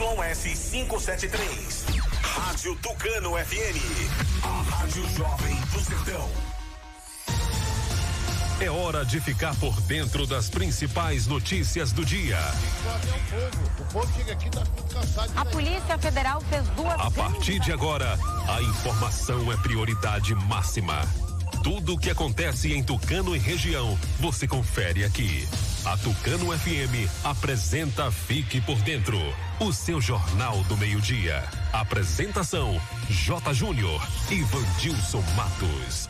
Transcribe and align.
ZYS 0.00 0.70
573. 0.70 1.84
Rádio 2.22 2.74
Tucano 2.76 3.32
FM. 3.32 3.76
A 4.42 4.62
Rádio 4.62 5.06
Jovem 5.10 5.54
do 5.54 5.80
Sertão. 5.80 6.30
É 8.62 8.70
hora 8.70 9.04
de 9.04 9.20
ficar 9.20 9.54
por 9.56 9.78
dentro 9.82 10.26
das 10.26 10.48
principais 10.48 11.26
notícias 11.26 11.92
do 11.92 12.02
dia. 12.02 12.38
O 13.78 13.92
povo 13.92 14.10
chega 14.16 14.32
aqui 14.32 14.48
tá 14.48 14.62
cansado. 14.90 15.32
A 15.36 15.44
Polícia 15.44 15.98
Federal 15.98 16.40
fez 16.48 16.66
duas. 16.70 16.98
A 16.98 17.10
partir 17.10 17.60
de 17.60 17.70
agora, 17.70 18.18
a 18.48 18.62
informação 18.62 19.52
é 19.52 19.56
prioridade 19.58 20.34
máxima. 20.34 21.06
Tudo 21.62 21.92
o 21.92 21.98
que 21.98 22.08
acontece 22.08 22.72
em 22.72 22.82
Tucano 22.82 23.36
e 23.36 23.38
região, 23.38 23.98
você 24.18 24.48
confere 24.48 25.04
aqui. 25.04 25.46
A 25.84 25.94
Tucano 25.98 26.58
FM 26.58 27.06
apresenta 27.22 28.10
Fique 28.10 28.62
por 28.62 28.80
Dentro, 28.80 29.18
o 29.60 29.70
seu 29.70 30.00
jornal 30.00 30.62
do 30.64 30.76
meio-dia. 30.78 31.44
Apresentação: 31.70 32.80
J. 33.10 33.52
Júnior 33.52 34.00
e 34.30 34.42
Vandilson 34.42 35.22
Matos. 35.36 36.08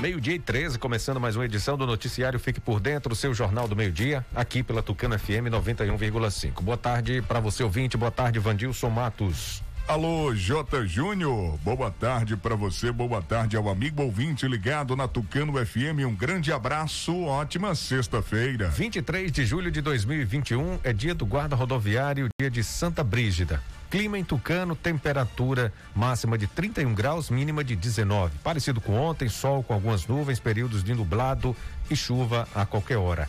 Meio-dia 0.00 0.36
e 0.36 0.38
13, 0.38 0.78
começando 0.78 1.18
mais 1.18 1.34
uma 1.34 1.46
edição 1.46 1.76
do 1.76 1.84
Noticiário 1.84 2.38
Fique 2.38 2.60
por 2.60 2.78
Dentro, 2.78 3.16
seu 3.16 3.34
jornal 3.34 3.66
do 3.66 3.74
meio-dia, 3.74 4.24
aqui 4.32 4.62
pela 4.62 4.80
Tucana 4.80 5.18
FM 5.18 5.50
91,5. 5.50 6.62
Boa 6.62 6.76
tarde 6.76 7.20
para 7.22 7.40
você 7.40 7.64
ouvinte, 7.64 7.96
boa 7.96 8.12
tarde, 8.12 8.38
Vandilson 8.38 8.88
Matos. 8.88 9.66
Alô, 9.88 10.34
J. 10.34 10.86
Júnior, 10.86 11.56
boa 11.64 11.90
tarde 11.90 12.36
para 12.36 12.54
você, 12.54 12.92
boa 12.92 13.22
tarde 13.22 13.56
ao 13.56 13.70
amigo 13.70 14.02
ouvinte 14.02 14.46
ligado 14.46 14.94
na 14.94 15.08
Tucano 15.08 15.54
FM. 15.64 16.04
Um 16.06 16.14
grande 16.14 16.52
abraço, 16.52 17.24
ótima 17.24 17.74
sexta-feira. 17.74 18.68
23 18.68 19.32
de 19.32 19.46
julho 19.46 19.70
de 19.70 19.80
2021 19.80 20.80
é 20.84 20.92
dia 20.92 21.14
do 21.14 21.24
guarda 21.24 21.56
rodoviário, 21.56 22.28
dia 22.38 22.50
de 22.50 22.62
Santa 22.62 23.02
Brígida. 23.02 23.62
Clima 23.90 24.18
em 24.18 24.24
Tucano, 24.24 24.76
temperatura 24.76 25.72
máxima 25.96 26.36
de 26.36 26.46
31 26.46 26.92
graus, 26.92 27.30
mínima 27.30 27.64
de 27.64 27.74
19. 27.74 28.36
Parecido 28.44 28.82
com 28.82 28.92
ontem, 28.92 29.30
sol 29.30 29.62
com 29.62 29.72
algumas 29.72 30.06
nuvens, 30.06 30.38
períodos 30.38 30.84
de 30.84 30.92
nublado 30.92 31.56
e 31.90 31.96
chuva 31.96 32.46
a 32.54 32.66
qualquer 32.66 32.98
hora. 32.98 33.26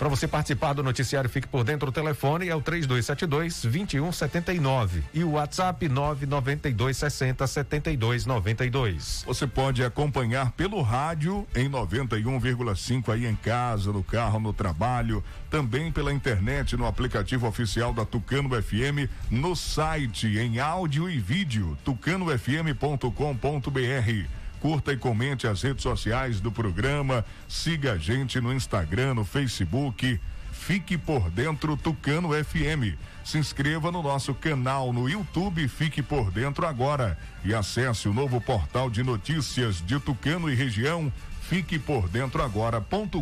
Para 0.00 0.08
você 0.08 0.26
participar 0.26 0.72
do 0.72 0.82
noticiário, 0.82 1.28
fique 1.28 1.46
por 1.46 1.62
dentro. 1.62 1.90
O 1.90 1.92
telefone 1.92 2.48
é 2.48 2.56
o 2.56 2.62
3272 2.62 3.64
2179 3.64 5.04
e 5.12 5.22
o 5.22 5.32
WhatsApp 5.32 5.86
992 5.86 6.96
60 6.96 7.46
72 7.46 8.24
92. 8.24 9.24
Você 9.26 9.46
pode 9.46 9.84
acompanhar 9.84 10.52
pelo 10.52 10.80
rádio 10.80 11.46
em 11.54 11.68
91,5 11.68 13.12
aí 13.12 13.26
em 13.26 13.36
casa, 13.36 13.92
no 13.92 14.02
carro, 14.02 14.40
no 14.40 14.54
trabalho, 14.54 15.22
também 15.50 15.92
pela 15.92 16.14
internet 16.14 16.78
no 16.78 16.86
aplicativo 16.86 17.46
oficial 17.46 17.92
da 17.92 18.06
Tucano 18.06 18.48
FM, 18.50 19.06
no 19.30 19.54
site 19.54 20.38
em 20.38 20.60
áudio 20.60 21.10
e 21.10 21.20
vídeo 21.20 21.76
tucanofm.com.br 21.84 24.39
curta 24.60 24.92
e 24.92 24.96
comente 24.96 25.46
as 25.46 25.62
redes 25.62 25.82
sociais 25.82 26.40
do 26.40 26.52
programa, 26.52 27.24
siga 27.48 27.92
a 27.92 27.98
gente 27.98 28.40
no 28.40 28.52
Instagram, 28.52 29.14
no 29.14 29.24
Facebook. 29.24 30.20
Fique 30.52 30.98
por 30.98 31.30
dentro 31.30 31.76
Tucano 31.76 32.30
FM. 32.32 32.96
Se 33.24 33.38
inscreva 33.38 33.90
no 33.90 34.02
nosso 34.02 34.34
canal 34.34 34.92
no 34.92 35.08
YouTube 35.08 35.66
Fique 35.68 36.02
por 36.02 36.30
Dentro 36.30 36.66
agora 36.66 37.18
e 37.44 37.54
acesse 37.54 38.08
o 38.08 38.14
novo 38.14 38.40
portal 38.40 38.90
de 38.90 39.02
notícias 39.02 39.84
de 39.84 39.98
Tucano 39.98 40.50
e 40.50 40.54
região 40.54 41.12
Fique 41.50 41.80
por 41.80 42.08
dentro 42.08 42.44
agora.com.br. 42.44 43.18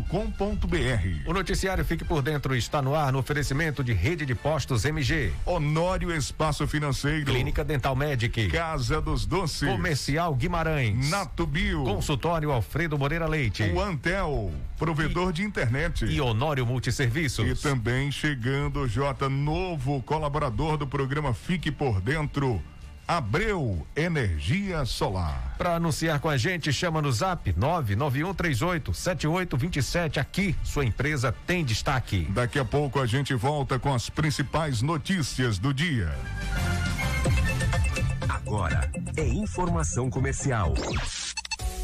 O 1.25 1.33
noticiário 1.33 1.83
Fique 1.83 2.05
por 2.05 2.21
Dentro 2.21 2.55
está 2.55 2.79
no 2.79 2.93
ar 2.93 3.11
no 3.11 3.17
oferecimento 3.17 3.83
de 3.83 3.91
Rede 3.91 4.23
de 4.23 4.35
Postos 4.35 4.85
MG. 4.85 5.33
Honório 5.47 6.15
Espaço 6.15 6.67
Financeiro. 6.67 7.25
Clínica 7.25 7.63
Dental 7.63 7.95
Medic. 7.95 8.49
Casa 8.49 9.01
dos 9.01 9.25
Doces. 9.25 9.67
Comercial 9.67 10.35
Guimarães. 10.35 11.09
Natubio. 11.09 11.83
Consultório 11.83 12.51
Alfredo 12.51 12.99
Moreira 12.99 13.25
Leite. 13.25 13.63
O 13.63 13.81
Antel, 13.81 14.53
provedor 14.77 15.31
e, 15.31 15.33
de 15.33 15.43
internet. 15.43 16.05
E 16.05 16.21
Honório 16.21 16.67
Multisserviços. 16.67 17.47
E 17.47 17.55
também 17.55 18.11
chegando, 18.11 18.87
J, 18.87 19.27
novo 19.27 20.03
colaborador 20.03 20.77
do 20.77 20.85
programa 20.85 21.33
Fique 21.33 21.71
por 21.71 21.99
Dentro. 21.99 22.61
Abreu 23.09 23.87
Energia 23.95 24.85
Solar. 24.85 25.55
Para 25.57 25.73
anunciar 25.73 26.19
com 26.19 26.29
a 26.29 26.37
gente, 26.37 26.71
chama 26.71 27.01
no 27.01 27.11
zap 27.11 27.51
99138 27.57 28.93
7827. 28.93 30.19
Aqui, 30.19 30.55
sua 30.63 30.85
empresa 30.85 31.35
tem 31.47 31.65
destaque. 31.65 32.27
Daqui 32.29 32.59
a 32.59 32.65
pouco 32.65 32.99
a 32.99 33.07
gente 33.07 33.33
volta 33.33 33.79
com 33.79 33.91
as 33.91 34.11
principais 34.11 34.83
notícias 34.83 35.57
do 35.57 35.73
dia. 35.73 36.15
Agora 38.29 38.91
é 39.17 39.27
informação 39.27 40.07
comercial. 40.11 40.75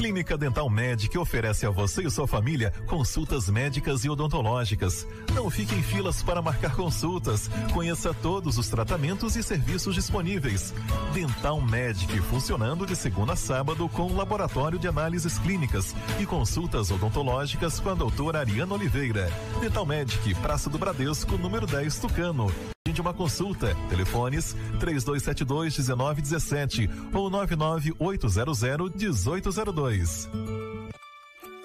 Clínica 0.00 0.38
Dental 0.38 0.70
Medic 0.70 1.18
oferece 1.18 1.66
a 1.66 1.70
você 1.70 2.06
e 2.06 2.10
sua 2.10 2.26
família 2.26 2.72
consultas 2.86 3.50
médicas 3.50 4.02
e 4.02 4.08
odontológicas. 4.08 5.06
Não 5.34 5.50
fique 5.50 5.74
em 5.74 5.82
filas 5.82 6.22
para 6.22 6.40
marcar 6.40 6.74
consultas. 6.74 7.50
Conheça 7.74 8.14
todos 8.14 8.56
os 8.56 8.66
tratamentos 8.70 9.36
e 9.36 9.42
serviços 9.42 9.94
disponíveis. 9.94 10.72
Dental 11.12 11.60
Medic 11.60 12.18
funcionando 12.22 12.86
de 12.86 12.96
segunda 12.96 13.34
a 13.34 13.36
sábado 13.36 13.90
com 13.90 14.16
laboratório 14.16 14.78
de 14.78 14.88
análises 14.88 15.38
clínicas 15.38 15.94
e 16.18 16.24
consultas 16.24 16.90
odontológicas 16.90 17.78
com 17.78 17.90
a 17.90 17.94
doutora 17.94 18.38
Ariana 18.38 18.72
Oliveira. 18.72 19.30
Dental 19.60 19.84
Medic, 19.84 20.34
Praça 20.36 20.70
do 20.70 20.78
Bradesco, 20.78 21.36
número 21.36 21.66
10 21.66 21.98
Tucano 21.98 22.50
de 22.88 23.00
uma 23.00 23.12
consulta. 23.12 23.76
Telefones 23.90 24.56
3272 24.80 25.76
1917 25.78 26.88
ou 27.12 27.28
99800 27.28 28.62
1802. 28.96 30.30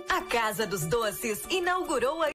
A 0.09 0.21
Casa 0.23 0.67
dos 0.67 0.85
Doces 0.85 1.41
inaugurou 1.49 2.21
a 2.21 2.34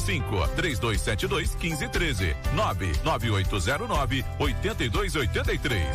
75 0.00 0.48
3272 0.56 1.54
1513 1.56 2.36
99809 2.54 4.24
8283. 4.38 5.86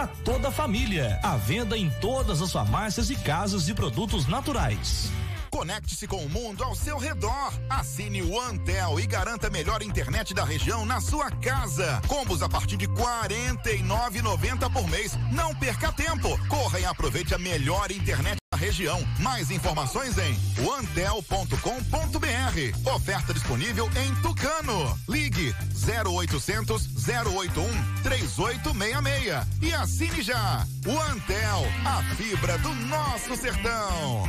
para 0.00 0.06
toda 0.24 0.48
a 0.48 0.50
família. 0.50 1.20
À 1.22 1.36
venda 1.36 1.76
em 1.76 1.90
todas 2.00 2.40
as 2.40 2.50
farmácias 2.50 3.10
e 3.10 3.16
casas 3.16 3.66
de 3.66 3.74
produtos 3.74 4.26
naturais. 4.26 5.12
Conecte-se 5.50 6.06
com 6.06 6.24
o 6.24 6.28
mundo 6.28 6.62
ao 6.62 6.74
seu 6.74 6.96
redor. 6.96 7.52
Assine 7.68 8.22
o 8.22 8.40
Antel 8.40 9.00
e 9.00 9.06
garanta 9.06 9.48
a 9.48 9.50
melhor 9.50 9.82
internet 9.82 10.32
da 10.32 10.44
região 10.44 10.86
na 10.86 11.00
sua 11.00 11.30
casa. 11.30 12.00
Combos 12.06 12.42
a 12.42 12.48
partir 12.48 12.76
de 12.76 12.86
R$ 12.86 12.92
49,90 12.92 14.72
por 14.72 14.88
mês. 14.88 15.18
Não 15.32 15.54
perca 15.54 15.92
tempo. 15.92 16.38
Corra 16.48 16.78
e 16.78 16.84
aproveite 16.84 17.34
a 17.34 17.38
melhor 17.38 17.90
internet 17.90 18.36
da 18.52 18.56
região. 18.56 19.00
Mais 19.18 19.50
informações 19.50 20.16
em 20.18 20.38
antel.com.br. 20.78 21.50
Oferta 22.94 23.34
disponível 23.34 23.90
em 23.96 24.14
Tucano. 24.22 24.98
Ligue 25.08 25.54
0800 25.84 26.88
081 27.06 28.02
3866 28.02 29.46
e 29.62 29.74
assine 29.74 30.22
já. 30.22 30.64
O 30.86 30.98
Antel, 31.12 31.64
a 31.84 32.02
fibra 32.14 32.56
do 32.58 32.72
nosso 32.74 33.36
sertão. 33.36 34.28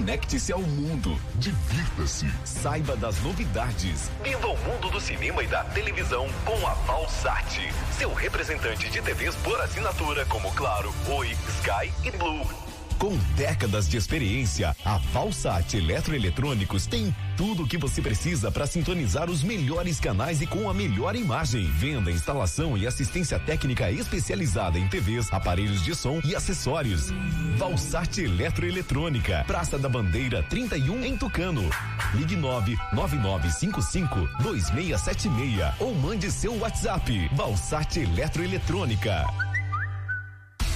Conecte-se 0.00 0.50
ao 0.50 0.62
mundo. 0.62 1.14
Divirta-se. 1.34 2.26
Saiba 2.42 2.96
das 2.96 3.20
novidades. 3.20 4.10
Viva 4.22 4.46
o 4.46 4.56
mundo 4.56 4.88
do 4.88 4.98
cinema 4.98 5.42
e 5.42 5.46
da 5.46 5.62
televisão 5.62 6.26
com 6.42 6.66
a 6.66 6.72
Valsat. 6.72 7.70
Seu 7.98 8.14
representante 8.14 8.88
de 8.88 9.02
TVs 9.02 9.34
por 9.36 9.60
assinatura 9.60 10.24
como 10.24 10.50
Claro, 10.52 10.90
Oi, 11.06 11.28
Sky 11.28 11.92
e 12.02 12.10
Blue. 12.12 12.69
Com 13.00 13.16
décadas 13.34 13.88
de 13.88 13.96
experiência, 13.96 14.76
a 14.84 14.98
Valsat 14.98 15.74
Eletroeletrônicos 15.74 16.86
tem 16.86 17.16
tudo 17.34 17.62
o 17.62 17.66
que 17.66 17.78
você 17.78 18.02
precisa 18.02 18.52
para 18.52 18.66
sintonizar 18.66 19.30
os 19.30 19.42
melhores 19.42 19.98
canais 19.98 20.42
e 20.42 20.46
com 20.46 20.68
a 20.68 20.74
melhor 20.74 21.16
imagem. 21.16 21.64
Venda, 21.64 22.10
instalação 22.10 22.76
e 22.76 22.86
assistência 22.86 23.38
técnica 23.38 23.90
especializada 23.90 24.78
em 24.78 24.86
TVs, 24.86 25.32
aparelhos 25.32 25.82
de 25.82 25.94
som 25.94 26.20
e 26.22 26.36
acessórios. 26.36 27.10
Valsat 27.56 28.18
Eletroeletrônica, 28.18 29.44
Praça 29.46 29.78
da 29.78 29.88
Bandeira 29.88 30.42
31 30.42 31.02
em 31.02 31.16
Tucano. 31.16 31.70
Ligue 32.12 32.36
99955 32.36 34.28
2676 34.42 35.72
ou 35.80 35.94
mande 35.94 36.30
seu 36.30 36.54
WhatsApp. 36.58 37.30
Valsat 37.34 37.98
Eletroeletrônica. 37.98 39.49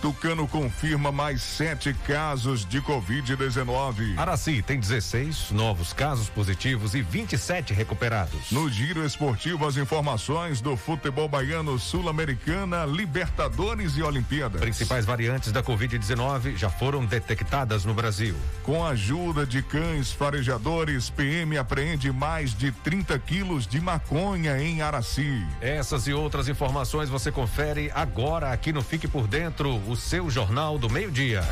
Tucano 0.00 0.48
confirma 0.48 1.12
mais 1.12 1.42
sete 1.42 1.92
casos 1.92 2.64
de 2.64 2.80
Covid-19. 2.80 4.16
Araci 4.16 4.62
tem 4.62 4.80
16 4.80 5.50
novos 5.50 5.92
casos 5.92 6.30
positivos 6.30 6.94
e 6.94 7.02
27 7.02 7.74
recuperados. 7.74 8.50
No 8.50 8.70
giro 8.70 9.04
esportivo, 9.04 9.66
as 9.66 9.76
informações 9.76 10.62
do 10.62 10.74
futebol 10.74 11.28
baiano, 11.28 11.78
Sul-Americana, 11.78 12.86
Libertadores 12.86 13.94
e 13.96 14.02
Olimpíadas. 14.02 14.60
Principais 14.62 15.04
variantes 15.04 15.52
da 15.52 15.62
Covid-19 15.62 16.56
já 16.56 16.70
foram 16.70 17.04
detectadas 17.04 17.84
no 17.84 17.92
Brasil. 17.92 18.34
Com 18.62 18.82
a 18.82 18.90
ajuda 18.90 19.44
de 19.44 19.62
cães 19.62 20.10
farejadores, 20.10 21.10
PM 21.10 21.58
apreende 21.58 22.10
mais 22.10 22.54
de 22.54 22.72
30 22.72 23.18
quilos 23.18 23.66
de 23.66 23.78
maconha 23.80 24.58
em 24.62 24.80
Araci. 24.80 25.46
Essas 25.60 26.06
e 26.06 26.14
outras 26.14 26.48
informações 26.48 27.10
você 27.10 27.30
confere 27.30 27.90
agora 27.94 28.50
aqui 28.50 28.72
no 28.72 28.82
Fique 28.82 29.06
por 29.06 29.26
Dentro 29.26 29.78
o 29.90 29.96
seu 29.96 30.30
Jornal 30.30 30.78
do 30.78 30.88
Meio-Dia. 30.88 31.42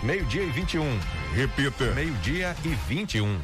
Meio-dia 0.00 0.44
e 0.44 0.50
21. 0.50 1.00
Repita. 1.34 1.86
Meio-dia 1.86 2.54
e 2.64 2.68
21. 2.68 3.40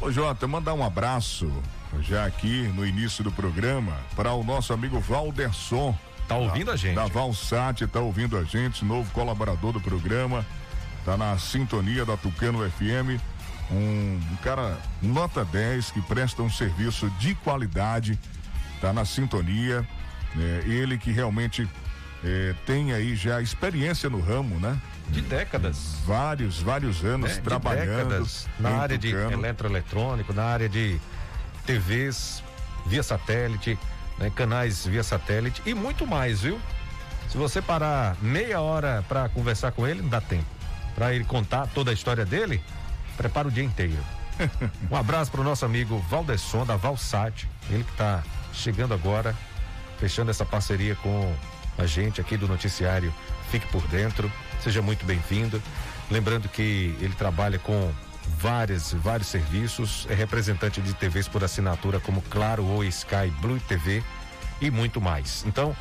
Ô, 0.00 0.12
Jota, 0.12 0.46
mandar 0.46 0.74
um 0.74 0.84
abraço 0.84 1.52
já 2.00 2.24
aqui 2.24 2.70
no 2.76 2.86
início 2.86 3.24
do 3.24 3.32
programa 3.32 3.96
para 4.14 4.32
o 4.34 4.44
nosso 4.44 4.72
amigo 4.72 5.00
Valderson. 5.00 5.98
Tá 6.28 6.36
ouvindo 6.36 6.66
da, 6.66 6.72
a 6.74 6.76
gente? 6.76 6.94
Da 6.94 7.06
Valsat, 7.06 7.88
tá 7.88 7.98
ouvindo 7.98 8.38
a 8.38 8.44
gente, 8.44 8.84
novo 8.84 9.10
colaborador 9.10 9.72
do 9.72 9.80
programa. 9.80 10.46
Tá 11.04 11.16
na 11.16 11.36
sintonia 11.38 12.04
da 12.04 12.16
Tucano 12.16 12.58
FM. 12.70 13.20
Um, 13.72 14.20
um, 14.32 14.36
cara 14.44 14.78
nota 15.02 15.44
10 15.44 15.90
que 15.90 16.00
presta 16.02 16.40
um 16.40 16.50
serviço 16.50 17.10
de 17.18 17.34
qualidade 17.34 18.16
Tá 18.80 18.92
na 18.92 19.04
sintonia. 19.04 19.86
É, 20.38 20.62
ele 20.66 20.96
que 20.96 21.10
realmente 21.10 21.68
é, 22.24 22.54
tem 22.66 22.92
aí 22.92 23.16
já 23.16 23.40
experiência 23.40 24.08
no 24.08 24.20
ramo, 24.20 24.58
né? 24.60 24.78
De 25.08 25.20
décadas. 25.20 25.96
Vários, 26.06 26.60
vários 26.60 27.04
anos 27.04 27.32
É, 27.32 27.34
de 27.34 27.40
trabalhando. 27.40 28.08
décadas, 28.08 28.48
na 28.58 28.70
área 28.70 28.96
de 28.96 29.10
Tucano. 29.10 29.32
eletroeletrônico, 29.32 30.32
na 30.32 30.44
área 30.44 30.68
de 30.68 31.00
TVs 31.66 32.42
via 32.86 33.02
satélite, 33.02 33.78
né, 34.18 34.30
canais 34.34 34.86
via 34.86 35.02
satélite 35.02 35.62
e 35.66 35.74
muito 35.74 36.06
mais, 36.06 36.40
viu? 36.42 36.60
Se 37.28 37.36
você 37.36 37.60
parar 37.60 38.16
meia 38.20 38.60
hora 38.60 39.04
para 39.08 39.28
conversar 39.28 39.72
com 39.72 39.86
ele, 39.86 40.00
não 40.02 40.08
dá 40.08 40.20
tempo. 40.20 40.46
Para 40.94 41.14
ele 41.14 41.24
contar 41.24 41.66
toda 41.68 41.90
a 41.90 41.94
história 41.94 42.24
dele, 42.24 42.62
prepara 43.16 43.48
o 43.48 43.50
dia 43.50 43.64
inteiro. 43.64 43.98
um 44.90 44.96
abraço 44.96 45.30
para 45.30 45.40
o 45.40 45.44
nosso 45.44 45.64
amigo 45.64 45.98
Valdesson 46.08 46.64
da 46.64 46.76
Valsat, 46.76 47.48
ele 47.68 47.84
que 47.84 47.90
está 47.92 48.22
chegando 48.52 48.94
agora, 48.94 49.34
fechando 49.98 50.30
essa 50.30 50.44
parceria 50.44 50.94
com 50.96 51.34
a 51.78 51.86
gente 51.86 52.20
aqui 52.20 52.36
do 52.36 52.48
noticiário 52.48 53.12
Fique 53.50 53.66
por 53.66 53.86
Dentro. 53.88 54.30
Seja 54.62 54.80
muito 54.80 55.04
bem-vindo. 55.04 55.60
Lembrando 56.10 56.48
que 56.48 56.96
ele 57.00 57.14
trabalha 57.14 57.58
com 57.58 57.92
várias, 58.38 58.92
vários 58.92 59.28
serviços, 59.28 60.06
é 60.08 60.14
representante 60.14 60.80
de 60.80 60.94
TVs 60.94 61.26
por 61.26 61.42
assinatura 61.42 61.98
como 61.98 62.22
Claro 62.22 62.64
ou 62.64 62.84
Sky 62.84 63.30
Blue 63.40 63.58
TV 63.60 64.02
e 64.60 64.70
muito 64.70 65.00
mais. 65.00 65.44
Então, 65.46 65.74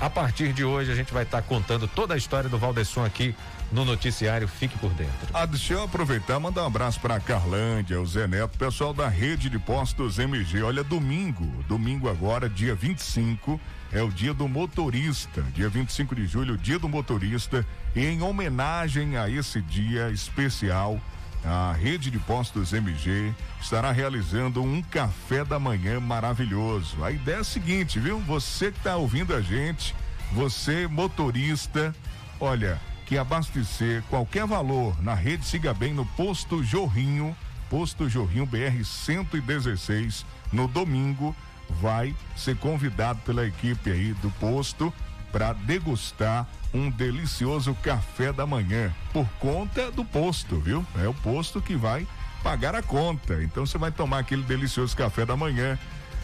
a 0.00 0.08
partir 0.08 0.52
de 0.54 0.64
hoje 0.64 0.90
a 0.90 0.94
gente 0.94 1.12
vai 1.12 1.24
estar 1.24 1.42
contando 1.42 1.86
toda 1.86 2.14
a 2.14 2.16
história 2.16 2.48
do 2.48 2.58
Valdesson 2.58 3.04
aqui 3.04 3.34
no 3.70 3.84
noticiário 3.84 4.48
Fique 4.48 4.78
por 4.78 4.90
Dentro. 4.94 5.28
Ah, 5.32 5.44
deixa 5.44 5.74
eu 5.74 5.84
aproveitar 5.84 6.40
mandar 6.40 6.62
um 6.64 6.66
abraço 6.66 6.98
para 6.98 7.20
Carlândia, 7.20 8.00
o 8.00 8.06
Zé 8.06 8.26
Neto, 8.26 8.56
pessoal 8.56 8.94
da 8.94 9.08
rede 9.08 9.50
de 9.50 9.58
postos 9.58 10.18
MG. 10.18 10.62
Olha, 10.62 10.82
domingo, 10.82 11.44
domingo 11.68 12.08
agora, 12.08 12.48
dia 12.48 12.74
25, 12.74 13.60
é 13.92 14.02
o 14.02 14.08
dia 14.08 14.32
do 14.32 14.48
motorista. 14.48 15.42
Dia 15.54 15.68
25 15.68 16.14
de 16.14 16.26
julho, 16.26 16.56
dia 16.56 16.78
do 16.78 16.88
motorista. 16.88 17.64
E 17.94 18.04
em 18.04 18.22
homenagem 18.22 19.18
a 19.18 19.28
esse 19.28 19.60
dia 19.60 20.10
especial, 20.10 20.98
a 21.44 21.72
rede 21.72 22.10
de 22.10 22.18
postos 22.18 22.72
MG 22.72 23.34
estará 23.60 23.92
realizando 23.92 24.62
um 24.62 24.82
café 24.82 25.44
da 25.44 25.58
manhã 25.58 25.98
maravilhoso. 26.00 27.02
A 27.02 27.10
ideia 27.10 27.36
é 27.36 27.40
a 27.40 27.44
seguinte, 27.44 27.98
viu? 27.98 28.18
Você 28.20 28.70
que 28.70 28.78
está 28.78 28.96
ouvindo 28.96 29.34
a 29.34 29.40
gente, 29.40 29.94
você 30.32 30.86
motorista, 30.86 31.94
olha, 32.38 32.80
que 33.06 33.18
abastecer 33.18 34.02
qualquer 34.10 34.46
valor 34.46 35.00
na 35.02 35.14
rede 35.14 35.44
Siga 35.44 35.74
Bem 35.74 35.92
no 35.92 36.06
posto 36.06 36.62
Jorrinho, 36.62 37.36
posto 37.68 38.08
Jorrinho 38.08 38.46
BR 38.46 38.84
116, 38.84 40.24
no 40.52 40.68
domingo, 40.68 41.34
vai 41.80 42.14
ser 42.36 42.56
convidado 42.56 43.20
pela 43.20 43.46
equipe 43.46 43.90
aí 43.90 44.12
do 44.14 44.30
posto 44.32 44.92
para 45.32 45.52
degustar 45.52 46.46
um 46.72 46.90
delicioso 46.90 47.74
café 47.82 48.32
da 48.32 48.46
manhã 48.46 48.94
por 49.12 49.26
conta 49.38 49.90
do 49.90 50.04
posto, 50.04 50.58
viu? 50.60 50.84
É 51.02 51.08
o 51.08 51.14
posto 51.14 51.60
que 51.60 51.74
vai 51.74 52.06
pagar 52.42 52.74
a 52.74 52.82
conta. 52.82 53.42
Então 53.42 53.66
você 53.66 53.78
vai 53.78 53.90
tomar 53.90 54.20
aquele 54.20 54.42
delicioso 54.42 54.96
café 54.96 55.26
da 55.26 55.36
manhã, 55.36 55.78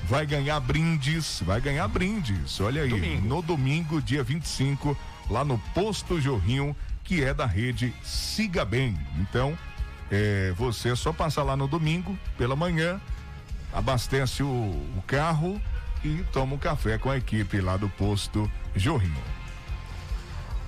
vai 0.04 0.26
ganhar 0.26 0.58
brindes, 0.60 1.42
vai 1.44 1.60
ganhar 1.60 1.86
brindes. 1.88 2.60
Olha 2.60 2.82
aí, 2.82 3.20
no 3.20 3.42
domingo, 3.42 4.00
dia 4.00 4.22
25, 4.22 4.96
lá 5.30 5.44
no 5.44 5.58
posto 5.74 6.20
Jorrinho, 6.20 6.76
que 7.04 7.22
é 7.22 7.34
da 7.34 7.46
rede 7.46 7.94
Siga 8.02 8.64
Bem. 8.64 8.98
Então, 9.18 9.56
é, 10.10 10.52
você 10.56 10.90
é 10.90 10.96
só 10.96 11.12
passar 11.12 11.42
lá 11.42 11.56
no 11.56 11.66
domingo 11.66 12.18
pela 12.38 12.56
manhã, 12.56 13.00
abastece 13.72 14.42
o, 14.42 14.46
o 14.46 15.02
carro 15.06 15.60
e 16.06 16.24
toma 16.32 16.54
um 16.54 16.58
café 16.58 16.98
com 16.98 17.10
a 17.10 17.16
equipe 17.16 17.60
lá 17.60 17.76
do 17.76 17.88
posto 17.88 18.50
Jorrinho. 18.74 19.36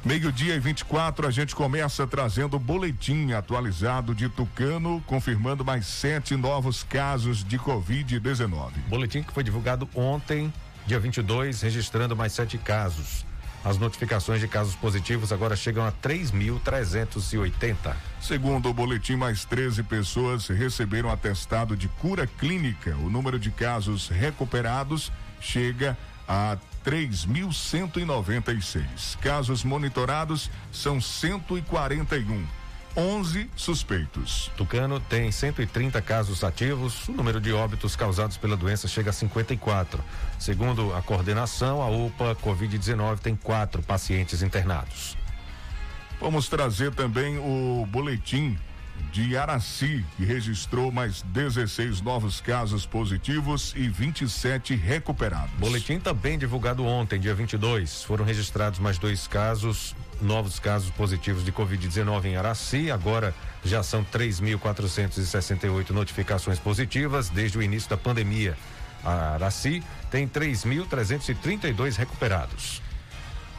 Meio-dia 0.04 0.54
e 0.54 0.60
24, 0.60 1.26
a 1.26 1.30
gente 1.30 1.54
começa 1.54 2.06
trazendo 2.06 2.56
o 2.56 2.60
boletim 2.60 3.32
atualizado 3.32 4.14
de 4.14 4.28
Tucano, 4.28 5.02
confirmando 5.06 5.64
mais 5.64 5.86
sete 5.86 6.36
novos 6.36 6.82
casos 6.82 7.44
de 7.44 7.58
Covid-19. 7.58 8.70
Boletim 8.88 9.22
que 9.22 9.32
foi 9.32 9.42
divulgado 9.42 9.88
ontem, 9.94 10.52
dia 10.86 10.98
22, 10.98 11.60
registrando 11.62 12.16
mais 12.16 12.32
sete 12.32 12.56
casos. 12.56 13.26
As 13.64 13.76
notificações 13.76 14.40
de 14.40 14.46
casos 14.46 14.76
positivos 14.76 15.32
agora 15.32 15.56
chegam 15.56 15.84
a 15.84 15.90
3.380. 15.90 17.94
Segundo 18.20 18.68
o 18.68 18.74
boletim, 18.74 19.16
mais 19.16 19.44
13 19.44 19.82
pessoas 19.82 20.46
receberam 20.46 21.10
atestado 21.10 21.76
de 21.76 21.88
cura 21.88 22.26
clínica. 22.26 22.96
O 22.96 23.10
número 23.10 23.38
de 23.38 23.50
casos 23.50 24.08
recuperados 24.08 25.10
chega 25.40 25.96
a 26.26 26.58
3.196. 26.84 29.16
Casos 29.20 29.62
monitorados 29.64 30.50
são 30.72 31.00
141. 31.00 32.46
11 32.96 33.50
suspeitos. 33.54 34.50
Tucano 34.56 34.98
tem 34.98 35.30
130 35.30 36.02
casos 36.02 36.42
ativos. 36.42 37.06
O 37.06 37.12
número 37.12 37.40
de 37.40 37.52
óbitos 37.52 37.94
causados 37.94 38.36
pela 38.36 38.56
doença 38.56 38.88
chega 38.88 39.10
a 39.10 39.12
54. 39.12 40.02
Segundo 40.38 40.92
a 40.94 41.02
coordenação, 41.02 41.80
a 41.80 41.88
UPA 41.88 42.34
Covid-19 42.36 43.20
tem 43.20 43.36
quatro 43.36 43.82
pacientes 43.82 44.42
internados. 44.42 45.16
Vamos 46.20 46.48
trazer 46.48 46.92
também 46.92 47.38
o 47.38 47.86
boletim 47.86 48.58
de 49.12 49.36
Araci, 49.36 50.04
que 50.16 50.24
registrou 50.24 50.92
mais 50.92 51.22
16 51.22 52.00
novos 52.00 52.40
casos 52.40 52.86
positivos 52.86 53.72
e 53.76 53.88
27 53.88 54.74
recuperados. 54.74 55.50
Boletim 55.58 55.98
também 55.98 56.38
divulgado 56.38 56.84
ontem, 56.84 57.18
dia 57.18 57.34
22. 57.34 58.04
Foram 58.04 58.24
registrados 58.24 58.78
mais 58.78 58.98
dois 58.98 59.26
casos, 59.26 59.94
novos 60.20 60.58
casos 60.58 60.90
positivos 60.90 61.44
de 61.44 61.52
Covid-19 61.52 62.26
em 62.26 62.36
Araci. 62.36 62.90
Agora 62.90 63.34
já 63.64 63.82
são 63.82 64.04
3.468 64.04 65.90
notificações 65.90 66.58
positivas 66.58 67.28
desde 67.28 67.58
o 67.58 67.62
início 67.62 67.88
da 67.90 67.96
pandemia. 67.96 68.56
A 69.04 69.34
Araci 69.34 69.82
tem 70.10 70.28
3.332 70.28 71.96
recuperados. 71.96 72.82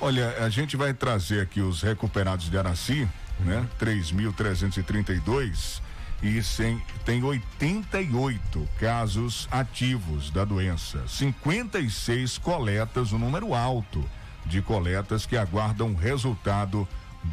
Olha, 0.02 0.36
a 0.44 0.50
gente 0.50 0.78
vai 0.78 0.94
trazer 0.94 1.42
aqui 1.42 1.60
os 1.60 1.82
recuperados 1.82 2.50
de 2.50 2.58
Araci, 2.58 3.08
né? 3.40 3.68
3.332 3.80 5.82
e 6.22 6.44
sem, 6.44 6.82
tem 7.06 7.24
88 7.24 8.68
casos 8.80 9.48
ativos 9.50 10.30
da 10.30 10.44
doença, 10.44 11.02
56 11.08 12.38
coletas, 12.38 13.14
um 13.14 13.18
número 13.18 13.54
alto 13.54 14.04
de 14.46 14.62
coletas 14.62 15.26
que 15.26 15.38
aguardam 15.38 15.94
resultado 15.94 16.88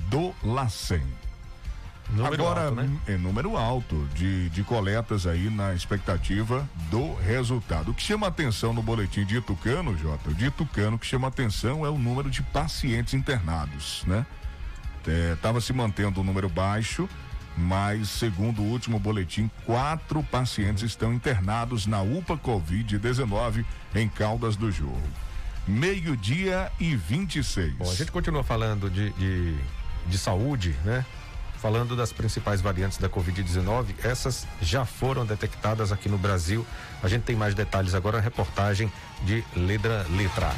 do 0.09 0.35
LACEN. 0.43 1.03
Número 2.11 2.35
Agora, 2.35 2.67
alto, 2.67 2.77
né? 2.77 2.99
é 3.09 3.17
número 3.17 3.57
alto 3.57 4.09
de, 4.15 4.49
de 4.51 4.63
coletas 4.63 5.27
aí 5.27 5.51
na 5.51 5.75
expectativa 5.75 6.69
do 6.89 7.15
resultado. 7.15 7.91
O 7.91 7.95
que 7.95 8.03
chama 8.03 8.29
atenção 8.29 8.73
no 8.73 8.81
boletim 8.81 9.25
de 9.25 9.41
Tucano, 9.41 9.97
Jota, 9.99 10.33
de 10.33 10.49
Tucano, 10.53 10.99
que 10.99 11.07
chama 11.07 11.27
atenção 11.27 11.85
é 11.85 11.91
o 11.91 11.99
número 11.99 12.31
de 12.31 12.43
pacientes 12.43 13.15
internados, 13.15 14.05
né? 14.07 14.25
Estava 15.07 15.61
se 15.61 15.73
mantendo 15.73 16.21
um 16.21 16.25
número 16.25 16.49
baixo, 16.49 17.09
mas 17.57 18.09
segundo 18.09 18.63
o 18.63 18.65
último 18.65 18.99
boletim, 18.99 19.51
quatro 19.65 20.23
pacientes 20.23 20.83
estão 20.83 21.13
internados 21.13 21.87
na 21.87 22.03
UPA 22.03 22.37
Covid-19 22.37 23.65
em 23.95 24.09
Caldas 24.09 24.57
do 24.57 24.71
Jorro. 24.71 25.03
Meio-dia 25.67 26.71
e 26.79 26.95
26. 26.95 27.75
Bom, 27.75 27.91
a 27.91 27.95
gente 27.95 28.13
continua 28.13 28.45
falando 28.45 28.89
de, 28.89 29.11
de, 29.13 29.57
de 30.07 30.19
saúde, 30.19 30.77
né? 30.85 31.05
Falando 31.57 31.97
das 31.97 32.13
principais 32.13 32.61
variantes 32.61 32.99
da 32.99 33.09
Covid-19, 33.09 33.95
essas 34.05 34.47
já 34.61 34.85
foram 34.85 35.25
detectadas 35.25 35.91
aqui 35.91 36.09
no 36.09 36.19
Brasil. 36.19 36.65
A 37.03 37.09
gente 37.09 37.23
tem 37.23 37.35
mais 37.35 37.55
detalhes 37.55 37.95
agora 37.95 38.19
na 38.19 38.23
reportagem 38.23 38.93
de 39.25 39.43
Letra 39.57 40.07
Letra. 40.11 40.55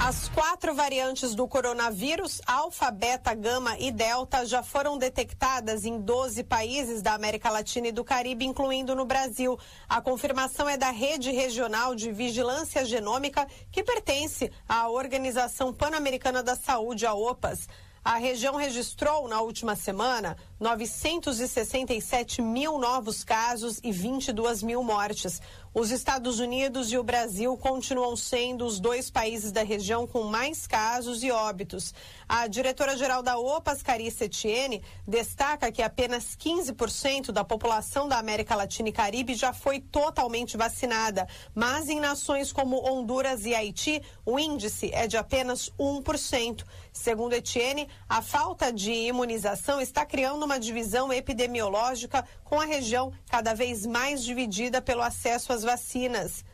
As 0.00 0.28
quatro 0.28 0.74
variantes 0.74 1.34
do 1.34 1.48
coronavírus, 1.48 2.40
alfa, 2.46 2.90
beta, 2.90 3.32
gama 3.32 3.78
e 3.78 3.90
delta, 3.90 4.44
já 4.44 4.62
foram 4.62 4.98
detectadas 4.98 5.84
em 5.84 5.98
12 5.98 6.44
países 6.44 7.00
da 7.00 7.14
América 7.14 7.48
Latina 7.48 7.88
e 7.88 7.92
do 7.92 8.04
Caribe, 8.04 8.44
incluindo 8.44 8.94
no 8.94 9.06
Brasil. 9.06 9.58
A 9.88 10.02
confirmação 10.02 10.68
é 10.68 10.76
da 10.76 10.90
Rede 10.90 11.30
Regional 11.30 11.94
de 11.94 12.12
Vigilância 12.12 12.84
Genômica, 12.84 13.46
que 13.70 13.82
pertence 13.82 14.50
à 14.68 14.88
Organização 14.88 15.72
Pan-Americana 15.72 16.42
da 16.42 16.54
Saúde, 16.54 17.06
a 17.06 17.14
OPAS. 17.14 17.66
A 18.04 18.18
região 18.18 18.56
registrou 18.56 19.26
na 19.26 19.40
última 19.40 19.74
semana 19.74 20.36
967 20.60 22.42
mil 22.42 22.78
novos 22.78 23.24
casos 23.24 23.80
e 23.82 23.90
22 23.90 24.62
mil 24.62 24.82
mortes. 24.82 25.40
Os 25.76 25.90
Estados 25.90 26.38
Unidos 26.38 26.92
e 26.92 26.96
o 26.96 27.02
Brasil 27.02 27.56
continuam 27.56 28.14
sendo 28.14 28.64
os 28.64 28.78
dois 28.78 29.10
países 29.10 29.50
da 29.50 29.64
região 29.64 30.06
com 30.06 30.22
mais 30.22 30.68
casos 30.68 31.24
e 31.24 31.32
óbitos. 31.32 31.92
A 32.28 32.46
diretora-geral 32.46 33.24
da 33.24 33.36
OPAS, 33.36 33.82
Carice 33.82 34.22
Etienne, 34.22 34.84
destaca 35.04 35.72
que 35.72 35.82
apenas 35.82 36.36
15% 36.36 37.32
da 37.32 37.42
população 37.42 38.06
da 38.06 38.18
América 38.18 38.54
Latina 38.54 38.88
e 38.88 38.92
Caribe 38.92 39.34
já 39.34 39.52
foi 39.52 39.80
totalmente 39.80 40.56
vacinada, 40.56 41.26
mas 41.52 41.88
em 41.88 41.98
nações 41.98 42.52
como 42.52 42.88
Honduras 42.88 43.44
e 43.44 43.52
Haiti, 43.52 44.00
o 44.24 44.38
índice 44.38 44.92
é 44.92 45.08
de 45.08 45.16
apenas 45.16 45.72
1%. 45.76 46.64
Segundo 46.92 47.32
Etienne, 47.32 47.88
a 48.08 48.22
falta 48.22 48.72
de 48.72 48.92
imunização 48.92 49.80
está 49.80 50.06
criando 50.06 50.44
uma 50.44 50.60
divisão 50.60 51.12
epidemiológica 51.12 52.24
com 52.44 52.60
a 52.60 52.64
região 52.64 53.12
cada 53.28 53.52
vez 53.52 53.84
mais 53.84 54.22
dividida 54.22 54.80
pelo 54.80 55.02
acesso 55.02 55.52
às 55.52 55.63
vacinas. 55.64 56.44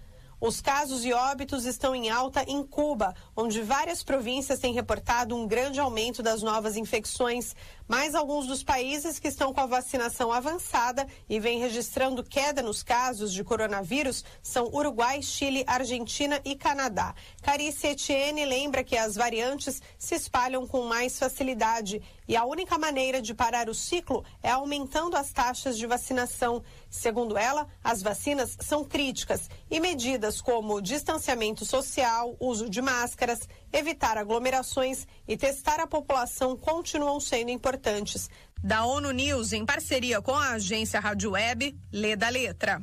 Os 0.40 0.58
casos 0.58 1.04
e 1.04 1.12
óbitos 1.12 1.66
estão 1.66 1.94
em 1.94 2.08
alta 2.08 2.42
em 2.48 2.62
Cuba, 2.66 3.14
onde 3.36 3.60
várias 3.60 4.02
províncias 4.02 4.58
têm 4.58 4.72
reportado 4.72 5.36
um 5.36 5.46
grande 5.46 5.78
aumento 5.78 6.22
das 6.22 6.40
novas 6.40 6.78
infecções. 6.78 7.54
Mas 7.90 8.14
alguns 8.14 8.46
dos 8.46 8.62
países 8.62 9.18
que 9.18 9.26
estão 9.26 9.52
com 9.52 9.60
a 9.60 9.66
vacinação 9.66 10.30
avançada 10.30 11.08
e 11.28 11.40
vêm 11.40 11.58
registrando 11.58 12.22
queda 12.22 12.62
nos 12.62 12.84
casos 12.84 13.32
de 13.32 13.42
coronavírus 13.42 14.24
são 14.40 14.68
Uruguai, 14.72 15.20
Chile, 15.20 15.64
Argentina 15.66 16.40
e 16.44 16.54
Canadá. 16.54 17.12
Carice 17.42 17.88
Etienne 17.88 18.44
lembra 18.44 18.84
que 18.84 18.96
as 18.96 19.16
variantes 19.16 19.82
se 19.98 20.14
espalham 20.14 20.68
com 20.68 20.84
mais 20.84 21.18
facilidade 21.18 22.00
e 22.28 22.36
a 22.36 22.44
única 22.44 22.78
maneira 22.78 23.20
de 23.20 23.34
parar 23.34 23.68
o 23.68 23.74
ciclo 23.74 24.24
é 24.40 24.52
aumentando 24.52 25.16
as 25.16 25.32
taxas 25.32 25.76
de 25.76 25.84
vacinação. 25.84 26.62
Segundo 26.88 27.36
ela, 27.36 27.66
as 27.82 28.02
vacinas 28.02 28.56
são 28.60 28.84
críticas 28.84 29.50
e 29.68 29.80
medidas 29.80 30.40
como 30.40 30.80
distanciamento 30.80 31.64
social, 31.64 32.36
uso 32.38 32.70
de 32.70 32.80
máscaras, 32.80 33.40
evitar 33.72 34.18
aglomerações 34.18 35.06
e 35.26 35.36
testar 35.36 35.80
a 35.80 35.86
população 35.86 36.56
continuam 36.56 37.20
sendo 37.20 37.50
importantes. 37.50 38.28
Da 38.62 38.84
ONU 38.84 39.10
News, 39.12 39.52
em 39.52 39.64
parceria 39.64 40.20
com 40.20 40.34
a 40.34 40.50
agência 40.50 41.00
Rádio 41.00 41.32
Web, 41.32 41.76
lê 41.92 42.14
da 42.14 42.28
letra. 42.28 42.82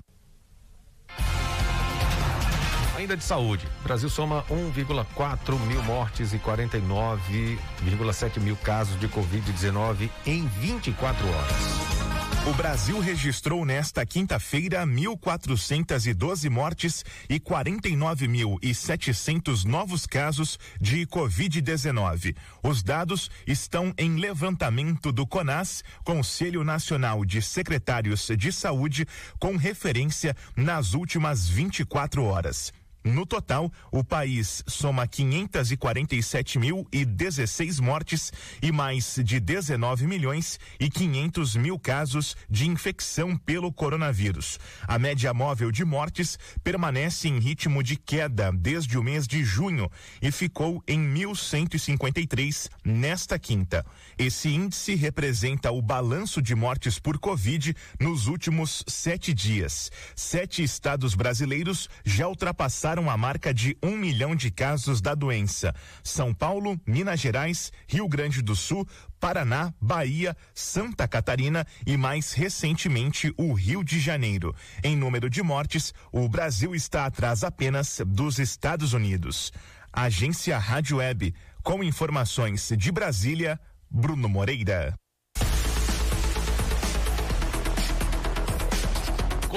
Ainda 2.98 3.16
de 3.16 3.24
saúde, 3.24 3.66
o 3.82 3.84
Brasil 3.84 4.10
soma 4.10 4.44
1,4 4.50 5.60
mil 5.68 5.84
mortes 5.84 6.34
e 6.34 6.40
49,7 6.40 8.40
mil 8.40 8.58
casos 8.58 9.00
de 9.00 9.08
Covid-19 9.08 10.10
em 10.26 10.48
24 10.48 11.28
horas. 11.28 12.27
O 12.48 12.54
Brasil 12.54 13.00
registrou 13.02 13.66
nesta 13.66 14.06
quinta-feira 14.06 14.88
1.412 14.88 16.50
mortes 16.50 17.04
e 17.30 17.42
49.700 17.42 19.66
novos 19.66 20.06
casos 20.06 20.58
de 20.80 21.06
Covid-19. 21.08 22.38
Os 22.64 22.82
dados 22.82 23.30
estão 23.46 23.94
em 23.98 24.16
levantamento 24.16 25.12
do 25.12 25.28
CONAS, 25.28 25.84
Conselho 26.06 26.64
Nacional 26.64 27.26
de 27.26 27.42
Secretários 27.42 28.26
de 28.38 28.54
Saúde, 28.54 29.06
com 29.38 29.58
referência 29.58 30.34
nas 30.56 30.94
últimas 30.94 31.50
24 31.50 32.24
horas. 32.24 32.72
No 33.08 33.26
total, 33.26 33.72
o 33.90 34.04
país 34.04 34.62
soma 34.68 35.08
547 35.08 36.60
mil 36.60 36.86
e 36.92 37.06
16 37.06 37.80
mortes 37.80 38.34
e 38.62 38.70
mais 38.70 39.16
de 39.24 39.40
19 39.40 40.06
milhões 40.06 40.60
e 40.78 40.90
500 40.90 41.56
mil 41.56 41.80
casos 41.80 42.36
de 42.50 42.68
infecção 42.68 43.38
pelo 43.38 43.72
coronavírus. 43.72 44.60
A 44.86 45.00
média 45.00 45.34
móvel 45.34 45.72
de 45.72 45.86
mortes 45.86 46.38
permanece 46.62 47.30
em 47.30 47.40
ritmo 47.40 47.82
de 47.82 47.96
queda 47.96 48.52
desde 48.52 48.98
o 48.98 49.04
mês 49.04 49.26
de 49.26 49.42
junho 49.42 49.90
e 50.22 50.30
ficou 50.30 50.84
em 50.86 51.00
1.153 51.00 52.70
nesta 52.84 53.40
quinta. 53.40 53.86
Esse 54.18 54.50
índice 54.50 54.96
representa 54.96 55.72
o 55.72 55.82
balanço 55.82 56.42
de 56.42 56.54
mortes 56.54 57.00
por 57.00 57.18
Covid 57.18 57.74
nos 58.02 58.28
últimos 58.28 58.84
sete 58.86 59.34
dias. 59.34 59.90
Sete 60.14 60.62
estados 60.62 61.16
brasileiros 61.16 61.90
já 62.04 62.28
ultrapassaram 62.28 62.97
ultrapassaram 62.98 63.10
a 63.10 63.18
marca 63.18 63.54
de 63.54 63.78
um 63.82 63.96
milhão 63.96 64.36
de 64.36 64.50
casos 64.50 65.00
da 65.02 65.14
doença. 65.14 65.74
São 66.04 66.34
Paulo, 66.34 66.80
Minas 66.86 67.20
Gerais, 67.20 67.72
Rio 67.88 68.08
Grande 68.08 68.42
do 68.42 68.56
Sul, 68.56 68.88
Paraná, 69.20 69.74
Bahia, 69.80 70.36
Santa 70.54 71.08
Catarina 71.08 71.66
e 71.86 71.96
mais 71.96 72.34
recentemente 72.34 73.34
o 73.38 73.54
Rio 73.54 73.84
de 73.84 74.00
Janeiro. 74.00 74.56
Em 74.84 74.96
número 74.96 75.30
de 75.30 75.44
mortes, 75.44 75.94
o 76.12 76.28
Brasil 76.28 76.74
está 76.74 77.06
atrás 77.06 77.44
apenas 77.44 78.02
dos 78.06 78.40
Estados 78.40 78.94
Unidos. 78.94 79.52
Agência 79.94 80.58
Rádio 80.58 80.98
Web, 80.98 81.34
com 81.64 81.84
informações 81.84 82.72
de 82.78 82.92
Brasília, 82.92 83.60
Bruno 83.90 84.28
Moreira. 84.28 84.94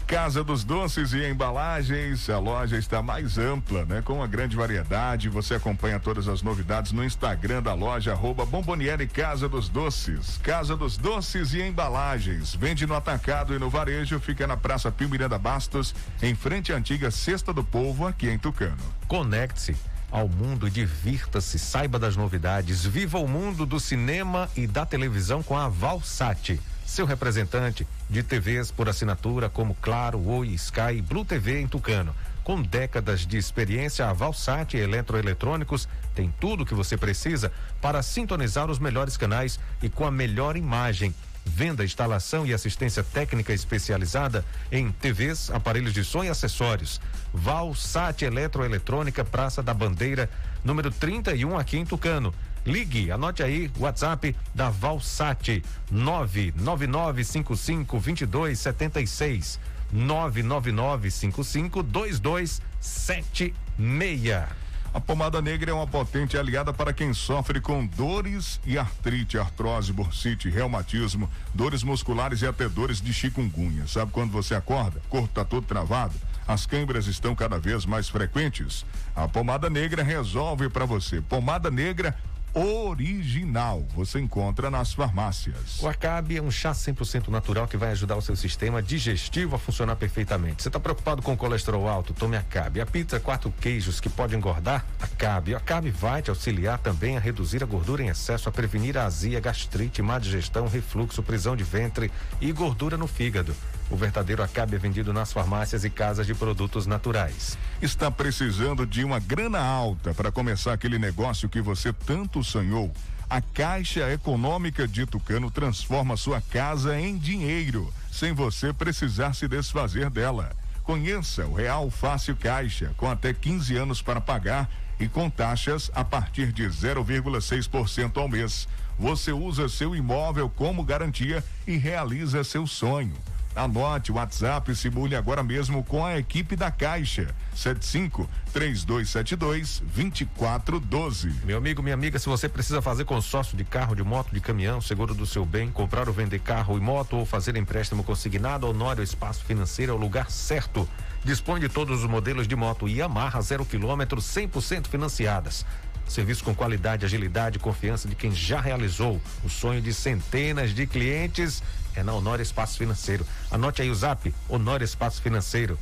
Casa 0.07 0.41
dos 0.41 0.63
Doces 0.63 1.11
e 1.11 1.29
Embalagens, 1.29 2.29
a 2.29 2.39
loja 2.39 2.77
está 2.77 3.01
mais 3.01 3.37
ampla, 3.37 3.83
né? 3.83 4.01
Com 4.01 4.13
uma 4.13 4.27
grande 4.27 4.55
variedade. 4.55 5.27
Você 5.27 5.55
acompanha 5.55 5.99
todas 5.99 6.29
as 6.29 6.41
novidades 6.41 6.93
no 6.93 7.03
Instagram 7.03 7.61
da 7.61 7.73
loja, 7.73 8.13
arroba 8.13 8.45
Bomboniere 8.45 9.05
Casa 9.05 9.49
dos 9.49 9.67
Doces. 9.67 10.37
Casa 10.37 10.77
dos 10.77 10.95
Doces 10.95 11.53
e 11.53 11.61
Embalagens. 11.61 12.55
Vende 12.55 12.87
no 12.87 12.95
atacado 12.95 13.53
e 13.53 13.59
no 13.59 13.69
varejo, 13.69 14.17
fica 14.21 14.47
na 14.47 14.55
Praça 14.55 14.89
Pio 14.89 15.09
Miranda 15.09 15.37
Bastos, 15.37 15.93
em 16.21 16.33
frente 16.33 16.71
à 16.71 16.77
antiga 16.77 17.11
Cesta 17.11 17.51
do 17.51 17.65
Povo, 17.65 18.07
aqui 18.07 18.29
em 18.29 18.37
Tucano. 18.37 18.77
Conecte-se 19.09 19.75
ao 20.11 20.27
mundo, 20.27 20.69
divirta-se, 20.69 21.57
saiba 21.57 21.97
das 21.97 22.17
novidades, 22.17 22.85
viva 22.85 23.17
o 23.17 23.27
mundo 23.27 23.65
do 23.65 23.79
cinema 23.79 24.49
e 24.55 24.67
da 24.67 24.85
televisão 24.85 25.41
com 25.41 25.57
a 25.57 25.69
Valsat, 25.69 26.59
seu 26.85 27.05
representante 27.05 27.87
de 28.09 28.21
TVs 28.21 28.69
por 28.69 28.89
assinatura 28.89 29.49
como 29.49 29.75
Claro, 29.75 30.19
Oi, 30.27 30.49
Sky 30.49 30.97
e 30.97 31.01
Blue 31.01 31.23
TV 31.23 31.61
em 31.61 31.67
Tucano. 31.67 32.13
Com 32.43 32.61
décadas 32.61 33.25
de 33.25 33.37
experiência, 33.37 34.07
a 34.07 34.13
Valsat 34.13 34.75
Eletroeletrônicos 34.75 35.87
tem 36.13 36.33
tudo 36.39 36.63
o 36.63 36.65
que 36.65 36.73
você 36.73 36.97
precisa 36.97 37.51
para 37.79 38.01
sintonizar 38.01 38.69
os 38.69 38.79
melhores 38.79 39.15
canais 39.15 39.59
e 39.81 39.87
com 39.87 40.05
a 40.05 40.11
melhor 40.11 40.57
imagem 40.57 41.15
venda, 41.45 41.83
instalação 41.83 42.45
e 42.45 42.53
assistência 42.53 43.03
técnica 43.03 43.51
especializada 43.53 44.45
em 44.71 44.91
TVs, 44.91 45.49
aparelhos 45.51 45.93
de 45.93 46.03
som 46.03 46.23
e 46.23 46.29
acessórios. 46.29 47.01
Valsat 47.33 48.23
Eletroeletrônica, 48.23 49.25
Praça 49.25 49.63
da 49.63 49.73
Bandeira, 49.73 50.29
número 50.63 50.91
31, 50.91 51.57
aqui 51.57 51.77
em 51.77 51.85
Tucano. 51.85 52.31
Ligue, 52.65 53.11
anote 53.11 53.41
aí 53.41 53.71
o 53.77 53.83
WhatsApp 53.83 54.35
da 54.53 54.69
Valsat 54.69 55.63
99955 55.89 57.99
2276 57.99 59.59
99955 59.91 61.83
2276. 61.83 64.60
A 64.93 64.99
pomada 64.99 65.41
negra 65.41 65.71
é 65.71 65.73
uma 65.73 65.87
potente 65.87 66.37
aliada 66.37 66.73
para 66.73 66.91
quem 66.91 67.13
sofre 67.13 67.61
com 67.61 67.85
dores 67.85 68.59
e 68.65 68.77
artrite, 68.77 69.37
artrose, 69.37 69.93
bursite, 69.93 70.49
reumatismo, 70.49 71.29
dores 71.53 71.81
musculares 71.81 72.41
e 72.41 72.45
até 72.45 72.67
dores 72.67 72.99
de 72.99 73.13
chikungunya. 73.13 73.87
Sabe 73.87 74.11
quando 74.11 74.31
você 74.31 74.53
acorda? 74.53 74.99
O 75.05 75.09
corpo 75.09 75.29
está 75.29 75.45
todo 75.45 75.65
travado? 75.65 76.13
As 76.45 76.65
câimbras 76.65 77.07
estão 77.07 77.33
cada 77.33 77.57
vez 77.57 77.85
mais 77.85 78.09
frequentes? 78.09 78.85
A 79.15 79.29
pomada 79.29 79.69
negra 79.69 80.03
resolve 80.03 80.67
para 80.67 80.83
você. 80.83 81.21
Pomada 81.21 81.71
negra 81.71 82.13
original. 82.53 83.85
Você 83.95 84.19
encontra 84.19 84.69
nas 84.69 84.93
farmácias. 84.93 85.79
O 85.81 85.87
Acabe 85.87 86.37
é 86.37 86.41
um 86.41 86.51
chá 86.51 86.71
100% 86.71 87.29
natural 87.29 87.67
que 87.67 87.77
vai 87.77 87.91
ajudar 87.91 88.15
o 88.15 88.21
seu 88.21 88.35
sistema 88.35 88.81
digestivo 88.81 89.55
a 89.55 89.59
funcionar 89.59 89.95
perfeitamente. 89.95 90.63
Você 90.63 90.69
está 90.69 90.79
preocupado 90.79 91.21
com 91.21 91.35
colesterol 91.35 91.87
alto? 91.87 92.13
Tome 92.13 92.37
Acabe. 92.37 92.81
A 92.81 92.85
pizza 92.85 93.19
quatro 93.19 93.53
queijos 93.59 93.99
que 93.99 94.09
pode 94.09 94.35
engordar? 94.35 94.85
Acabe. 94.99 95.53
O 95.53 95.57
Acabe 95.57 95.91
vai 95.91 96.21
te 96.21 96.29
auxiliar 96.29 96.77
também 96.79 97.17
a 97.17 97.19
reduzir 97.19 97.63
a 97.63 97.65
gordura 97.65 98.03
em 98.03 98.09
excesso, 98.09 98.49
a 98.49 98.51
prevenir 98.51 98.97
a 98.97 99.05
azia, 99.05 99.39
gastrite, 99.39 100.01
má 100.01 100.19
digestão, 100.19 100.67
refluxo, 100.67 101.23
prisão 101.23 101.55
de 101.55 101.63
ventre 101.63 102.11
e 102.39 102.51
gordura 102.51 102.97
no 102.97 103.07
fígado. 103.07 103.55
O 103.91 103.97
verdadeiro 103.97 104.41
Acabe 104.41 104.77
é 104.77 104.79
vendido 104.79 105.11
nas 105.11 105.33
farmácias 105.33 105.83
e 105.83 105.89
casas 105.89 106.25
de 106.25 106.33
produtos 106.33 106.87
naturais. 106.87 107.57
Está 107.81 108.09
precisando 108.09 108.87
de 108.87 109.03
uma 109.03 109.19
grana 109.19 109.59
alta 109.59 110.13
para 110.13 110.31
começar 110.31 110.71
aquele 110.71 110.97
negócio 110.97 111.49
que 111.49 111.61
você 111.61 111.91
tanto 111.91 112.41
sonhou? 112.41 112.89
A 113.29 113.41
Caixa 113.41 114.09
Econômica 114.11 114.87
de 114.87 115.05
Tucano 115.05 115.51
transforma 115.51 116.15
sua 116.15 116.39
casa 116.39 116.97
em 116.97 117.17
dinheiro, 117.17 117.93
sem 118.09 118.33
você 118.33 118.71
precisar 118.71 119.33
se 119.33 119.45
desfazer 119.45 120.09
dela. 120.09 120.55
Conheça 120.83 121.45
o 121.45 121.53
Real 121.53 121.89
Fácil 121.89 122.35
Caixa, 122.37 122.93
com 122.95 123.09
até 123.09 123.33
15 123.33 123.75
anos 123.75 124.01
para 124.01 124.21
pagar 124.21 124.69
e 124.99 125.07
com 125.07 125.29
taxas 125.29 125.91
a 125.93 126.03
partir 126.03 126.53
de 126.53 126.63
0,6% 126.63 128.17
ao 128.17 128.29
mês. 128.29 128.69
Você 128.97 129.33
usa 129.33 129.67
seu 129.67 129.93
imóvel 129.95 130.49
como 130.49 130.83
garantia 130.83 131.43
e 131.67 131.75
realiza 131.75 132.43
seu 132.43 132.65
sonho. 132.65 133.13
Anote 133.55 134.11
o 134.11 134.15
WhatsApp 134.15 134.71
e 134.71 134.75
simule 134.75 135.15
agora 135.15 135.43
mesmo 135.43 135.83
com 135.83 136.05
a 136.05 136.17
equipe 136.17 136.55
da 136.55 136.71
Caixa. 136.71 137.33
75 137.53 138.29
3272 138.53 139.83
2412. 139.93 141.33
Meu 141.43 141.57
amigo, 141.57 141.83
minha 141.83 141.93
amiga, 141.93 142.17
se 142.17 142.29
você 142.29 142.47
precisa 142.47 142.81
fazer 142.81 143.03
consórcio 143.03 143.57
de 143.57 143.65
carro, 143.65 143.95
de 143.95 144.03
moto, 144.03 144.31
de 144.31 144.39
caminhão, 144.39 144.79
seguro 144.79 145.13
do 145.13 145.25
seu 145.25 145.45
bem, 145.45 145.69
comprar 145.69 146.07
ou 146.07 146.13
vender 146.13 146.39
carro 146.39 146.77
e 146.77 146.81
moto 146.81 147.17
ou 147.17 147.25
fazer 147.25 147.57
empréstimo 147.57 148.03
consignado, 148.03 148.67
Honório 148.67 149.03
Espaço 149.03 149.43
Financeiro 149.43 149.91
é 149.91 149.95
o 149.95 149.99
lugar 149.99 150.31
certo. 150.31 150.87
Dispõe 151.23 151.59
de 151.59 151.67
todos 151.67 152.03
os 152.03 152.09
modelos 152.09 152.47
de 152.47 152.55
moto 152.55 152.87
Yamaha 152.87 153.41
zero 153.41 153.65
quilômetro 153.65 154.21
100% 154.21 154.87
financiadas. 154.87 155.65
Serviço 156.07 156.43
com 156.43 156.53
qualidade, 156.53 157.05
agilidade 157.05 157.57
e 157.57 157.59
confiança 157.59 158.07
de 158.07 158.15
quem 158.15 158.33
já 158.33 158.59
realizou 158.59 159.21
o 159.45 159.49
sonho 159.49 159.81
de 159.81 159.93
centenas 159.93 160.73
de 160.73 160.85
clientes 160.85 161.63
é 161.95 162.03
na 162.03 162.13
Honório 162.13 162.43
Espaço 162.43 162.77
Financeiro. 162.77 163.25
Anote 163.49 163.81
aí 163.81 163.89
o 163.89 163.95
zap, 163.95 164.33
Honório 164.47 164.83
Espaço 164.83 165.21
Financeiro, 165.21 165.77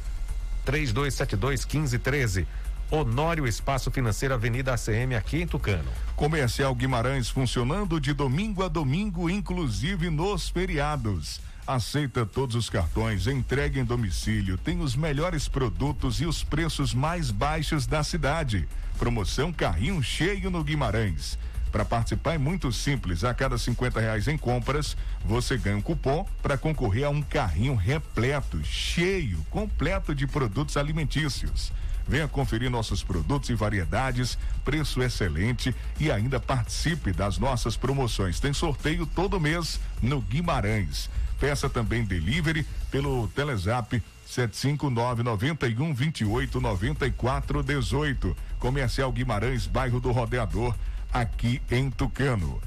3272 0.65 1.65
1513. 1.65 2.47
Honório 2.91 3.47
Espaço 3.47 3.91
Financeiro, 3.91 4.33
Avenida 4.33 4.73
ACM, 4.73 5.15
aqui 5.15 5.43
em 5.43 5.47
Tucano. 5.47 5.91
Comercial 6.15 6.73
Guimarães 6.73 7.29
funcionando 7.29 7.99
de 7.99 8.13
domingo 8.13 8.63
a 8.63 8.67
domingo, 8.67 9.29
inclusive 9.29 10.09
nos 10.09 10.49
feriados. 10.49 11.39
Aceita 11.67 12.25
todos 12.25 12.55
os 12.55 12.67
cartões, 12.67 13.27
entrega 13.27 13.79
em 13.79 13.85
domicílio, 13.85 14.57
tem 14.57 14.79
os 14.79 14.95
melhores 14.95 15.47
produtos 15.47 16.19
e 16.19 16.25
os 16.25 16.43
preços 16.43 16.95
mais 16.95 17.29
baixos 17.29 17.85
da 17.85 18.03
cidade. 18.03 18.67
Promoção 18.97 19.53
Carrinho 19.53 20.01
Cheio 20.01 20.49
no 20.49 20.63
Guimarães. 20.63 21.37
Para 21.71 21.85
participar 21.85 22.33
é 22.33 22.37
muito 22.37 22.71
simples. 22.71 23.23
A 23.23 23.33
cada 23.33 23.57
50 23.57 23.99
reais 23.99 24.27
em 24.27 24.37
compras, 24.37 24.97
você 25.23 25.57
ganha 25.57 25.77
um 25.77 25.81
cupom 25.81 26.25
para 26.41 26.57
concorrer 26.57 27.05
a 27.05 27.09
um 27.09 27.21
carrinho 27.21 27.75
repleto, 27.75 28.63
cheio, 28.63 29.45
completo 29.49 30.15
de 30.15 30.25
produtos 30.25 30.77
alimentícios. 30.77 31.71
Venha 32.07 32.27
conferir 32.27 32.71
nossos 32.71 33.03
produtos 33.03 33.51
e 33.51 33.53
variedades, 33.53 34.35
preço 34.65 35.03
excelente 35.03 35.75
e 35.99 36.11
ainda 36.11 36.39
participe 36.39 37.11
das 37.11 37.37
nossas 37.37 37.77
promoções. 37.77 38.39
Tem 38.39 38.51
sorteio 38.51 39.05
todo 39.05 39.39
mês 39.39 39.79
no 40.01 40.19
Guimarães. 40.19 41.07
Peça 41.39 41.69
também 41.69 42.03
delivery 42.03 42.65
pelo 42.89 43.27
Telezap 43.27 44.01
75991 44.25 45.93
28 45.93 46.59
94 46.59 47.63
18. 47.63 48.37
Comercial 48.57 49.11
Guimarães, 49.11 49.67
bairro 49.67 49.99
do 49.99 50.11
Rodeador, 50.11 50.75
aqui 51.11 51.61
em 51.69 51.89
Tucano. 51.89 52.61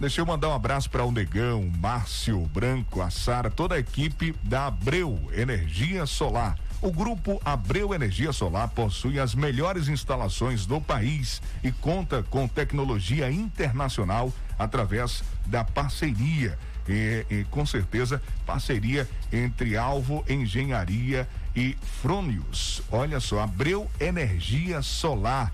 Deixa 0.00 0.20
eu 0.20 0.26
mandar 0.26 0.48
um 0.48 0.54
abraço 0.54 0.90
para 0.90 1.04
o 1.04 1.12
Negão, 1.12 1.70
Márcio 1.78 2.40
Branco, 2.46 3.00
a 3.00 3.10
Sara, 3.10 3.50
toda 3.50 3.76
a 3.76 3.78
equipe 3.78 4.34
da 4.42 4.66
Abreu 4.66 5.30
Energia 5.32 6.04
Solar. 6.04 6.58
O 6.82 6.90
grupo 6.92 7.40
Abreu 7.44 7.94
Energia 7.94 8.32
Solar 8.32 8.68
possui 8.68 9.18
as 9.18 9.34
melhores 9.34 9.88
instalações 9.88 10.66
do 10.66 10.80
país 10.80 11.40
e 11.62 11.70
conta 11.70 12.22
com 12.24 12.46
tecnologia 12.48 13.30
internacional 13.30 14.32
através 14.58 15.22
da 15.46 15.64
parceria. 15.64 16.58
E, 16.86 17.24
e, 17.30 17.44
com 17.44 17.64
certeza 17.64 18.20
parceria 18.44 19.08
entre 19.32 19.74
Alvo 19.74 20.22
Engenharia 20.28 21.26
e 21.56 21.78
Fronius. 22.02 22.82
Olha 22.90 23.20
só, 23.20 23.40
Abreu 23.40 23.90
Energia 23.98 24.82
Solar 24.82 25.50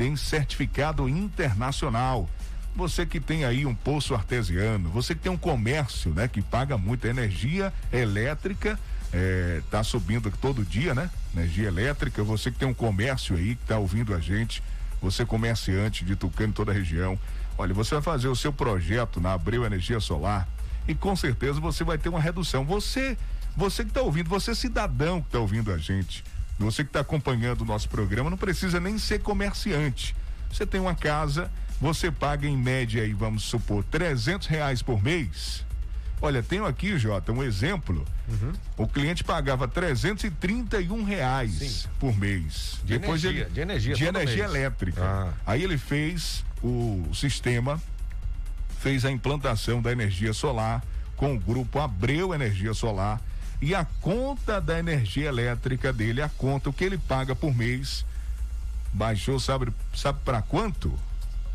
tem 0.00 0.16
certificado 0.16 1.06
internacional. 1.10 2.26
Você 2.74 3.04
que 3.04 3.20
tem 3.20 3.44
aí 3.44 3.66
um 3.66 3.74
poço 3.74 4.14
artesiano, 4.14 4.88
você 4.88 5.14
que 5.14 5.20
tem 5.20 5.30
um 5.30 5.36
comércio, 5.36 6.10
né, 6.14 6.26
que 6.26 6.40
paga 6.40 6.78
muita 6.78 7.06
energia 7.06 7.70
elétrica, 7.92 8.80
é, 9.12 9.60
tá 9.70 9.84
subindo 9.84 10.32
todo 10.40 10.64
dia, 10.64 10.94
né? 10.94 11.10
Energia 11.36 11.68
elétrica, 11.68 12.24
você 12.24 12.50
que 12.50 12.58
tem 12.58 12.66
um 12.66 12.72
comércio 12.72 13.36
aí 13.36 13.56
que 13.56 13.66
tá 13.66 13.76
ouvindo 13.76 14.14
a 14.14 14.20
gente, 14.20 14.62
você 15.02 15.26
comerciante 15.26 16.02
de 16.02 16.16
Tucano, 16.16 16.54
toda 16.54 16.72
a 16.72 16.74
região. 16.74 17.18
Olha, 17.58 17.74
você 17.74 17.94
vai 17.96 18.02
fazer 18.02 18.28
o 18.28 18.36
seu 18.36 18.54
projeto 18.54 19.20
na 19.20 19.34
Abreu 19.34 19.66
Energia 19.66 20.00
Solar 20.00 20.48
e 20.88 20.94
com 20.94 21.14
certeza 21.14 21.60
você 21.60 21.84
vai 21.84 21.98
ter 21.98 22.08
uma 22.08 22.20
redução. 22.20 22.64
Você, 22.64 23.18
você 23.54 23.84
que 23.84 23.90
está 23.90 24.00
ouvindo, 24.00 24.30
você 24.30 24.54
cidadão 24.54 25.20
que 25.20 25.28
está 25.28 25.40
ouvindo 25.40 25.70
a 25.70 25.76
gente, 25.76 26.24
você 26.64 26.84
que 26.84 26.90
está 26.90 27.00
acompanhando 27.00 27.62
o 27.62 27.64
nosso 27.64 27.88
programa, 27.88 28.30
não 28.30 28.36
precisa 28.36 28.78
nem 28.78 28.98
ser 28.98 29.20
comerciante. 29.20 30.14
Você 30.52 30.66
tem 30.66 30.80
uma 30.80 30.94
casa, 30.94 31.50
você 31.80 32.10
paga 32.10 32.46
em 32.46 32.56
média 32.56 33.02
aí, 33.02 33.12
vamos 33.12 33.44
supor, 33.44 33.82
trezentos 33.84 34.46
reais 34.46 34.82
por 34.82 35.02
mês. 35.02 35.64
Olha, 36.22 36.42
tenho 36.42 36.66
aqui, 36.66 36.98
Jota, 36.98 37.32
um 37.32 37.42
exemplo. 37.42 38.04
Uhum. 38.28 38.52
O 38.76 38.86
cliente 38.86 39.24
pagava 39.24 39.66
331 39.66 41.02
reais 41.02 41.52
Sim. 41.52 41.88
por 41.98 42.14
mês. 42.14 42.78
De 42.84 42.98
Depois 42.98 43.24
energia, 43.24 43.44
ele, 43.44 43.54
de 43.54 43.60
energia, 43.60 43.94
de 43.94 44.04
energia 44.04 44.48
mês. 44.48 44.54
elétrica. 44.54 45.02
Ah. 45.02 45.32
Aí 45.46 45.62
ele 45.62 45.78
fez 45.78 46.44
o 46.62 47.08
sistema, 47.14 47.80
fez 48.80 49.06
a 49.06 49.10
implantação 49.10 49.80
da 49.80 49.90
energia 49.90 50.34
solar 50.34 50.84
com 51.16 51.34
o 51.34 51.38
grupo 51.38 51.78
Abreu 51.78 52.34
Energia 52.34 52.74
Solar 52.74 53.20
e 53.60 53.74
a 53.74 53.84
conta 53.84 54.60
da 54.60 54.78
energia 54.78 55.28
elétrica 55.28 55.92
dele, 55.92 56.22
a 56.22 56.28
conta 56.28 56.70
o 56.70 56.72
que 56.72 56.84
ele 56.84 56.96
paga 56.96 57.36
por 57.36 57.54
mês, 57.54 58.06
baixou, 58.92 59.38
sabe, 59.38 59.72
sabe 59.94 60.18
para 60.24 60.40
quanto? 60.40 60.98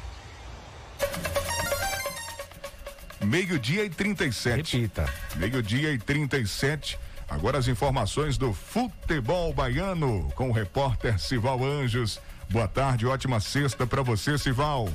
Meio-dia 3.25 3.85
e 3.85 3.91
37. 3.91 4.77
Repita. 4.77 5.13
Meio-dia 5.37 5.93
e 5.93 5.99
37. 5.99 6.99
Agora 7.29 7.59
as 7.59 7.69
informações 7.69 8.39
do 8.39 8.53
futebol 8.53 9.53
baiano 9.53 10.33
com 10.35 10.49
o 10.49 10.53
repórter 10.53 11.19
Sival 11.19 11.63
Anjos. 11.65 12.21
Boa 12.49 12.67
tarde, 12.67 13.07
ótima 13.07 13.41
sexta 13.41 13.87
para 13.87 14.03
você, 14.03 14.39
Sival. 14.39 14.89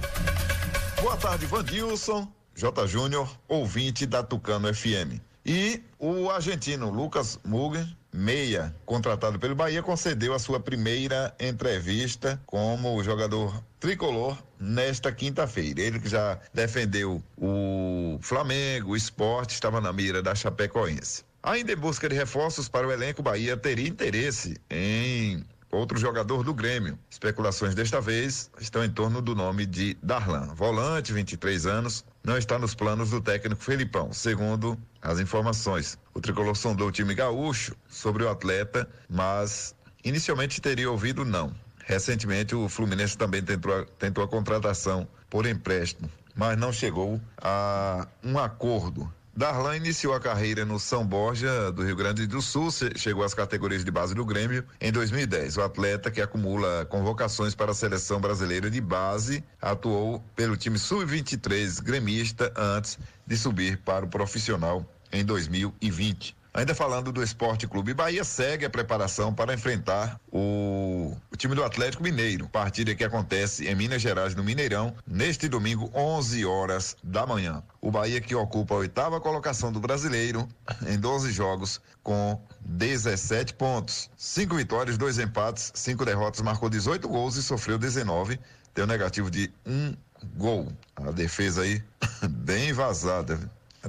Boa 1.01 1.17
tarde, 1.17 1.45
Vandilson, 1.45 2.27
J. 2.55 2.87
Júnior, 2.87 3.29
ouvinte 3.47 4.05
da 4.05 4.23
Tucano 4.23 4.73
FM. 4.73 5.19
E 5.45 5.83
o 5.99 6.31
argentino 6.31 6.89
Lucas 6.89 7.37
Mugger, 7.43 7.85
meia, 8.11 8.73
contratado 8.85 9.37
pelo 9.37 9.53
Bahia, 9.53 9.83
concedeu 9.83 10.33
a 10.33 10.39
sua 10.39 10.59
primeira 10.59 11.35
entrevista 11.39 12.41
como 12.45 13.03
jogador 13.03 13.61
tricolor 13.79 14.37
nesta 14.63 15.11
quinta-feira. 15.11 15.81
Ele 15.81 15.99
que 15.99 16.07
já 16.07 16.39
defendeu 16.53 17.21
o 17.37 18.17
Flamengo, 18.21 18.91
o 18.91 18.95
esporte, 18.95 19.53
estava 19.53 19.81
na 19.81 19.91
mira 19.91 20.23
da 20.23 20.33
Chapecoense. 20.33 21.23
Ainda 21.43 21.73
em 21.73 21.75
busca 21.75 22.07
de 22.07 22.15
reforços 22.15 22.69
para 22.69 22.87
o 22.87 22.91
elenco, 22.91 23.21
Bahia 23.21 23.57
teria 23.57 23.89
interesse 23.89 24.55
em 24.69 25.43
outro 25.69 25.99
jogador 25.99 26.43
do 26.43 26.53
Grêmio. 26.53 26.97
Especulações 27.09 27.75
desta 27.75 27.99
vez 27.99 28.49
estão 28.61 28.83
em 28.83 28.89
torno 28.89 29.21
do 29.21 29.35
nome 29.35 29.65
de 29.65 29.97
Darlan. 30.01 30.53
Volante, 30.55 31.11
23 31.11 31.65
anos, 31.65 32.05
não 32.23 32.37
está 32.37 32.57
nos 32.57 32.73
planos 32.73 33.09
do 33.09 33.19
técnico 33.19 33.61
Felipão, 33.61 34.13
segundo 34.13 34.79
as 35.01 35.19
informações. 35.19 35.97
O 36.13 36.21
tricolor 36.21 36.55
sondou 36.55 36.87
o 36.87 36.91
time 36.91 37.13
gaúcho 37.13 37.75
sobre 37.89 38.23
o 38.23 38.29
atleta, 38.29 38.87
mas 39.09 39.75
inicialmente 40.05 40.61
teria 40.61 40.89
ouvido 40.89 41.25
não. 41.25 41.53
Recentemente, 41.83 42.55
o 42.55 42.67
Fluminense 42.69 43.17
também 43.17 43.43
tentou, 43.43 43.85
tentou 43.99 44.23
a 44.23 44.27
contratação 44.27 45.07
por 45.29 45.45
empréstimo, 45.45 46.09
mas 46.35 46.57
não 46.57 46.71
chegou 46.71 47.19
a 47.37 48.07
um 48.23 48.39
acordo 48.39 49.11
Darlan 49.35 49.77
iniciou 49.77 50.13
a 50.13 50.19
carreira 50.19 50.63
no 50.63 50.79
São 50.79 51.03
Borja 51.03 51.71
do 51.71 51.83
Rio 51.83 51.95
Grande 51.95 52.27
do 52.27 52.39
Sul, 52.39 52.69
chegou 52.95 53.23
às 53.23 53.33
categorias 53.33 53.83
de 53.83 53.89
base 53.89 54.13
do 54.13 54.23
Grêmio 54.23 54.63
em 54.79 54.91
2010. 54.91 55.57
O 55.57 55.63
atleta 55.63 56.11
que 56.11 56.21
acumula 56.21 56.85
convocações 56.85 57.55
para 57.55 57.71
a 57.71 57.73
seleção 57.73 58.21
brasileira 58.21 58.69
de 58.69 58.79
base 58.79 59.43
atuou 59.59 60.23
pelo 60.35 60.55
time 60.55 60.77
sub-23 60.77 61.81
gremista 61.81 62.53
antes 62.55 62.99
de 63.25 63.35
subir 63.35 63.77
para 63.79 64.05
o 64.05 64.07
profissional 64.07 64.85
em 65.11 65.25
2020. 65.25 66.37
Ainda 66.55 66.75
falando 66.75 67.11
do 67.11 67.23
Esporte 67.23 67.65
Clube 67.65 67.95
Bahia, 67.95 68.23
segue 68.23 68.63
a 68.63 68.69
preparação 68.69 69.33
para 69.33 69.55
enfrentar 69.55 70.21
o, 70.31 71.17
o, 71.31 71.35
time 71.35 71.55
do 71.55 71.63
Atlético 71.63 72.03
Mineiro. 72.03 72.47
Partida 72.47 72.93
que 72.93 73.03
acontece 73.03 73.67
em 73.67 73.73
Minas 73.73 74.03
Gerais, 74.03 74.35
no 74.35 74.43
Mineirão, 74.43 74.95
neste 75.07 75.49
domingo, 75.49 75.89
11 75.95 76.45
horas 76.45 76.95
da 77.03 77.25
manhã. 77.25 77.63
O 77.81 77.89
Bahia 77.89 78.21
que 78.21 78.35
ocupa 78.35 78.75
a 78.75 78.77
oitava 78.77 79.19
colocação 79.19 79.71
do 79.71 79.79
brasileiro 79.79 80.47
em 80.85 80.99
12 80.99 81.31
jogos 81.31 81.81
com 82.03 82.39
17 82.61 83.55
pontos. 83.55 84.11
Cinco 84.15 84.55
vitórias, 84.55 84.95
dois 84.95 85.17
empates, 85.17 85.71
cinco 85.73 86.05
derrotas, 86.05 86.41
marcou 86.41 86.69
18 86.69 87.09
gols 87.09 87.35
e 87.35 87.41
sofreu 87.41 87.79
19. 87.79 88.39
Tem 88.75 88.83
um 88.83 88.87
negativo 88.87 89.31
de 89.31 89.51
um 89.65 89.95
gol. 90.35 90.71
A 90.95 91.09
defesa 91.09 91.63
aí 91.63 91.81
bem 92.29 92.71
vazada 92.73 93.39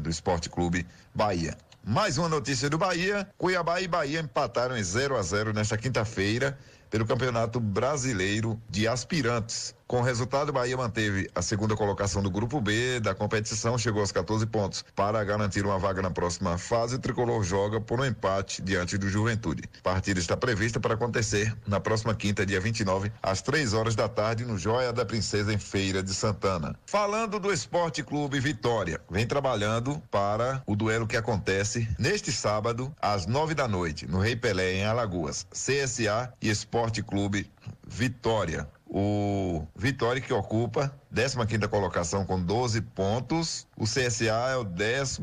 do 0.01 0.09
Esporte 0.09 0.49
Clube 0.49 0.87
Bahia. 1.15 1.55
Mais 1.87 2.17
uma 2.17 2.31
notícia 2.31 2.71
do 2.71 2.79
Bahia: 2.79 3.29
Cuiabá 3.37 3.79
e 3.79 3.87
Bahia 3.87 4.19
empataram 4.19 4.75
em 4.75 4.83
0 4.83 5.19
a 5.19 5.23
0 5.23 5.53
nesta 5.53 5.77
quinta-feira 5.77 6.59
pelo 6.89 7.05
Campeonato 7.05 7.61
Brasileiro 7.61 8.59
de 8.71 8.89
Aspirantes. 8.89 9.75
Com 9.95 10.01
o 10.01 10.03
resultado, 10.03 10.49
o 10.49 10.53
Bahia 10.53 10.77
manteve 10.77 11.31
a 11.37 11.41
segunda 11.41 11.77
colocação 11.77 12.21
do 12.21 12.29
grupo 12.29 12.61
B 12.61 12.99
da 12.99 13.15
competição, 13.15 13.79
chegou 13.79 14.01
aos 14.01 14.11
14 14.11 14.45
pontos. 14.45 14.85
Para 14.93 15.23
garantir 15.23 15.65
uma 15.65 15.79
vaga 15.79 16.03
na 16.03 16.11
próxima 16.11 16.59
fase, 16.59 16.97
o 16.97 16.99
tricolor 16.99 17.45
joga 17.45 17.81
por 17.81 18.01
um 18.01 18.05
empate 18.05 18.61
diante 18.61 18.99
do 18.99 19.09
Juventude. 19.09 19.63
A 19.79 19.83
partida 19.83 20.19
está 20.19 20.37
prevista 20.37 20.81
para 20.81 20.95
acontecer 20.95 21.57
na 21.65 21.79
próxima 21.79 22.13
quinta, 22.13 22.45
dia 22.45 22.61
29, 22.61 23.13
às 23.23 23.41
3 23.41 23.73
horas 23.73 23.95
da 23.95 24.09
tarde, 24.09 24.45
no 24.45 24.59
Joia 24.59 24.93
da 24.93 25.07
Princesa, 25.07 25.55
em 25.55 25.59
Feira 25.59 26.03
de 26.03 26.13
Santana. 26.13 26.75
Falando 26.87 27.39
do 27.39 27.53
Esporte 27.53 28.03
Clube 28.03 28.41
Vitória, 28.41 29.01
vem 29.09 29.29
trabalhando 29.29 30.03
para 30.11 30.61
o 30.67 30.75
duelo 30.75 31.07
que 31.07 31.17
acontece 31.17 31.89
neste 32.01 32.33
sábado, 32.33 32.93
às 33.01 33.27
9 33.27 33.55
da 33.55 33.69
noite, 33.69 34.09
no 34.09 34.19
Rei 34.19 34.35
Pelé, 34.35 34.73
em 34.73 34.85
Alagoas. 34.85 35.47
CSA 35.53 36.35
e 36.43 36.51
Esporte 36.51 37.01
Clube 37.01 37.49
Vitória. 37.87 38.67
O 38.87 39.67
Vitória 39.75 40.21
que 40.21 40.33
ocupa 40.33 40.95
15 41.11 41.69
colocação 41.69 42.25
com 42.25 42.41
12 42.41 42.81
pontos. 42.81 43.67
O 43.77 43.85
CSA 43.85 44.51
é 44.51 44.57
o 44.57 44.65
12 44.65 45.21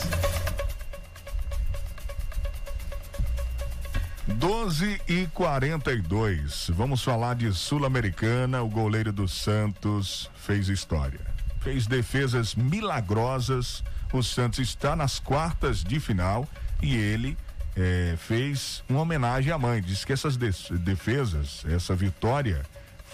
12 4.28 5.00
e 5.08 5.26
42. 5.34 6.70
Vamos 6.74 7.02
falar 7.02 7.34
de 7.34 7.52
Sul-Americana. 7.52 8.62
O 8.62 8.68
goleiro 8.68 9.12
do 9.12 9.26
Santos 9.26 10.30
fez 10.36 10.68
história. 10.68 11.20
Fez 11.60 11.88
defesas 11.88 12.54
milagrosas. 12.54 13.82
O 14.12 14.22
Santos 14.22 14.60
está 14.60 14.94
nas 14.94 15.18
quartas 15.18 15.82
de 15.82 15.98
final 15.98 16.46
e 16.80 16.94
ele 16.94 17.36
é, 17.74 18.14
fez 18.16 18.84
uma 18.88 19.00
homenagem 19.00 19.52
à 19.52 19.58
mãe. 19.58 19.82
Diz 19.82 20.04
que 20.04 20.12
essas 20.12 20.36
defesas, 20.36 21.64
essa 21.68 21.96
vitória, 21.96 22.64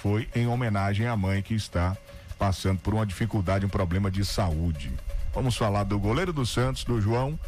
foi 0.03 0.29
em 0.35 0.47
homenagem 0.47 1.07
à 1.07 1.16
mãe 1.16 1.40
que 1.40 1.55
está 1.55 1.97
passando 2.44 2.78
por 2.78 2.92
uma 2.92 3.07
dificuldade, 3.07 3.64
um 3.64 3.70
problema 3.70 4.11
de 4.11 4.22
saúde. 4.22 4.92
Vamos 5.33 5.57
falar 5.57 5.85
do 5.85 5.98
goleiro 5.98 6.30
do 6.30 6.44
Santos, 6.44 6.85
do 6.85 7.00
João 7.00 7.38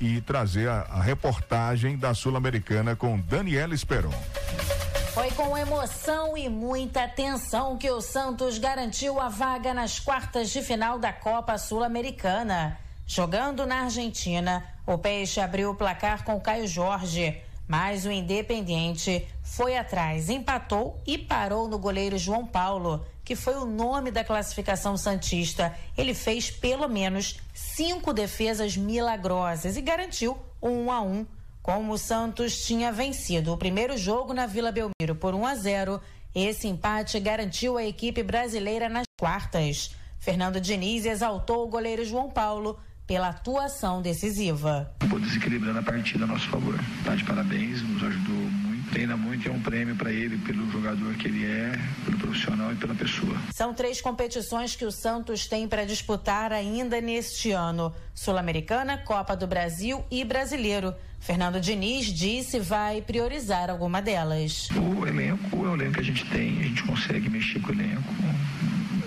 e 0.00 0.18
trazer 0.22 0.66
a, 0.66 0.80
a 0.92 1.02
reportagem 1.02 1.98
da 1.98 2.14
Sul-Americana 2.14 2.96
com 2.96 3.20
Daniela 3.20 3.74
Esperon. 3.74 4.14
Foi 5.12 5.30
com 5.32 5.58
emoção 5.58 6.38
e 6.38 6.48
muita 6.48 7.06
tensão 7.06 7.76
que 7.76 7.90
o 7.90 8.00
Santos 8.00 8.56
garantiu 8.56 9.20
a 9.20 9.28
vaga 9.28 9.74
nas 9.74 10.00
quartas 10.00 10.48
de 10.48 10.62
final 10.62 10.98
da 10.98 11.12
Copa 11.12 11.58
Sul-Americana. 11.58 12.78
Jogando 13.06 13.66
na 13.66 13.82
Argentina, 13.82 14.64
o 14.86 14.96
Peixe 14.96 15.38
abriu 15.38 15.72
o 15.72 15.74
placar 15.74 16.24
com 16.24 16.40
Caio 16.40 16.66
Jorge, 16.66 17.42
mas 17.68 18.06
o 18.06 18.10
Independiente 18.10 19.28
foi 19.46 19.76
atrás, 19.76 20.28
empatou 20.28 21.00
e 21.06 21.16
parou 21.16 21.68
no 21.68 21.78
goleiro 21.78 22.18
João 22.18 22.44
Paulo, 22.44 23.06
que 23.24 23.36
foi 23.36 23.54
o 23.54 23.64
nome 23.64 24.10
da 24.10 24.24
classificação 24.24 24.96
Santista. 24.96 25.72
Ele 25.96 26.14
fez 26.14 26.50
pelo 26.50 26.88
menos 26.88 27.38
cinco 27.54 28.12
defesas 28.12 28.76
milagrosas 28.76 29.76
e 29.76 29.80
garantiu 29.80 30.36
um 30.60 30.86
1 30.86 30.92
a 30.92 31.00
1. 31.00 31.26
Como 31.62 31.92
o 31.92 31.98
Santos 31.98 32.66
tinha 32.66 32.90
vencido 32.90 33.52
o 33.52 33.56
primeiro 33.56 33.96
jogo 33.96 34.34
na 34.34 34.46
Vila 34.46 34.72
Belmiro 34.72 35.14
por 35.14 35.32
1 35.32 35.46
a 35.46 35.54
0, 35.54 36.00
esse 36.34 36.66
empate 36.66 37.18
garantiu 37.20 37.78
a 37.78 37.84
equipe 37.84 38.24
brasileira 38.24 38.88
nas 38.88 39.06
quartas. 39.18 39.94
Fernando 40.18 40.60
Diniz 40.60 41.06
exaltou 41.06 41.64
o 41.64 41.68
goleiro 41.68 42.04
João 42.04 42.28
Paulo 42.28 42.78
pela 43.06 43.28
atuação 43.28 44.02
decisiva. 44.02 44.92
Pô, 45.08 45.18
desequilibrando 45.20 45.78
a 45.78 45.82
partida 45.82 46.24
a 46.24 46.26
nosso 46.26 46.48
favor. 46.48 46.78
Tá 47.04 47.14
de 47.14 47.24
parabéns, 47.24 47.80
nos 47.82 48.02
ajudou 48.02 48.55
treina 48.96 49.14
muito 49.14 49.46
e 49.46 49.50
é 49.50 49.52
um 49.52 49.60
prêmio 49.60 49.94
para 49.94 50.10
ele 50.10 50.38
pelo 50.38 50.70
jogador 50.70 51.14
que 51.16 51.28
ele 51.28 51.44
é, 51.44 51.78
pelo 52.06 52.16
profissional 52.16 52.72
e 52.72 52.76
pela 52.76 52.94
pessoa. 52.94 53.36
São 53.52 53.74
três 53.74 54.00
competições 54.00 54.74
que 54.74 54.86
o 54.86 54.90
Santos 54.90 55.46
tem 55.46 55.68
para 55.68 55.84
disputar 55.84 56.50
ainda 56.50 56.98
neste 56.98 57.50
ano: 57.50 57.92
Sul-Americana, 58.14 58.96
Copa 58.96 59.36
do 59.36 59.46
Brasil 59.46 60.02
e 60.10 60.24
Brasileiro. 60.24 60.94
Fernando 61.20 61.60
Diniz 61.60 62.06
disse 62.06 62.58
vai 62.58 63.02
priorizar 63.02 63.68
alguma 63.68 64.00
delas. 64.00 64.68
O 64.70 65.06
elenco 65.06 65.66
é 65.66 65.68
o 65.68 65.74
elenco 65.74 65.94
que 65.94 66.00
a 66.00 66.04
gente 66.04 66.24
tem, 66.30 66.60
a 66.60 66.62
gente 66.62 66.82
consegue 66.84 67.28
mexer 67.28 67.60
com 67.60 67.68
o 67.68 67.74
elenco. 67.74 68.14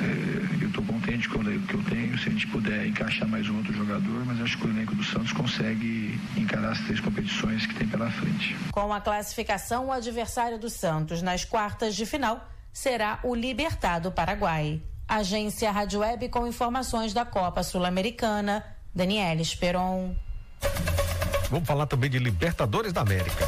É 0.02 0.38
estou 0.67 0.84
contente 0.84 1.28
com 1.30 1.39
o 1.39 1.41
elenco 1.41 1.67
que 1.67 1.74
eu 1.74 1.84
tenho. 1.84 2.17
Se 2.17 2.30
a 2.30 2.32
gente 2.32 2.48
puder 2.48 2.86
encaixar 2.86 3.28
mais 3.28 3.48
um 3.50 3.58
outro 3.58 3.74
jogador, 3.74 4.26
mas 4.26 4.41
acho 4.41 4.58
que 4.58 4.67
o 4.67 4.69
elenco 4.69 4.93
do 4.95 5.04
Santos 5.04 5.32
consegue 5.32 6.19
encarar 6.36 6.72
as 6.72 6.80
três 6.82 7.00
competições 7.00 7.65
que 7.65 7.76
tem 7.76 7.88
pela 7.88 8.10
frente. 8.12 8.56
Com 8.72 8.93
a 8.93 9.00
classificação, 9.00 9.88
o 9.88 9.91
adversário 9.91 10.60
do 10.60 10.69
Santos 10.69 11.22
nas 11.22 11.45
quartas 11.45 11.95
de 11.95 12.06
final 12.06 12.48
será 12.74 13.19
o 13.24 13.34
Libertado 13.34 14.12
Paraguai. 14.12 14.82
Agência 15.08 15.72
Rádio 15.72 16.02
Web 16.02 16.30
com 16.30 16.45
informações 16.45 17.13
da 17.13 17.26
Copa 17.26 17.63
Sul-Americana. 17.63 18.63
Daniela 18.93 19.41
Esperon. 19.41 20.15
Vamos 21.50 21.67
falar 21.67 21.88
também 21.88 22.10
de 22.10 22.19
Libertadores 22.19 22.93
da 22.93 23.02
América. 23.02 23.48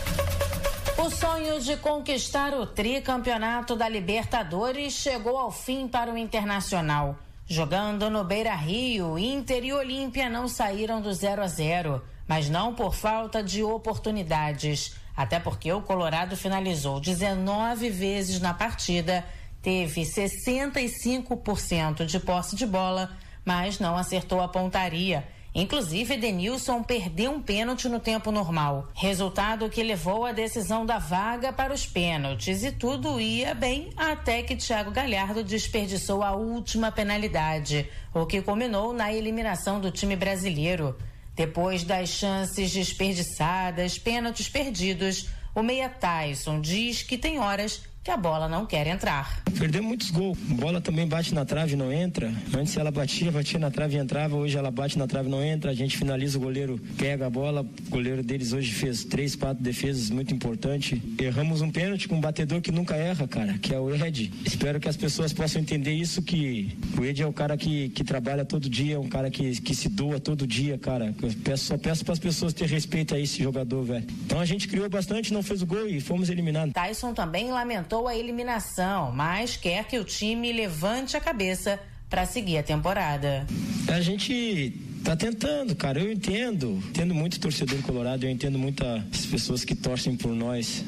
Sonho 1.11 1.59
de 1.59 1.75
conquistar 1.77 2.53
o 2.53 2.65
tricampeonato 2.65 3.75
da 3.75 3.89
Libertadores 3.89 4.93
chegou 4.93 5.37
ao 5.37 5.51
fim 5.51 5.87
para 5.87 6.11
o 6.11 6.17
Internacional. 6.17 7.17
Jogando 7.45 8.09
no 8.09 8.23
Beira 8.23 8.55
Rio, 8.55 9.19
Inter 9.19 9.65
e 9.65 9.73
Olímpia 9.73 10.29
não 10.29 10.47
saíram 10.47 11.01
do 11.01 11.13
0 11.13 11.43
a 11.43 11.47
0, 11.47 12.01
mas 12.27 12.49
não 12.49 12.73
por 12.73 12.95
falta 12.95 13.43
de 13.43 13.61
oportunidades. 13.61 14.95
Até 15.15 15.39
porque 15.39 15.71
o 15.71 15.81
Colorado 15.81 16.37
finalizou 16.37 16.99
19 16.99 17.89
vezes 17.89 18.39
na 18.39 18.53
partida, 18.53 19.25
teve 19.61 20.03
65% 20.03 22.05
de 22.05 22.19
posse 22.19 22.55
de 22.55 22.65
bola, 22.65 23.11
mas 23.43 23.79
não 23.79 23.97
acertou 23.97 24.41
a 24.41 24.47
pontaria 24.47 25.27
Inclusive, 25.53 26.15
Denilson 26.15 26.81
perdeu 26.81 27.31
um 27.31 27.41
pênalti 27.41 27.89
no 27.89 27.99
tempo 27.99 28.31
normal. 28.31 28.87
Resultado 28.93 29.69
que 29.69 29.83
levou 29.83 30.25
a 30.25 30.31
decisão 30.31 30.85
da 30.85 30.97
vaga 30.97 31.51
para 31.51 31.73
os 31.73 31.85
pênaltis. 31.85 32.63
E 32.63 32.71
tudo 32.71 33.19
ia 33.19 33.53
bem 33.53 33.89
até 33.97 34.41
que 34.43 34.55
Thiago 34.55 34.91
Galhardo 34.91 35.43
desperdiçou 35.43 36.23
a 36.23 36.31
última 36.31 36.89
penalidade, 36.89 37.89
o 38.13 38.25
que 38.25 38.41
culminou 38.41 38.93
na 38.93 39.13
eliminação 39.13 39.81
do 39.81 39.91
time 39.91 40.15
brasileiro. 40.15 40.97
Depois 41.35 41.83
das 41.83 42.09
chances 42.09 42.71
desperdiçadas, 42.71 43.97
pênaltis 43.97 44.47
perdidos, 44.47 45.27
o 45.53 45.61
Meia 45.61 45.89
Tyson 45.89 46.61
diz 46.61 47.03
que 47.03 47.17
tem 47.17 47.39
horas 47.39 47.81
que 48.03 48.09
a 48.09 48.17
bola 48.17 48.49
não 48.49 48.65
quer 48.65 48.87
entrar. 48.87 49.43
Perdeu 49.59 49.83
muitos 49.83 50.09
gols. 50.09 50.35
A 50.49 50.53
bola 50.55 50.81
também 50.81 51.07
bate 51.07 51.35
na 51.35 51.45
trave 51.45 51.73
e 51.73 51.75
não 51.75 51.93
entra. 51.93 52.33
Antes 52.57 52.75
ela 52.75 52.89
batia, 52.89 53.31
batia 53.31 53.59
na 53.59 53.69
trave 53.69 53.95
e 53.95 53.99
entrava. 53.99 54.35
Hoje 54.35 54.57
ela 54.57 54.71
bate 54.71 54.97
na 54.97 55.05
trave 55.05 55.27
e 55.27 55.31
não 55.31 55.43
entra. 55.43 55.69
A 55.69 55.73
gente 55.73 55.95
finaliza, 55.97 56.37
o 56.39 56.41
goleiro 56.41 56.79
pega 56.97 57.27
a 57.27 57.29
bola. 57.29 57.61
O 57.61 57.89
goleiro 57.91 58.23
deles 58.23 58.53
hoje 58.53 58.71
fez 58.71 59.03
três, 59.03 59.35
quatro 59.35 59.63
defesas 59.63 60.09
muito 60.09 60.33
importantes. 60.33 60.99
Erramos 61.19 61.61
um 61.61 61.69
pênalti 61.69 62.07
com 62.07 62.15
um 62.15 62.21
batedor 62.21 62.59
que 62.59 62.71
nunca 62.71 62.95
erra, 62.95 63.27
cara, 63.27 63.57
que 63.59 63.73
é 63.73 63.79
o 63.79 63.93
Ed. 63.93 64.33
Espero 64.45 64.79
que 64.79 64.89
as 64.89 64.97
pessoas 64.97 65.31
possam 65.31 65.61
entender 65.61 65.93
isso, 65.93 66.23
que 66.23 66.75
o 66.97 67.05
Ed 67.05 67.21
é 67.21 67.27
o 67.27 67.33
cara 67.33 67.55
que, 67.55 67.89
que 67.89 68.03
trabalha 68.03 68.43
todo 68.43 68.67
dia, 68.67 68.99
um 68.99 69.09
cara 69.09 69.29
que, 69.29 69.61
que 69.61 69.75
se 69.75 69.89
doa 69.89 70.19
todo 70.19 70.47
dia, 70.47 70.75
cara. 70.75 71.13
Eu 71.21 71.31
peço, 71.43 71.65
só 71.65 71.77
peço 71.77 72.03
para 72.03 72.13
as 72.13 72.19
pessoas 72.19 72.51
ter 72.51 72.67
respeito 72.67 73.13
a 73.13 73.19
esse 73.19 73.43
jogador, 73.43 73.83
velho. 73.83 74.07
Então 74.25 74.39
a 74.39 74.45
gente 74.45 74.67
criou 74.67 74.89
bastante, 74.89 75.31
não 75.31 75.43
fez 75.43 75.61
o 75.61 75.67
gol 75.67 75.87
e 75.87 76.01
fomos 76.01 76.29
eliminados. 76.29 76.73
Tyson 76.73 77.13
também 77.13 77.51
lamentou 77.51 77.90
lamentou 77.91 78.07
a 78.07 78.15
eliminação, 78.15 79.11
mas 79.11 79.57
quer 79.57 79.85
que 79.85 79.99
o 79.99 80.03
time 80.03 80.51
levante 80.53 81.17
a 81.17 81.19
cabeça 81.19 81.79
para 82.09 82.25
seguir 82.25 82.57
a 82.57 82.63
temporada. 82.63 83.45
A 83.87 83.99
gente 83.99 84.73
tá 85.03 85.15
tentando, 85.15 85.75
cara. 85.75 85.99
Eu 85.99 86.11
entendo. 86.11 86.81
Entendo 86.89 87.13
muito 87.13 87.39
torcedor 87.39 87.81
colorado, 87.81 88.25
eu 88.25 88.29
entendo 88.29 88.57
muitas 88.57 89.25
pessoas 89.25 89.65
que 89.65 89.75
torcem 89.75 90.15
por 90.15 90.33
nós 90.33 90.83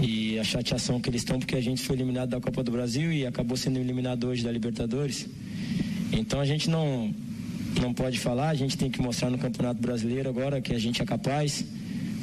e 0.00 0.38
a 0.38 0.44
chateação 0.44 1.00
que 1.00 1.08
eles 1.08 1.22
estão 1.22 1.38
porque 1.38 1.56
a 1.56 1.60
gente 1.60 1.82
foi 1.82 1.96
eliminado 1.96 2.30
da 2.30 2.40
Copa 2.40 2.62
do 2.62 2.72
Brasil 2.72 3.12
e 3.12 3.26
acabou 3.26 3.56
sendo 3.56 3.78
eliminado 3.78 4.26
hoje 4.26 4.42
da 4.42 4.50
Libertadores. 4.50 5.26
Então 6.12 6.40
a 6.40 6.44
gente 6.44 6.68
não 6.68 7.14
não 7.80 7.94
pode 7.94 8.18
falar, 8.18 8.48
a 8.48 8.54
gente 8.54 8.76
tem 8.76 8.90
que 8.90 9.00
mostrar 9.00 9.30
no 9.30 9.38
Campeonato 9.38 9.80
Brasileiro 9.80 10.28
agora 10.28 10.60
que 10.60 10.74
a 10.74 10.78
gente 10.78 11.00
é 11.02 11.04
capaz 11.04 11.64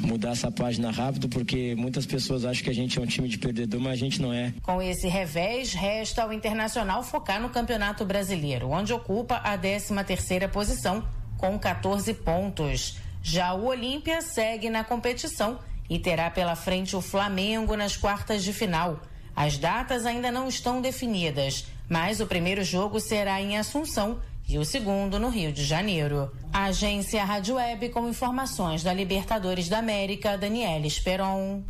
mudar 0.06 0.30
essa 0.30 0.50
página 0.50 0.90
rápido, 0.90 1.28
porque 1.28 1.74
muitas 1.74 2.06
pessoas 2.06 2.44
acham 2.44 2.64
que 2.64 2.70
a 2.70 2.74
gente 2.74 2.98
é 2.98 3.02
um 3.02 3.06
time 3.06 3.28
de 3.28 3.38
perdedor, 3.38 3.80
mas 3.80 3.94
a 3.94 3.96
gente 3.96 4.22
não 4.22 4.32
é. 4.32 4.54
Com 4.62 4.80
esse 4.80 5.08
revés, 5.08 5.72
resta 5.72 6.22
ao 6.22 6.32
Internacional 6.32 7.02
focar 7.02 7.40
no 7.40 7.50
Campeonato 7.50 8.04
Brasileiro, 8.04 8.70
onde 8.70 8.92
ocupa 8.92 9.36
a 9.36 9.58
13 9.58 9.94
terceira 10.04 10.48
posição 10.48 11.04
com 11.36 11.58
14 11.58 12.14
pontos. 12.14 12.98
Já 13.22 13.52
o 13.52 13.66
Olímpia 13.66 14.22
segue 14.22 14.70
na 14.70 14.84
competição 14.84 15.58
e 15.90 15.98
terá 15.98 16.30
pela 16.30 16.54
frente 16.54 16.94
o 16.96 17.00
Flamengo 17.00 17.76
nas 17.76 17.96
quartas 17.96 18.44
de 18.44 18.52
final. 18.52 19.00
As 19.34 19.58
datas 19.58 20.06
ainda 20.06 20.30
não 20.30 20.48
estão 20.48 20.80
definidas, 20.80 21.66
mas 21.88 22.20
o 22.20 22.26
primeiro 22.26 22.64
jogo 22.64 23.00
será 23.00 23.40
em 23.40 23.58
Assunção 23.58 24.18
e 24.48 24.58
o 24.58 24.64
segundo 24.64 25.18
no 25.18 25.28
Rio 25.28 25.52
de 25.52 25.64
Janeiro. 25.64 26.30
A 26.52 26.64
agência 26.64 27.24
Rádio 27.24 27.56
Web 27.56 27.88
com 27.90 28.08
informações 28.08 28.82
da 28.82 28.92
Libertadores 28.92 29.68
da 29.68 29.78
América, 29.78 30.38
Daniela 30.38 30.86
Esperon. 30.86 31.64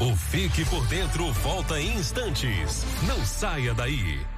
O 0.00 0.16
Fique 0.16 0.64
por 0.66 0.86
Dentro 0.86 1.32
volta 1.32 1.80
em 1.80 1.96
instantes. 1.98 2.84
Não 3.06 3.24
saia 3.24 3.74
daí. 3.74 4.37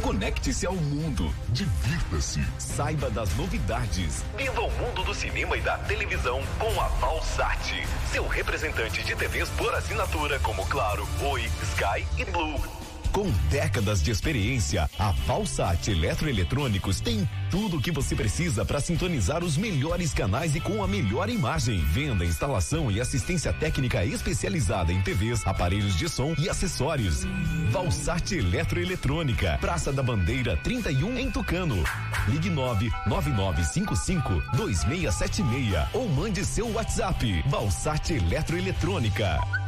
Conecte-se 0.00 0.64
ao 0.64 0.74
mundo. 0.74 1.34
Divirta-se. 1.48 2.40
Saiba 2.56 3.10
das 3.10 3.34
novidades. 3.36 4.24
Viva 4.36 4.60
o 4.60 4.70
mundo 4.70 5.02
do 5.02 5.12
cinema 5.12 5.56
e 5.56 5.60
da 5.60 5.76
televisão 5.78 6.40
com 6.56 6.80
a 6.80 6.86
Valsat. 6.86 7.84
Seu 8.12 8.28
representante 8.28 9.02
de 9.02 9.16
TVs 9.16 9.48
por 9.50 9.74
assinatura 9.74 10.38
como 10.38 10.64
Claro, 10.66 11.04
Oi, 11.20 11.42
Sky 11.62 12.06
e 12.16 12.24
Blue. 12.26 12.77
Com 13.12 13.30
décadas 13.50 14.02
de 14.02 14.10
experiência, 14.10 14.88
a 14.98 15.10
Valsat 15.10 15.90
Eletroeletrônicos 15.90 17.00
tem 17.00 17.28
tudo 17.50 17.78
o 17.78 17.80
que 17.80 17.90
você 17.90 18.14
precisa 18.14 18.64
para 18.64 18.80
sintonizar 18.80 19.42
os 19.42 19.56
melhores 19.56 20.12
canais 20.12 20.54
e 20.54 20.60
com 20.60 20.82
a 20.82 20.88
melhor 20.88 21.28
imagem. 21.28 21.78
Venda, 21.78 22.24
instalação 22.24 22.90
e 22.90 23.00
assistência 23.00 23.52
técnica 23.52 24.04
especializada 24.04 24.92
em 24.92 25.00
TVs, 25.02 25.46
aparelhos 25.46 25.96
de 25.96 26.08
som 26.08 26.34
e 26.38 26.48
acessórios. 26.48 27.24
Valsat 27.70 28.32
Eletroeletrônica, 28.32 29.58
Praça 29.60 29.92
da 29.92 30.02
Bandeira 30.02 30.56
31 30.58 31.18
em 31.18 31.30
Tucano. 31.30 31.82
Ligue 32.28 32.50
9 32.50 32.90
9955 33.06 34.56
2676 34.56 35.88
ou 35.94 36.08
mande 36.08 36.44
seu 36.44 36.70
WhatsApp. 36.72 37.42
Valsat 37.48 38.10
Eletroeletrônica. 38.14 39.67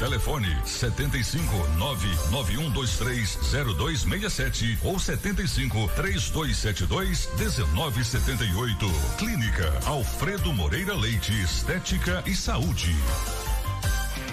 Telefone 0.00 0.48
75 0.64 1.68
99123 1.78 3.38
0267 3.76 4.78
ou 4.82 4.98
75 4.98 5.88
3272 5.94 7.28
1978. 7.38 8.86
Clínica 9.16 9.72
Alfredo 9.86 10.52
Moreira 10.52 10.96
Leite 10.96 11.32
Estética 11.40 12.24
e 12.26 12.34
Saúde. 12.34 12.90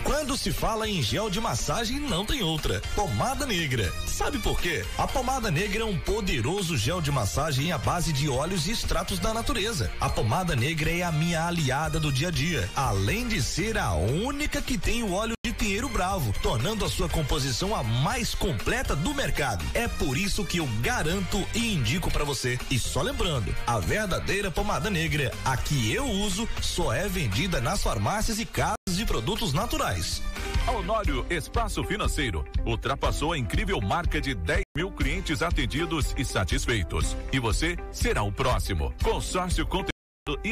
Quando 0.03 0.37
se 0.37 0.51
fala 0.51 0.87
em 0.87 1.01
gel 1.01 1.29
de 1.29 1.39
massagem, 1.39 1.97
não 1.97 2.25
tem 2.25 2.43
outra. 2.43 2.81
Pomada 2.93 3.45
negra. 3.45 3.89
Sabe 4.05 4.37
por 4.37 4.59
quê? 4.59 4.85
A 4.97 5.07
pomada 5.07 5.49
negra 5.49 5.83
é 5.83 5.85
um 5.85 5.97
poderoso 5.97 6.77
gel 6.77 6.99
de 6.99 7.09
massagem 7.09 7.71
à 7.71 7.77
base 7.77 8.11
de 8.11 8.27
óleos 8.27 8.67
e 8.67 8.71
extratos 8.71 9.17
da 9.17 9.33
natureza. 9.33 9.89
A 10.01 10.09
pomada 10.09 10.57
negra 10.57 10.91
é 10.91 11.03
a 11.03 11.11
minha 11.11 11.47
aliada 11.47 12.01
do 12.01 12.11
dia 12.11 12.27
a 12.27 12.31
dia, 12.31 12.69
além 12.75 13.27
de 13.29 13.41
ser 13.41 13.77
a 13.77 13.93
única 13.93 14.61
que 14.61 14.77
tem 14.77 15.03
o 15.03 15.13
óleo 15.13 15.33
de 15.45 15.52
pinheiro 15.63 15.87
bravo, 15.87 16.33
tornando 16.41 16.83
a 16.83 16.89
sua 16.89 17.07
composição 17.07 17.73
a 17.73 17.81
mais 17.81 18.35
completa 18.35 18.97
do 18.97 19.13
mercado. 19.13 19.63
É 19.73 19.87
por 19.87 20.17
isso 20.17 20.43
que 20.43 20.57
eu 20.57 20.67
garanto 20.81 21.41
e 21.55 21.73
indico 21.73 22.11
para 22.11 22.25
você. 22.25 22.59
E 22.69 22.77
só 22.77 23.01
lembrando, 23.01 23.55
a 23.65 23.79
verdadeira 23.79 24.51
pomada 24.51 24.89
negra, 24.89 25.31
a 25.45 25.55
que 25.55 25.89
eu 25.89 26.05
uso, 26.05 26.49
só 26.61 26.91
é 26.91 27.07
vendida 27.07 27.61
nas 27.61 27.81
farmácias 27.81 28.39
e 28.39 28.45
casas 28.45 28.75
de 28.91 29.05
produtos 29.05 29.53
naturais. 29.53 30.21
Honório 30.67 31.25
Espaço 31.29 31.81
Financeiro 31.85 32.43
ultrapassou 32.65 33.31
a 33.31 33.37
incrível 33.37 33.79
marca 33.79 34.19
de 34.19 34.35
10 34.35 34.63
mil 34.75 34.91
clientes 34.91 35.41
atendidos 35.41 36.13
e 36.17 36.25
satisfeitos. 36.25 37.15
E 37.31 37.39
você 37.39 37.77
será 37.89 38.21
o 38.21 38.33
próximo. 38.33 38.93
Consórcio 39.01 39.65
Conteúdo 39.65 39.92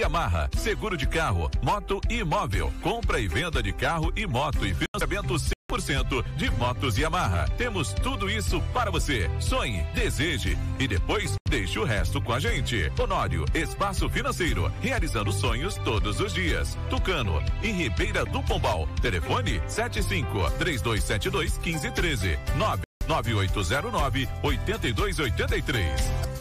amarra, 0.04 0.50
seguro 0.58 0.98
de 0.98 1.08
carro, 1.08 1.50
moto 1.62 2.02
e 2.10 2.20
imóvel, 2.20 2.72
compra 2.82 3.20
e 3.20 3.28
venda 3.28 3.64
de 3.64 3.72
carro 3.72 4.12
e 4.16 4.28
moto 4.28 4.66
e 4.66 4.74
financiamento 4.74 5.36
100% 5.72 6.26
de 6.36 6.50
motos 6.52 7.02
amarra. 7.02 7.48
Temos 7.58 7.94
tudo 7.94 8.30
isso 8.30 8.62
para 8.74 8.92
você. 8.92 9.30
Sonhe, 9.40 9.84
deseje 9.94 10.58
e 10.80 10.88
depois 10.88 11.36
deixe 11.50 11.80
o 11.80 11.86
resto 11.86 12.22
com 12.22 12.34
a 12.34 12.40
gente. 12.40 12.92
Honório 13.00 13.46
Espaço 13.54 14.10
Financeiro, 14.10 14.72
realizando 14.82 15.32
sonhos 15.32 15.76
todos 15.78 16.20
os 16.20 16.34
dias. 16.34 16.78
Tucano, 16.90 17.42
em 17.64 17.74
Ribeira 17.74 18.26
do 18.26 18.44
Pombal. 18.44 18.88
Telefone 19.02 19.62
75 19.68 20.52
3272 20.60 21.58
1513 21.58 22.40
9 22.58 22.84
9809 23.08 24.30
8283. 24.44 26.41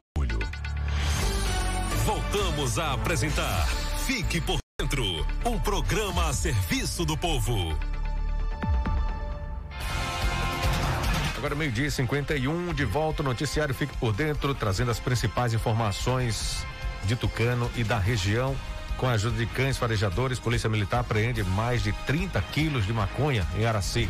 Voltamos 2.31 2.79
a 2.79 2.93
apresentar 2.93 3.67
Fique 4.05 4.39
por 4.39 4.57
Dentro 4.79 5.03
um 5.45 5.59
programa 5.59 6.29
a 6.29 6.33
serviço 6.33 7.03
do 7.03 7.17
povo. 7.17 7.77
Agora 11.35 11.53
meio-dia 11.55 11.87
e 11.87 11.91
51, 11.91 12.73
de 12.73 12.85
volta 12.85 13.21
o 13.21 13.25
noticiário 13.25 13.75
Fique 13.75 13.97
por 13.97 14.13
Dentro, 14.13 14.55
trazendo 14.55 14.91
as 14.91 14.99
principais 14.99 15.53
informações 15.53 16.65
de 17.03 17.17
Tucano 17.17 17.69
e 17.75 17.83
da 17.83 17.99
região. 17.99 18.55
Com 18.97 19.07
a 19.07 19.11
ajuda 19.11 19.35
de 19.35 19.45
cães 19.47 19.77
farejadores, 19.77 20.39
Polícia 20.39 20.69
Militar 20.69 21.01
apreende 21.01 21.43
mais 21.43 21.83
de 21.83 21.91
30 21.91 22.41
quilos 22.53 22.85
de 22.85 22.93
maconha 22.93 23.45
em 23.57 23.65
Araci. 23.65 24.09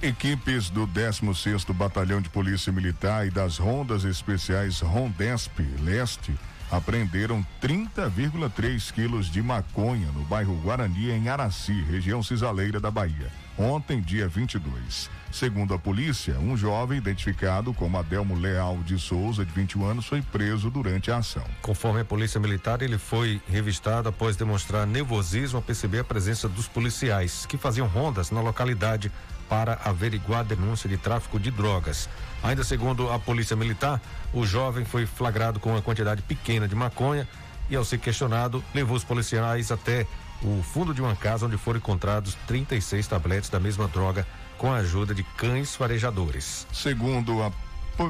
Equipes 0.00 0.70
do 0.70 0.86
16º 0.86 1.72
Batalhão 1.72 2.20
de 2.20 2.28
Polícia 2.28 2.72
Militar 2.72 3.26
e 3.26 3.30
das 3.30 3.58
Rondas 3.58 4.04
Especiais 4.04 4.78
Rondesp 4.78 5.58
Leste 5.82 6.32
apreenderam 6.70 7.44
30,3 7.62 8.92
quilos 8.92 9.30
de 9.30 9.42
maconha 9.42 10.10
no 10.12 10.24
bairro 10.24 10.54
Guarani, 10.56 11.10
em 11.10 11.28
Araci, 11.28 11.82
região 11.82 12.22
cisaleira 12.22 12.80
da 12.80 12.90
Bahia. 12.90 13.30
Ontem, 13.58 14.00
dia 14.02 14.28
22. 14.28 15.08
Segundo 15.32 15.72
a 15.74 15.78
polícia, 15.78 16.38
um 16.38 16.56
jovem 16.56 16.98
identificado 16.98 17.72
como 17.72 17.96
Adelmo 17.98 18.34
Leal 18.34 18.78
de 18.84 18.98
Souza, 18.98 19.44
de 19.44 19.52
21 19.52 19.84
anos, 19.84 20.06
foi 20.06 20.20
preso 20.20 20.70
durante 20.70 21.10
a 21.10 21.18
ação. 21.18 21.44
Conforme 21.62 22.00
a 22.00 22.04
polícia 22.04 22.38
militar, 22.38 22.82
ele 22.82 22.98
foi 22.98 23.40
revistado 23.48 24.08
após 24.08 24.36
demonstrar 24.36 24.86
nervosismo 24.86 25.56
ao 25.56 25.62
perceber 25.62 26.00
a 26.00 26.04
presença 26.04 26.48
dos 26.48 26.68
policiais 26.68 27.46
que 27.46 27.56
faziam 27.56 27.86
rondas 27.86 28.30
na 28.30 28.40
localidade 28.40 29.10
para 29.48 29.80
averiguar 29.84 30.40
a 30.40 30.44
denúncia 30.44 30.88
de 30.88 30.96
tráfico 30.96 31.38
de 31.38 31.50
drogas. 31.50 32.08
Ainda 32.42 32.62
segundo 32.62 33.10
a 33.10 33.18
polícia 33.18 33.56
militar, 33.56 34.00
o 34.32 34.46
jovem 34.46 34.84
foi 34.84 35.06
flagrado 35.06 35.58
com 35.58 35.70
uma 35.70 35.82
quantidade 35.82 36.22
pequena 36.22 36.68
de 36.68 36.74
maconha 36.74 37.26
e, 37.68 37.76
ao 37.76 37.84
ser 37.84 37.98
questionado, 37.98 38.62
levou 38.74 38.96
os 38.96 39.04
policiais 39.04 39.70
até 39.72 40.06
o 40.42 40.62
fundo 40.62 40.92
de 40.92 41.00
uma 41.00 41.16
casa 41.16 41.46
onde 41.46 41.56
foram 41.56 41.78
encontrados 41.78 42.36
36 42.46 43.06
tabletes 43.06 43.50
da 43.50 43.58
mesma 43.58 43.88
droga 43.88 44.26
com 44.58 44.72
a 44.72 44.76
ajuda 44.76 45.14
de 45.14 45.22
cães 45.22 45.74
farejadores. 45.74 46.66
Segundo 46.72 47.42
a, 47.42 47.52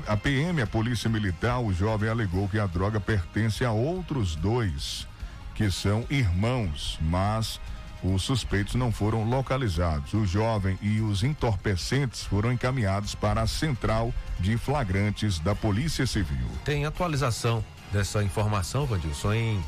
a 0.06 0.16
PM, 0.16 0.60
a 0.60 0.66
Polícia 0.66 1.08
Militar, 1.08 1.60
o 1.60 1.72
jovem 1.72 2.08
alegou 2.08 2.48
que 2.48 2.58
a 2.58 2.66
droga 2.66 3.00
pertence 3.00 3.64
a 3.64 3.72
outros 3.72 4.36
dois, 4.36 5.06
que 5.54 5.70
são 5.70 6.04
irmãos, 6.10 6.98
mas 7.00 7.60
os 8.02 8.22
suspeitos 8.22 8.74
não 8.74 8.92
foram 8.92 9.24
localizados. 9.24 10.12
O 10.14 10.26
jovem 10.26 10.78
e 10.82 11.00
os 11.00 11.22
entorpecentes 11.22 12.22
foram 12.24 12.52
encaminhados 12.52 13.14
para 13.14 13.42
a 13.42 13.46
central 13.46 14.12
de 14.38 14.56
flagrantes 14.56 15.38
da 15.38 15.54
Polícia 15.54 16.06
Civil. 16.06 16.46
Tem 16.64 16.84
atualização 16.84 17.64
dessa 17.92 18.22
informação, 18.22 18.86
Vandilson, 18.86 19.32
em, 19.32 19.64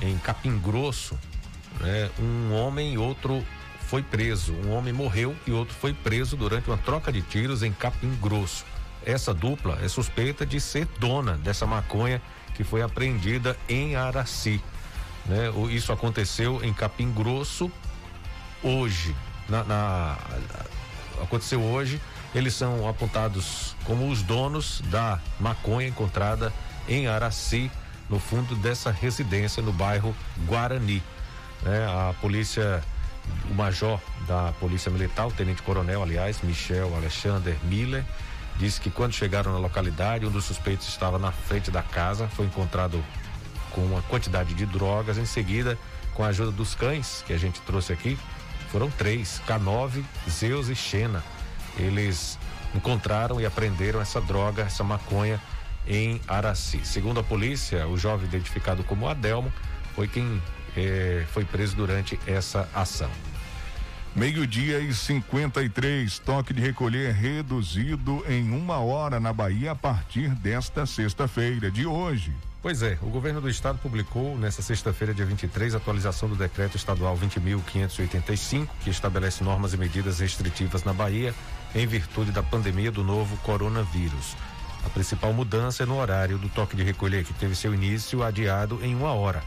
em 0.00 0.18
Capim 0.18 0.58
Grosso, 0.58 1.18
né? 1.80 2.10
Um 2.18 2.52
homem 2.54 2.94
e 2.94 2.98
outro 2.98 3.44
foi 3.80 4.02
preso. 4.02 4.54
Um 4.64 4.72
homem 4.72 4.92
morreu 4.92 5.36
e 5.46 5.52
outro 5.52 5.74
foi 5.74 5.92
preso 5.92 6.36
durante 6.36 6.68
uma 6.68 6.78
troca 6.78 7.12
de 7.12 7.22
tiros 7.22 7.62
em 7.62 7.72
Capim 7.72 8.14
Grosso. 8.20 8.64
Essa 9.04 9.32
dupla 9.32 9.78
é 9.82 9.88
suspeita 9.88 10.44
de 10.44 10.60
ser 10.60 10.86
dona 10.98 11.36
dessa 11.38 11.66
maconha 11.66 12.20
que 12.54 12.62
foi 12.62 12.82
apreendida 12.82 13.56
em 13.68 13.96
Araci. 13.96 14.60
Né? 15.26 15.50
Isso 15.70 15.92
aconteceu 15.92 16.62
em 16.64 16.72
Capim 16.72 17.12
Grosso 17.12 17.70
hoje. 18.62 19.14
Na, 19.48 19.64
na, 19.64 20.18
aconteceu 21.22 21.60
hoje. 21.62 22.00
Eles 22.34 22.54
são 22.54 22.88
apontados 22.88 23.74
como 23.84 24.08
os 24.08 24.22
donos 24.22 24.82
da 24.86 25.18
maconha 25.38 25.88
encontrada 25.88 26.52
em 26.88 27.08
Araci, 27.08 27.70
no 28.08 28.18
fundo 28.18 28.54
dessa 28.56 28.90
residência 28.90 29.62
no 29.62 29.72
bairro 29.72 30.14
Guarani. 30.46 31.02
Né? 31.62 31.86
A 31.86 32.14
polícia, 32.20 32.82
o 33.50 33.54
major 33.54 34.00
da 34.26 34.52
Polícia 34.60 34.90
Militar, 34.90 35.26
o 35.26 35.32
tenente 35.32 35.62
coronel, 35.62 36.02
aliás, 36.02 36.40
Michel 36.42 36.94
Alexander 36.94 37.56
Miller, 37.64 38.04
disse 38.56 38.80
que 38.80 38.90
quando 38.90 39.12
chegaram 39.12 39.52
na 39.52 39.58
localidade, 39.58 40.26
um 40.26 40.30
dos 40.30 40.44
suspeitos 40.44 40.88
estava 40.88 41.18
na 41.18 41.32
frente 41.32 41.70
da 41.70 41.82
casa, 41.82 42.28
foi 42.28 42.46
encontrado 42.46 43.02
com 43.70 43.80
uma 43.80 44.02
quantidade 44.02 44.54
de 44.54 44.66
drogas. 44.66 45.18
Em 45.18 45.24
seguida, 45.24 45.78
com 46.14 46.24
a 46.24 46.28
ajuda 46.28 46.50
dos 46.50 46.74
cães 46.74 47.24
que 47.26 47.32
a 47.32 47.38
gente 47.38 47.60
trouxe 47.62 47.92
aqui, 47.92 48.18
foram 48.70 48.90
três: 48.90 49.40
K9, 49.46 50.04
Zeus 50.28 50.68
e 50.68 50.74
Xena. 50.74 51.22
Eles 51.78 52.38
encontraram 52.74 53.40
e 53.40 53.46
apreenderam 53.46 54.00
essa 54.00 54.20
droga, 54.20 54.62
essa 54.62 54.84
maconha 54.84 55.40
em 55.86 56.20
Araci. 56.28 56.80
Segundo 56.84 57.20
a 57.20 57.22
polícia, 57.22 57.86
o 57.86 57.96
jovem 57.96 58.26
identificado 58.26 58.84
como 58.84 59.08
Adelmo 59.08 59.52
foi 59.94 60.06
quem 60.06 60.40
eh, 60.76 61.24
foi 61.32 61.44
preso 61.44 61.76
durante 61.76 62.18
essa 62.26 62.68
ação. 62.74 63.10
Meio-dia 64.14 64.80
e 64.80 64.92
53, 64.92 66.18
toque 66.18 66.52
de 66.52 66.60
recolher 66.60 67.12
reduzido 67.12 68.24
em 68.28 68.50
uma 68.50 68.78
hora 68.78 69.20
na 69.20 69.32
Bahia 69.32 69.70
a 69.70 69.76
partir 69.76 70.30
desta 70.30 70.84
sexta-feira, 70.84 71.70
de 71.70 71.86
hoje. 71.86 72.34
Pois 72.62 72.82
é, 72.82 72.98
o 73.00 73.06
governo 73.06 73.40
do 73.40 73.48
estado 73.48 73.78
publicou 73.78 74.36
nesta 74.36 74.60
sexta-feira, 74.60 75.14
dia 75.14 75.24
23, 75.24 75.74
a 75.74 75.78
atualização 75.78 76.28
do 76.28 76.36
decreto 76.36 76.76
estadual 76.76 77.16
20.585, 77.16 78.68
que 78.84 78.90
estabelece 78.90 79.42
normas 79.42 79.72
e 79.72 79.78
medidas 79.78 80.20
restritivas 80.20 80.84
na 80.84 80.92
Bahia 80.92 81.34
em 81.74 81.86
virtude 81.86 82.30
da 82.30 82.42
pandemia 82.42 82.92
do 82.92 83.02
novo 83.02 83.34
coronavírus. 83.38 84.36
A 84.84 84.90
principal 84.90 85.32
mudança 85.32 85.84
é 85.84 85.86
no 85.86 85.98
horário 85.98 86.36
do 86.36 86.50
toque 86.50 86.76
de 86.76 86.82
recolher, 86.82 87.24
que 87.24 87.32
teve 87.32 87.54
seu 87.54 87.72
início 87.72 88.22
adiado 88.22 88.78
em 88.82 88.94
uma 88.94 89.14
hora. 89.14 89.42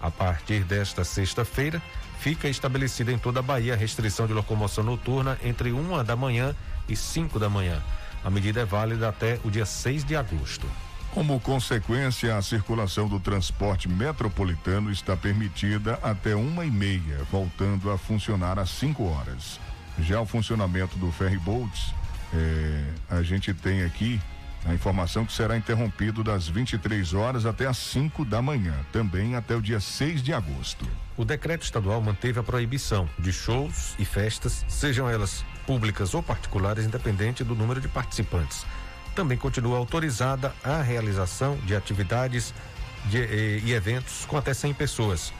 A 0.00 0.10
partir 0.10 0.64
desta 0.64 1.04
sexta-feira, 1.04 1.82
fica 2.18 2.48
estabelecida 2.48 3.12
em 3.12 3.18
toda 3.18 3.40
a 3.40 3.42
Bahia 3.42 3.74
a 3.74 3.76
restrição 3.76 4.26
de 4.26 4.32
locomoção 4.32 4.82
noturna 4.82 5.38
entre 5.44 5.70
uma 5.70 6.02
da 6.02 6.16
manhã 6.16 6.56
e 6.88 6.96
cinco 6.96 7.38
da 7.38 7.50
manhã. 7.50 7.82
A 8.24 8.30
medida 8.30 8.62
é 8.62 8.64
válida 8.64 9.06
até 9.06 9.38
o 9.44 9.50
dia 9.50 9.66
6 9.66 10.02
de 10.02 10.16
agosto. 10.16 10.66
Como 11.14 11.38
consequência, 11.38 12.36
a 12.36 12.42
circulação 12.42 13.06
do 13.06 13.20
transporte 13.20 13.88
metropolitano 13.88 14.90
está 14.90 15.16
permitida 15.16 15.96
até 16.02 16.34
uma 16.34 16.64
e 16.64 16.70
meia, 16.72 17.22
voltando 17.30 17.88
a 17.92 17.96
funcionar 17.96 18.58
às 18.58 18.70
5 18.70 19.04
horas. 19.04 19.60
Já 20.00 20.20
o 20.20 20.26
funcionamento 20.26 20.98
do 20.98 21.12
ferry 21.12 21.38
boats, 21.38 21.94
eh, 22.34 22.82
a 23.08 23.22
gente 23.22 23.54
tem 23.54 23.84
aqui 23.84 24.20
a 24.66 24.74
informação 24.74 25.24
que 25.24 25.32
será 25.32 25.56
interrompido 25.56 26.24
das 26.24 26.48
23 26.48 27.14
horas 27.14 27.46
até 27.46 27.68
às 27.68 27.78
5 27.78 28.24
da 28.24 28.42
manhã, 28.42 28.74
também 28.90 29.36
até 29.36 29.54
o 29.54 29.62
dia 29.62 29.78
6 29.78 30.20
de 30.20 30.34
agosto. 30.34 30.84
O 31.16 31.24
decreto 31.24 31.62
estadual 31.62 32.00
manteve 32.00 32.40
a 32.40 32.42
proibição 32.42 33.08
de 33.20 33.32
shows 33.32 33.94
e 34.00 34.04
festas, 34.04 34.64
sejam 34.66 35.08
elas 35.08 35.44
públicas 35.64 36.12
ou 36.12 36.24
particulares, 36.24 36.84
independente 36.84 37.44
do 37.44 37.54
número 37.54 37.80
de 37.80 37.86
participantes 37.86 38.66
também 39.14 39.38
continua 39.38 39.78
autorizada 39.78 40.54
a 40.62 40.82
realização 40.82 41.56
de 41.64 41.74
atividades 41.74 42.52
de, 43.06 43.18
e, 43.18 43.62
e 43.64 43.72
eventos 43.72 44.24
com 44.26 44.36
até 44.36 44.52
100 44.52 44.74
pessoas. 44.74 45.32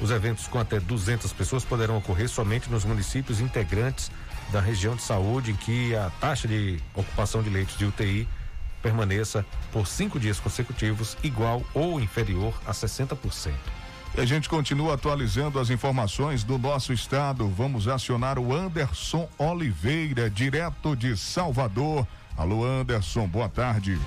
Os 0.00 0.10
eventos 0.10 0.46
com 0.46 0.58
até 0.58 0.78
200 0.78 1.32
pessoas 1.32 1.64
poderão 1.64 1.96
ocorrer 1.96 2.28
somente 2.28 2.70
nos 2.70 2.84
municípios 2.84 3.40
integrantes 3.40 4.10
da 4.52 4.60
região 4.60 4.94
de 4.94 5.02
saúde 5.02 5.52
em 5.52 5.56
que 5.56 5.94
a 5.96 6.10
taxa 6.20 6.46
de 6.46 6.78
ocupação 6.94 7.42
de 7.42 7.50
leitos 7.50 7.76
de 7.76 7.84
UTI 7.84 8.28
permaneça 8.82 9.44
por 9.72 9.86
cinco 9.86 10.20
dias 10.20 10.38
consecutivos 10.38 11.16
igual 11.22 11.62
ou 11.74 12.00
inferior 12.00 12.54
a 12.66 12.72
60%. 12.72 13.52
E 14.16 14.20
a 14.20 14.24
gente 14.24 14.48
continua 14.48 14.94
atualizando 14.94 15.58
as 15.58 15.68
informações 15.68 16.44
do 16.44 16.56
nosso 16.56 16.92
estado. 16.92 17.48
Vamos 17.48 17.88
acionar 17.88 18.38
o 18.38 18.54
Anderson 18.54 19.28
Oliveira, 19.36 20.30
direto 20.30 20.94
de 20.94 21.16
Salvador. 21.16 22.06
Alô, 22.36 22.64
Anderson, 22.64 23.26
boa 23.26 23.48
tarde. 23.48 23.98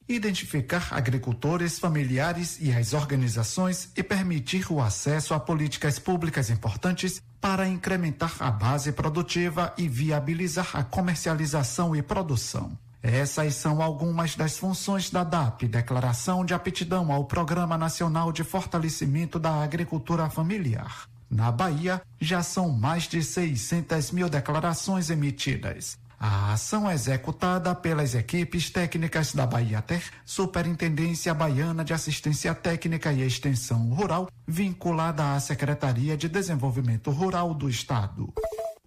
identificar 0.08 0.90
agricultores, 0.92 1.80
familiares 1.80 2.60
e 2.62 2.72
as 2.72 2.94
organizações 2.94 3.90
e 3.98 4.04
permitir 4.04 4.72
o 4.72 4.80
acesso 4.80 5.34
a 5.34 5.40
políticas 5.40 5.98
públicas 5.98 6.52
importantes 6.52 7.20
para 7.40 7.68
incrementar 7.68 8.36
a 8.40 8.52
base 8.52 8.92
produtiva 8.92 9.74
e 9.80 9.88
viabilizar 9.88 10.70
a 10.74 10.84
comercialização 10.84 11.96
e 11.96 12.04
produção. 12.04 12.78
Essas 13.04 13.56
são 13.56 13.82
algumas 13.82 14.36
das 14.36 14.58
funções 14.58 15.10
da 15.10 15.24
DAP, 15.24 15.68
Declaração 15.68 16.45
de 16.45 16.54
Aptidão 16.54 17.12
ao 17.12 17.26
Programa 17.26 17.76
Nacional 17.76 18.32
de 18.32 18.43
Fortalecimento 18.43 19.39
da 19.39 19.64
Agricultura 19.64 20.30
Familiar. 20.30 21.08
Na 21.28 21.52
Bahia, 21.52 22.02
já 22.20 22.43
são 22.43 22.70
mais 22.70 23.04
de 23.08 23.24
600 23.24 24.12
mil 24.12 24.30
declarações 24.30 25.10
emitidas. 25.10 25.97
A 26.20 26.54
ação 26.54 26.88
é 26.88 26.93
executada 26.93 27.74
pelas 27.74 28.14
equipes 28.14 28.70
técnicas 28.70 29.34
da 29.34 29.47
Bahia 29.47 29.82
Ter, 29.82 30.04
Superintendência 30.24 31.34
Baiana 31.34 31.84
de 31.84 31.93
Assistência 31.93 32.54
Técnica 32.54 33.12
e 33.12 33.24
Extensão 33.24 33.89
Rural, 33.89 34.30
vinculada 34.45 35.34
à 35.34 35.39
Secretaria 35.39 36.16
de 36.16 36.30
Desenvolvimento 36.30 37.10
Rural 37.10 37.56
do 37.56 37.68
Estado 37.68 38.32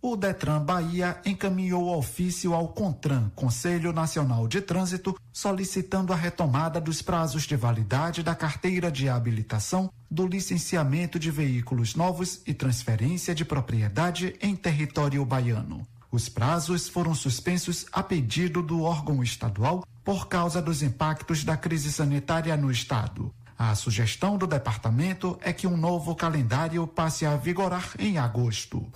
o 0.07 0.17
Detran 0.17 0.61
Bahia 0.61 1.19
encaminhou 1.25 1.97
ofício 1.97 2.53
ao 2.53 2.69
CONTRAN, 2.69 3.33
Conselho 3.35 3.91
Nacional 3.91 4.47
de 4.47 4.61
Trânsito, 4.61 5.19
solicitando 5.33 6.13
a 6.13 6.17
retomada 6.17 6.79
dos 6.79 7.01
prazos 7.01 7.45
de 7.45 7.57
validade 7.57 8.23
da 8.23 8.35
carteira 8.35 8.93
de 8.93 9.09
habilitação, 9.09 9.91
do 10.11 10.27
licenciamento 10.27 11.19
de 11.19 11.31
veículos 11.31 11.95
novos 11.95 12.43
e 12.47 12.53
transferência 12.53 13.35
de 13.35 13.47
propriedade 13.47 14.37
em 14.43 14.55
território 14.55 15.25
baiano. 15.25 15.87
Os 16.13 16.29
prazos 16.29 16.87
foram 16.87 17.15
suspensos 17.15 17.87
a 17.91 18.03
pedido 18.03 18.61
do 18.63 18.83
órgão 18.83 19.23
estadual 19.23 19.87
por 20.05 20.29
causa 20.29 20.61
dos 20.61 20.83
impactos 20.83 21.45
da 21.45 21.57
crise 21.57 21.91
sanitária 21.91 22.55
no 22.59 22.71
estado. 22.71 23.33
A 23.59 23.75
sugestão 23.75 24.37
do 24.37 24.47
departamento 24.47 25.39
é 25.41 25.51
que 25.51 25.67
um 25.67 25.79
novo 25.79 26.15
calendário 26.15 26.87
passe 26.87 27.25
a 27.25 27.37
vigorar 27.37 27.95
em 27.99 28.19
agosto 28.19 28.87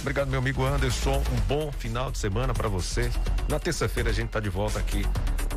Obrigado, 0.00 0.28
meu 0.28 0.40
amigo 0.40 0.62
Anderson. 0.62 1.22
Um 1.32 1.40
bom 1.48 1.72
final 1.72 2.10
de 2.10 2.18
semana 2.18 2.52
para 2.52 2.68
você. 2.68 3.10
Na 3.48 3.58
terça-feira 3.58 4.10
a 4.10 4.12
gente 4.12 4.26
está 4.26 4.40
de 4.40 4.50
volta 4.50 4.78
aqui 4.78 5.06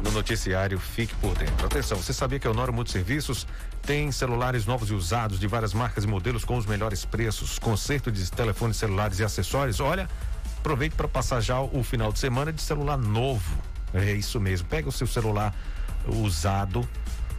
no 0.02 0.10
noticiário 0.12 0.80
Fique 0.80 1.14
por 1.16 1.38
Dentro. 1.38 1.66
Atenção, 1.66 1.98
você 1.98 2.14
sabia 2.14 2.40
que 2.40 2.48
a 2.48 2.52
Honório 2.52 2.74
Multiserviços 2.74 3.46
tem 3.82 4.10
celulares 4.14 4.66
novos 4.66 4.90
e 4.90 4.94
usados 4.94 5.42
de 5.42 5.46
várias 5.46 5.74
marcas 5.74 6.06
e 6.06 6.08
modelos 6.08 6.46
com 6.46 6.56
os 6.56 6.66
melhores 6.66 7.04
preços, 7.04 7.60
conserto 7.60 8.10
de 8.10 8.32
telefones 8.32 8.78
celulares 8.78 9.20
e 9.20 9.26
acessórios? 9.26 9.82
Olha, 9.82 10.10
aproveite 10.60 10.96
para 10.96 11.10
passar 11.10 11.42
já 11.42 11.60
o 11.60 11.84
final 11.84 12.14
de 12.14 12.20
semana 12.20 12.54
de 12.54 12.62
celular 12.62 12.98
novo. 12.98 13.58
É 13.94 14.14
isso 14.14 14.40
mesmo. 14.40 14.70
Pega 14.70 14.88
o 14.88 14.92
seu 14.92 15.06
celular 15.06 15.54
usado 16.08 16.88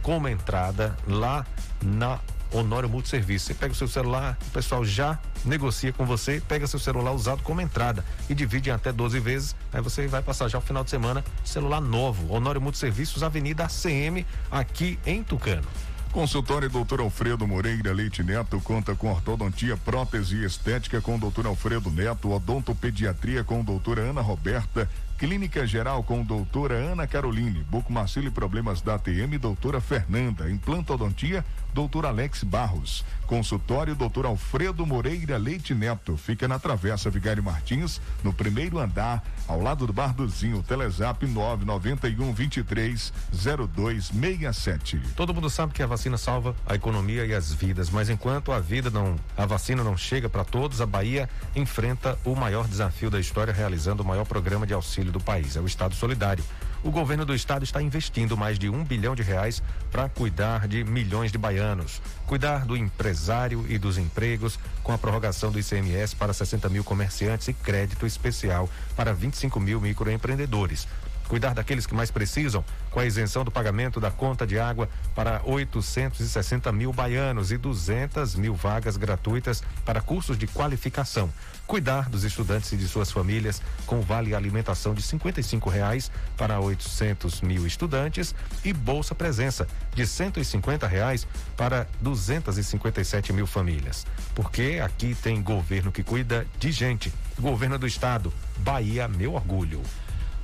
com 0.03 0.17
uma 0.17 0.29
entrada 0.29 0.95
lá 1.07 1.43
na 1.81 2.19
Honório 2.51 2.89
Multiserviço. 2.89 3.47
Você 3.47 3.53
pega 3.53 3.73
o 3.73 3.75
seu 3.75 3.87
celular, 3.87 4.37
o 4.47 4.51
pessoal 4.51 4.83
já 4.83 5.19
negocia 5.45 5.93
com 5.93 6.05
você, 6.05 6.41
pega 6.47 6.67
seu 6.67 6.79
celular 6.79 7.11
usado 7.11 7.41
como 7.43 7.61
entrada 7.61 8.03
e 8.29 8.35
divide 8.35 8.69
em 8.69 8.73
até 8.73 8.91
12 8.91 9.19
vezes. 9.19 9.55
Aí 9.71 9.81
você 9.81 10.07
vai 10.07 10.21
passar 10.21 10.47
já 10.47 10.57
o 10.57 10.61
final 10.61 10.83
de 10.83 10.89
semana 10.89 11.23
celular 11.43 11.81
novo. 11.81 12.33
Honório 12.33 12.61
Multiserviços, 12.61 13.23
Avenida 13.23 13.65
ACM, 13.65 14.25
aqui 14.51 14.99
em 15.05 15.23
Tucano. 15.23 15.67
Consultório 16.11 16.67
Doutor 16.67 17.01
Alfredo 17.01 17.47
Moreira 17.47 17.93
Leite 17.93 18.23
Neto 18.23 18.59
conta 18.61 18.95
com 18.95 19.11
ortodontia, 19.11 19.77
prótese 19.77 20.37
e 20.37 20.43
estética 20.43 20.99
com 20.99 21.19
Doutor 21.19 21.45
Alfredo 21.45 21.91
Neto, 21.91 22.31
odontopediatria 22.31 23.43
com 23.43 23.63
doutora 23.63 24.01
Ana 24.01 24.19
Roberta, 24.19 24.89
Clínica 25.19 25.67
Geral 25.67 26.01
com 26.01 26.23
doutora 26.23 26.73
Ana 26.73 27.05
Caroline, 27.05 27.63
Bucomacilo 27.69 28.27
e 28.27 28.31
Problemas 28.31 28.81
da 28.81 28.95
ATM, 28.95 29.37
doutora 29.39 29.79
Fernanda, 29.79 30.49
Implantodontia, 30.49 31.45
doutor 31.73 32.05
Alex 32.05 32.43
Barros. 32.43 33.05
Consultório 33.25 33.95
doutor 33.95 34.25
Alfredo 34.25 34.85
Moreira 34.85 35.37
Leite 35.37 35.75
Neto. 35.75 36.17
Fica 36.17 36.47
na 36.47 36.57
Travessa 36.57 37.09
Vigário 37.09 37.43
Martins, 37.43 38.01
no 38.23 38.33
primeiro 38.33 38.79
andar, 38.79 39.23
ao 39.47 39.61
lado 39.61 39.85
do 39.85 39.93
Bar 39.93 40.13
do 40.13 40.27
Zinho. 40.27 40.63
Telezap 40.63 41.25
991 41.25 42.33
23 42.33 43.13
0267. 43.31 44.99
Todo 45.15 45.33
mundo 45.33 45.49
sabe 45.49 45.73
que 45.73 45.83
a 45.83 45.87
vacina 45.87 46.17
salva 46.17 46.55
a 46.65 46.75
economia 46.75 47.25
e 47.25 47.33
as 47.33 47.53
vidas, 47.53 47.89
mas 47.89 48.09
enquanto 48.09 48.51
a 48.51 48.59
vida 48.59 48.89
não, 48.89 49.15
a 49.37 49.45
vacina 49.45 49.83
não 49.83 49.95
chega 49.95 50.27
para 50.27 50.43
todos, 50.43 50.81
a 50.81 50.85
Bahia 50.85 51.29
enfrenta 51.55 52.17
o 52.25 52.35
maior 52.35 52.67
desafio 52.67 53.09
da 53.09 53.19
história 53.19 53.53
realizando 53.53 54.01
o 54.01 54.05
maior 54.05 54.25
programa 54.25 54.65
de 54.65 54.73
auxílio 54.73 55.11
do 55.11 55.19
país, 55.19 55.55
é 55.55 55.61
o 55.61 55.65
Estado 55.65 55.93
Solidário 55.93 56.43
o 56.83 56.91
governo 56.91 57.25
do 57.25 57.35
estado 57.35 57.63
está 57.63 57.81
investindo 57.81 58.37
mais 58.37 58.57
de 58.57 58.69
um 58.69 58.83
bilhão 58.83 59.15
de 59.15 59.21
reais 59.21 59.61
para 59.91 60.07
cuidar 60.07 60.67
de 60.67 60.83
milhões 60.83 61.31
de 61.31 61.37
baianos, 61.37 62.01
cuidar 62.25 62.65
do 62.65 62.77
empresário 62.77 63.65
e 63.67 63.77
dos 63.77 63.97
empregos, 63.97 64.57
com 64.83 64.93
a 64.93 64.97
prorrogação 64.97 65.51
do 65.51 65.59
ICMS 65.59 66.15
para 66.15 66.33
60 66.33 66.69
mil 66.69 66.83
comerciantes 66.83 67.47
e 67.49 67.53
crédito 67.53 68.05
especial 68.05 68.69
para 68.95 69.13
25 69.13 69.59
mil 69.59 69.81
microempreendedores 69.81 70.87
cuidar 71.29 71.53
daqueles 71.53 71.85
que 71.85 71.93
mais 71.93 72.09
precisam, 72.09 72.65
com 72.89 72.99
a 72.99 73.05
isenção 73.05 73.45
do 73.45 73.51
pagamento 73.51 73.99
da 73.99 74.09
conta 74.09 74.47
de 74.47 74.59
água 74.59 74.89
para 75.13 75.41
860 75.45 76.71
mil 76.71 76.91
baianos 76.91 77.51
e 77.51 77.57
200 77.57 78.33
mil 78.35 78.55
vagas 78.55 78.97
gratuitas 78.97 79.63
para 79.85 80.01
cursos 80.01 80.37
de 80.37 80.47
qualificação. 80.47 81.31
Cuidar 81.69 82.09
dos 82.09 82.23
estudantes 82.23 82.71
e 82.71 82.77
de 82.77 82.87
suas 82.87 83.11
famílias 83.11 83.61
com 83.85 84.01
vale 84.01 84.33
alimentação 84.33 84.91
de 84.91 85.03
R$ 85.03 85.59
reais 85.71 86.09
para 86.35 86.59
800 86.59 87.41
mil 87.41 87.67
estudantes 87.67 88.33
e 88.65 88.73
bolsa 88.73 89.13
presença 89.13 89.67
de 89.93 90.01
R$ 90.01 90.87
reais 90.89 91.27
para 91.55 91.87
257 92.01 93.31
mil 93.31 93.45
famílias. 93.45 94.07
Porque 94.33 94.81
aqui 94.83 95.13
tem 95.13 95.43
governo 95.43 95.91
que 95.91 96.01
cuida 96.01 96.47
de 96.57 96.71
gente. 96.71 97.13
Governo 97.39 97.77
do 97.77 97.85
Estado, 97.85 98.33
Bahia, 98.57 99.07
meu 99.07 99.35
orgulho. 99.35 99.83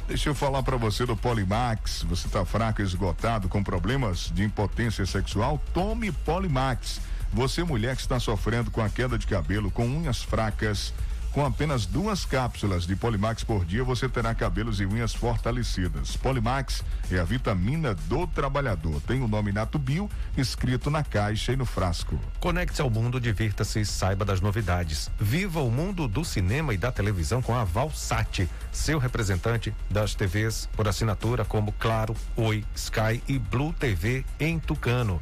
Deixa 0.07 0.30
eu 0.30 0.36
falar 0.36 0.61
para 0.61 0.78
você 0.78 1.07
do 1.07 1.17
Polimax. 1.17 2.03
Você 2.07 2.28
está 2.28 2.45
fraco, 2.45 2.84
esgotado, 2.84 3.49
com 3.49 3.63
problemas 3.63 4.32
de 4.32 4.43
impotência 4.43 5.03
sexual? 5.07 5.59
Tome 5.73 6.11
Polimax. 6.11 7.01
Você, 7.34 7.63
mulher 7.63 7.95
que 7.95 8.03
está 8.03 8.19
sofrendo 8.19 8.69
com 8.69 8.80
a 8.80 8.89
queda 8.89 9.17
de 9.17 9.26
cabelo, 9.26 9.71
com 9.71 9.88
unhas 9.88 10.21
fracas, 10.21 10.93
Com 11.36 11.45
apenas 11.45 11.86
duas 11.86 12.23
cápsulas 12.23 12.88
de 12.88 12.95
Polimax 12.95 13.43
por 13.43 13.65
dia, 13.65 13.83
você 13.83 14.07
terá 14.07 14.33
cabelos 14.33 14.79
e 14.79 14.86
unhas 14.86 15.13
fortalecidas. 15.13 16.15
Polimax 16.15 16.81
é 17.11 17.19
a 17.19 17.25
vitamina 17.25 17.93
do 17.93 18.25
trabalhador. 18.25 19.01
Tem 19.01 19.21
o 19.21 19.27
nome 19.27 19.51
Natubio 19.51 20.09
escrito 20.38 20.89
na 20.89 21.03
caixa 21.03 21.51
e 21.51 21.57
no 21.57 21.65
frasco. 21.65 22.17
Conecte-se 22.39 22.81
ao 22.81 22.89
mundo, 22.89 23.19
divirta-se 23.19 23.81
e 23.81 23.86
saiba 23.86 24.23
das 24.23 24.39
novidades. 24.39 25.11
Viva 25.19 25.59
o 25.59 25.69
mundo 25.69 26.07
do 26.07 26.23
cinema 26.23 26.73
e 26.73 26.77
da 26.77 26.89
televisão 26.89 27.41
com 27.41 27.53
a 27.53 27.65
Valsat, 27.65 28.47
seu 28.71 28.97
representante 28.97 29.75
das 29.89 30.15
TVs 30.15 30.69
por 30.71 30.88
assinatura 30.88 31.43
como 31.43 31.73
Claro, 31.73 32.15
Oi, 32.38 32.63
Sky 32.73 33.21
e 33.27 33.38
Blue 33.38 33.73
TV 33.73 34.23
em 34.39 34.57
Tucano. 34.57 35.19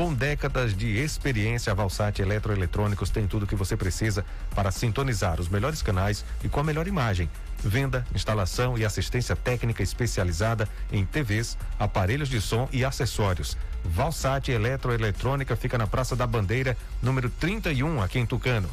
Com 0.00 0.14
décadas 0.14 0.74
de 0.74 0.96
experiência, 0.96 1.70
a 1.70 1.74
Valsat 1.74 2.22
Eletroeletrônicos 2.22 3.10
tem 3.10 3.26
tudo 3.26 3.42
o 3.42 3.46
que 3.46 3.54
você 3.54 3.76
precisa 3.76 4.24
para 4.54 4.70
sintonizar 4.70 5.38
os 5.38 5.46
melhores 5.46 5.82
canais 5.82 6.24
e 6.42 6.48
com 6.48 6.58
a 6.58 6.64
melhor 6.64 6.88
imagem. 6.88 7.28
Venda, 7.58 8.06
instalação 8.14 8.78
e 8.78 8.84
assistência 8.86 9.36
técnica 9.36 9.82
especializada 9.82 10.66
em 10.90 11.04
TVs, 11.04 11.58
aparelhos 11.78 12.30
de 12.30 12.40
som 12.40 12.66
e 12.72 12.82
acessórios. 12.82 13.58
Valsat 13.84 14.50
Eletroeletrônica 14.50 15.54
fica 15.54 15.76
na 15.76 15.86
Praça 15.86 16.16
da 16.16 16.26
Bandeira, 16.26 16.78
número 17.02 17.28
31, 17.28 18.00
aqui 18.00 18.18
em 18.18 18.24
Tucano. 18.24 18.70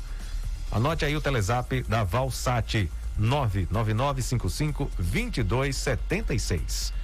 Anote 0.72 1.04
aí 1.04 1.14
o 1.14 1.20
telezap 1.20 1.84
da 1.90 2.06
Valsat 2.06 2.90
99955 3.18 4.90
2276. 4.98 6.97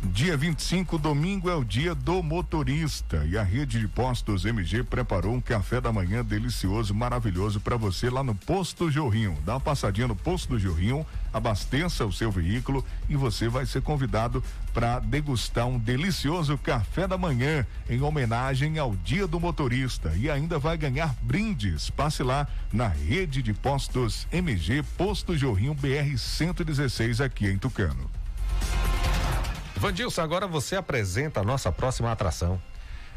Dia 0.00 0.36
25, 0.36 0.96
domingo, 0.96 1.50
é 1.50 1.56
o 1.56 1.64
dia 1.64 1.92
do 1.92 2.22
motorista 2.22 3.26
e 3.28 3.36
a 3.36 3.42
rede 3.42 3.80
de 3.80 3.88
postos 3.88 4.44
MG 4.44 4.84
preparou 4.84 5.34
um 5.34 5.40
café 5.40 5.80
da 5.80 5.92
manhã 5.92 6.24
delicioso, 6.24 6.94
maravilhoso 6.94 7.58
para 7.58 7.76
você 7.76 8.08
lá 8.08 8.22
no 8.22 8.32
Posto 8.32 8.92
Jorrinho. 8.92 9.36
Dá 9.44 9.54
uma 9.54 9.60
passadinha 9.60 10.06
no 10.06 10.14
Posto 10.14 10.56
Jorrinho, 10.56 11.04
abasteça 11.32 12.06
o 12.06 12.12
seu 12.12 12.30
veículo 12.30 12.84
e 13.08 13.16
você 13.16 13.48
vai 13.48 13.66
ser 13.66 13.82
convidado 13.82 14.42
para 14.72 15.00
degustar 15.00 15.66
um 15.66 15.80
delicioso 15.80 16.56
café 16.56 17.08
da 17.08 17.18
manhã 17.18 17.66
em 17.90 18.00
homenagem 18.00 18.78
ao 18.78 18.94
Dia 18.94 19.26
do 19.26 19.40
Motorista 19.40 20.14
e 20.16 20.30
ainda 20.30 20.60
vai 20.60 20.78
ganhar 20.78 21.12
brindes. 21.22 21.90
Passe 21.90 22.22
lá 22.22 22.46
na 22.72 22.86
rede 22.86 23.42
de 23.42 23.52
postos 23.52 24.28
MG 24.30 24.84
Posto 24.96 25.36
Jorrinho 25.36 25.74
BR 25.74 26.16
116 26.16 27.20
aqui 27.20 27.48
em 27.48 27.58
Tucano. 27.58 28.08
Vandilson, 29.78 30.22
agora 30.22 30.46
você 30.46 30.76
apresenta 30.76 31.40
a 31.40 31.44
nossa 31.44 31.70
próxima 31.70 32.10
atração. 32.10 32.60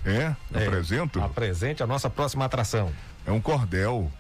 É? 0.05 0.35
é 0.53 0.65
apresento? 0.65 1.21
Apresente 1.21 1.83
a 1.83 1.87
nossa 1.87 2.09
próxima 2.09 2.45
atração. 2.45 2.91
É 3.25 3.31
um 3.31 3.41
cordel. 3.41 4.11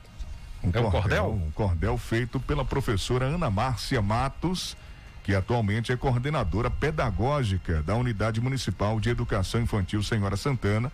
Um 0.63 0.69
é 0.69 0.71
cordel, 0.71 0.87
um 0.87 0.91
cordel? 0.91 1.31
Um 1.31 1.51
cordel 1.51 1.97
feito 1.97 2.39
pela 2.39 2.65
professora 2.65 3.25
Ana 3.25 3.49
Márcia 3.49 4.01
Matos, 4.01 4.75
que 5.23 5.33
atualmente 5.33 5.91
é 5.91 5.97
coordenadora 5.97 6.69
pedagógica 6.69 7.81
da 7.83 7.95
Unidade 7.95 8.41
Municipal 8.41 8.99
de 8.99 9.09
Educação 9.09 9.61
Infantil 9.61 10.03
Senhora 10.03 10.37
Santana. 10.37 10.91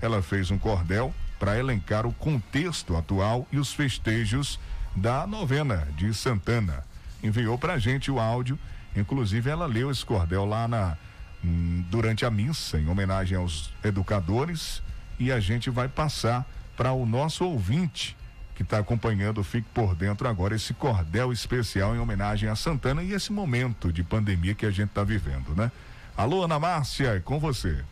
Ela 0.00 0.22
fez 0.22 0.50
um 0.50 0.58
cordel 0.58 1.12
para 1.38 1.58
elencar 1.58 2.06
o 2.06 2.12
contexto 2.12 2.96
atual 2.96 3.46
e 3.52 3.58
os 3.58 3.72
festejos 3.72 4.58
da 4.94 5.26
novena 5.26 5.86
de 5.96 6.12
Santana. 6.12 6.84
Enviou 7.22 7.58
para 7.58 7.74
a 7.74 7.78
gente 7.78 8.10
o 8.10 8.18
áudio 8.18 8.58
Inclusive, 8.98 9.48
ela 9.48 9.66
leu 9.66 9.90
esse 9.90 10.04
cordel 10.04 10.44
lá 10.44 10.66
na, 10.68 10.96
hum, 11.44 11.84
durante 11.90 12.24
a 12.24 12.30
missa, 12.30 12.78
em 12.78 12.88
homenagem 12.88 13.36
aos 13.38 13.72
educadores, 13.82 14.82
e 15.18 15.32
a 15.32 15.40
gente 15.40 15.70
vai 15.70 15.88
passar 15.88 16.46
para 16.76 16.92
o 16.92 17.04
nosso 17.04 17.44
ouvinte 17.44 18.16
que 18.54 18.62
está 18.64 18.78
acompanhando, 18.78 19.44
fique 19.44 19.68
por 19.72 19.94
dentro 19.94 20.28
agora, 20.28 20.56
esse 20.56 20.74
cordel 20.74 21.32
especial 21.32 21.94
em 21.94 22.00
homenagem 22.00 22.48
a 22.48 22.56
Santana 22.56 23.04
e 23.04 23.12
esse 23.12 23.32
momento 23.32 23.92
de 23.92 24.02
pandemia 24.02 24.52
que 24.52 24.66
a 24.66 24.70
gente 24.70 24.88
está 24.88 25.04
vivendo, 25.04 25.54
né? 25.54 25.70
Alô, 26.16 26.42
Ana 26.42 26.58
Márcia, 26.58 27.14
é 27.14 27.20
com 27.20 27.38
você. 27.38 27.84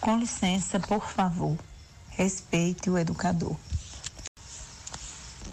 Com 0.00 0.18
licença, 0.18 0.80
por 0.80 1.06
favor, 1.06 1.58
respeite 2.08 2.88
o 2.88 2.96
educador. 2.96 3.56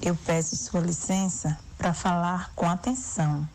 Eu 0.01 0.15
peço 0.15 0.55
sua 0.55 0.79
licença 0.79 1.59
para 1.77 1.93
falar 1.93 2.53
com 2.55 2.69
atenção 2.69 3.45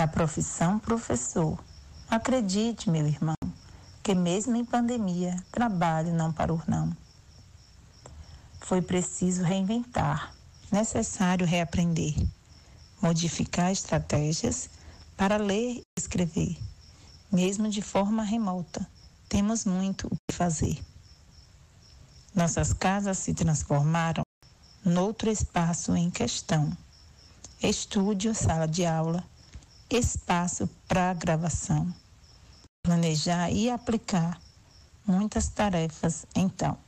da 0.00 0.08
profissão 0.08 0.78
professor. 0.78 1.62
Acredite, 2.08 2.88
meu 2.88 3.06
irmão, 3.06 3.34
que 4.02 4.14
mesmo 4.14 4.56
em 4.56 4.64
pandemia, 4.64 5.36
trabalho 5.52 6.10
não 6.14 6.32
parou 6.32 6.62
não. 6.66 6.96
Foi 8.60 8.80
preciso 8.80 9.42
reinventar, 9.42 10.34
necessário 10.72 11.46
reaprender, 11.46 12.14
modificar 13.02 13.70
estratégias 13.70 14.70
para 15.18 15.36
ler 15.36 15.80
e 15.80 15.82
escrever, 15.98 16.56
mesmo 17.30 17.68
de 17.68 17.82
forma 17.82 18.22
remota. 18.22 18.88
Temos 19.28 19.66
muito 19.66 20.06
o 20.06 20.16
que 20.16 20.34
fazer. 20.34 20.82
Nossas 22.34 22.72
casas 22.72 23.18
se 23.18 23.34
transformaram 23.34 24.22
noutro 24.82 25.28
espaço 25.28 25.94
em 25.94 26.10
questão. 26.10 26.74
Estúdio, 27.62 28.34
sala 28.34 28.66
de 28.66 28.86
aula, 28.86 29.22
espaço 29.90 30.68
para 30.86 31.12
gravação. 31.14 31.92
Planejar 32.82 33.50
e 33.50 33.68
aplicar 33.68 34.40
muitas 35.06 35.48
tarefas, 35.48 36.24
então. 36.34 36.78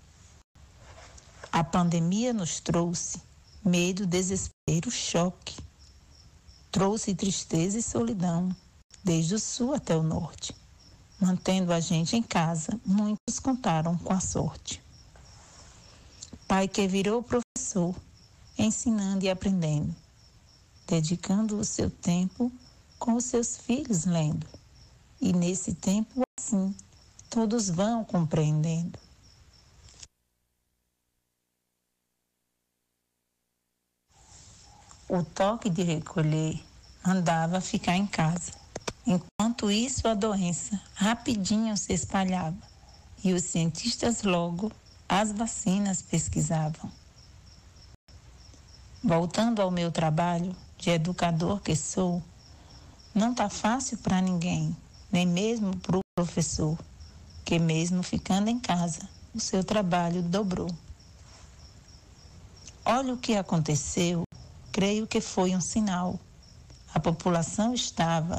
A 1.51 1.63
pandemia 1.65 2.33
nos 2.33 2.61
trouxe 2.61 3.21
medo, 3.65 4.07
desespero, 4.07 4.91
choque. 4.91 5.57
Trouxe 6.71 7.15
tristeza 7.15 7.79
e 7.79 7.83
solidão, 7.83 8.55
desde 9.05 9.35
o 9.35 9.39
sul 9.39 9.75
até 9.75 9.97
o 9.97 10.03
norte. 10.03 10.57
Mantendo 11.21 11.73
a 11.73 11.81
gente 11.81 12.17
em 12.17 12.23
casa, 12.23 12.81
muitos 12.85 13.39
contaram 13.39 13.99
com 13.99 14.13
a 14.13 14.21
sorte. 14.21 14.83
Pai 16.49 16.67
que 16.67 16.87
virou 16.89 17.23
professor, 17.23 17.95
ensinando 18.59 19.25
e 19.25 19.31
aprendendo, 19.31 19.95
dedicando 20.87 21.59
o 21.59 21.65
seu 21.65 21.91
tempo 21.91 22.51
com 23.03 23.15
os 23.17 23.25
seus 23.25 23.57
filhos 23.57 24.05
lendo. 24.05 24.47
E 25.21 25.33
nesse 25.33 25.75
tempo, 25.75 26.23
assim, 26.39 26.73
todos 27.29 27.69
vão 27.69 28.05
compreendendo. 28.05 28.97
O 35.09 35.25
toque 35.25 35.69
de 35.69 35.83
recolher 35.83 36.63
mandava 37.05 37.61
ficar 37.61 37.97
em 37.97 38.07
casa. 38.07 38.53
Enquanto 39.05 39.69
isso, 39.69 40.07
a 40.07 40.15
doença 40.15 40.81
rapidinho 40.95 41.77
se 41.77 41.93
espalhava 41.93 42.57
e 43.25 43.33
os 43.33 43.43
cientistas 43.43 44.23
logo 44.23 44.71
as 45.09 45.33
vacinas 45.33 46.01
pesquisavam. 46.01 46.91
Voltando 49.03 49.61
ao 49.61 49.73
meu 49.73 49.91
trabalho 49.91 50.55
de 50.79 50.91
educador 50.91 51.61
que 51.61 51.75
sou, 51.75 52.23
não 53.15 53.33
está 53.33 53.49
fácil 53.49 53.99
para 53.99 54.21
ninguém, 54.21 54.75
nem 55.11 55.27
mesmo 55.27 55.77
para 55.77 55.99
o 55.99 56.01
professor, 56.17 56.79
que 57.45 57.59
mesmo 57.59 58.03
ficando 58.03 58.49
em 58.49 58.59
casa, 58.59 59.09
o 59.35 59.41
seu 59.41 59.63
trabalho 59.63 60.23
dobrou. 60.23 60.71
Olha 62.85 63.13
o 63.15 63.19
que 63.19 63.37
aconteceu, 63.37 64.23
creio 64.73 65.07
que 65.07 65.21
foi 65.21 65.55
um 65.55 65.61
sinal. 65.61 66.19
A 66.95 66.99
população 66.99 67.75
estava 67.75 68.39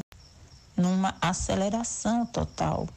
numa 0.76 1.16
aceleração 1.22 2.26
total, 2.26 2.88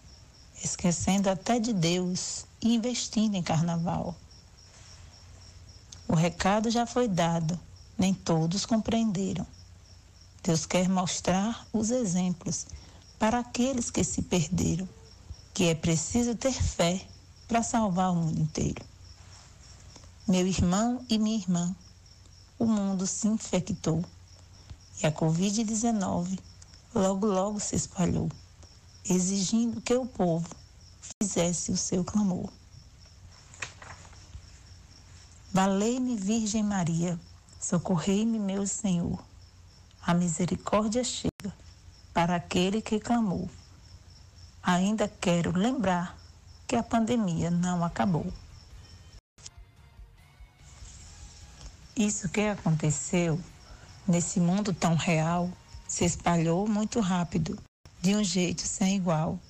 esquecendo 0.63 1.29
até 1.29 1.61
de 1.61 1.73
Deus 1.73 2.47
e 2.61 2.75
investindo 2.75 3.35
em 3.35 3.43
carnaval. 3.43 4.17
O 6.09 6.15
recado 6.15 6.71
já 6.71 6.87
foi 6.87 7.07
dado, 7.07 7.59
nem 7.99 8.15
todos 8.15 8.65
compreenderam. 8.65 9.47
Deus 10.47 10.65
quer 10.65 10.89
mostrar 10.89 11.67
os 11.73 11.91
exemplos 11.91 12.69
para 13.19 13.41
aqueles 13.41 13.91
que 13.91 14.05
se 14.05 14.23
perderam, 14.23 14.89
que 15.53 15.65
é 15.65 15.75
preciso 15.75 16.37
ter 16.37 16.53
fé 16.53 17.05
para 17.49 17.65
salvar 17.65 18.13
o 18.13 18.15
mundo 18.15 18.39
inteiro. 18.39 18.85
Meu 20.29 20.47
irmão 20.47 21.05
e 21.09 21.19
minha 21.19 21.37
irmã, 21.37 21.75
o 22.61 22.65
mundo 22.65 23.09
se 23.09 23.27
infectou 23.27 24.05
e 25.03 25.07
a 25.09 25.11
Covid-19 25.11 26.39
logo, 26.95 27.27
logo 27.27 27.59
se 27.59 27.75
espalhou, 27.75 28.31
exigindo 29.05 29.81
que 29.81 29.95
o 29.95 30.07
povo 30.07 30.49
fizesse 31.21 31.73
o 31.73 31.77
seu 31.77 32.05
clamor. 32.05 32.49
Valei-me, 35.53 36.15
Virgem 36.15 36.63
Maria, 36.63 37.19
socorrei-me, 37.61 38.39
meu 38.39 38.65
Senhor 38.65 39.26
a 40.07 40.15
misericórdia 40.15 41.03
chega 41.03 41.53
para 42.15 42.37
aquele 42.37 42.81
que 42.81 43.01
clamou. 43.01 43.51
Ainda 44.63 45.09
quero 45.09 45.51
lembrar 45.51 46.17
que 46.65 46.77
a 46.77 46.83
pandemia 46.83 47.51
não 47.51 47.85
acabou. 47.85 48.33
Isso 51.97 52.29
que 52.29 52.43
aconteceu 52.43 53.41
nesse 54.07 54.39
mundo 54.39 54.73
tão 54.73 54.95
real 54.95 55.51
se 55.89 56.05
espalhou 56.05 56.69
muito 56.69 57.01
rápido, 57.01 57.59
de 58.01 58.15
um 58.15 58.23
jeito 58.23 58.63
sem 58.63 58.95
igual, 58.95 59.41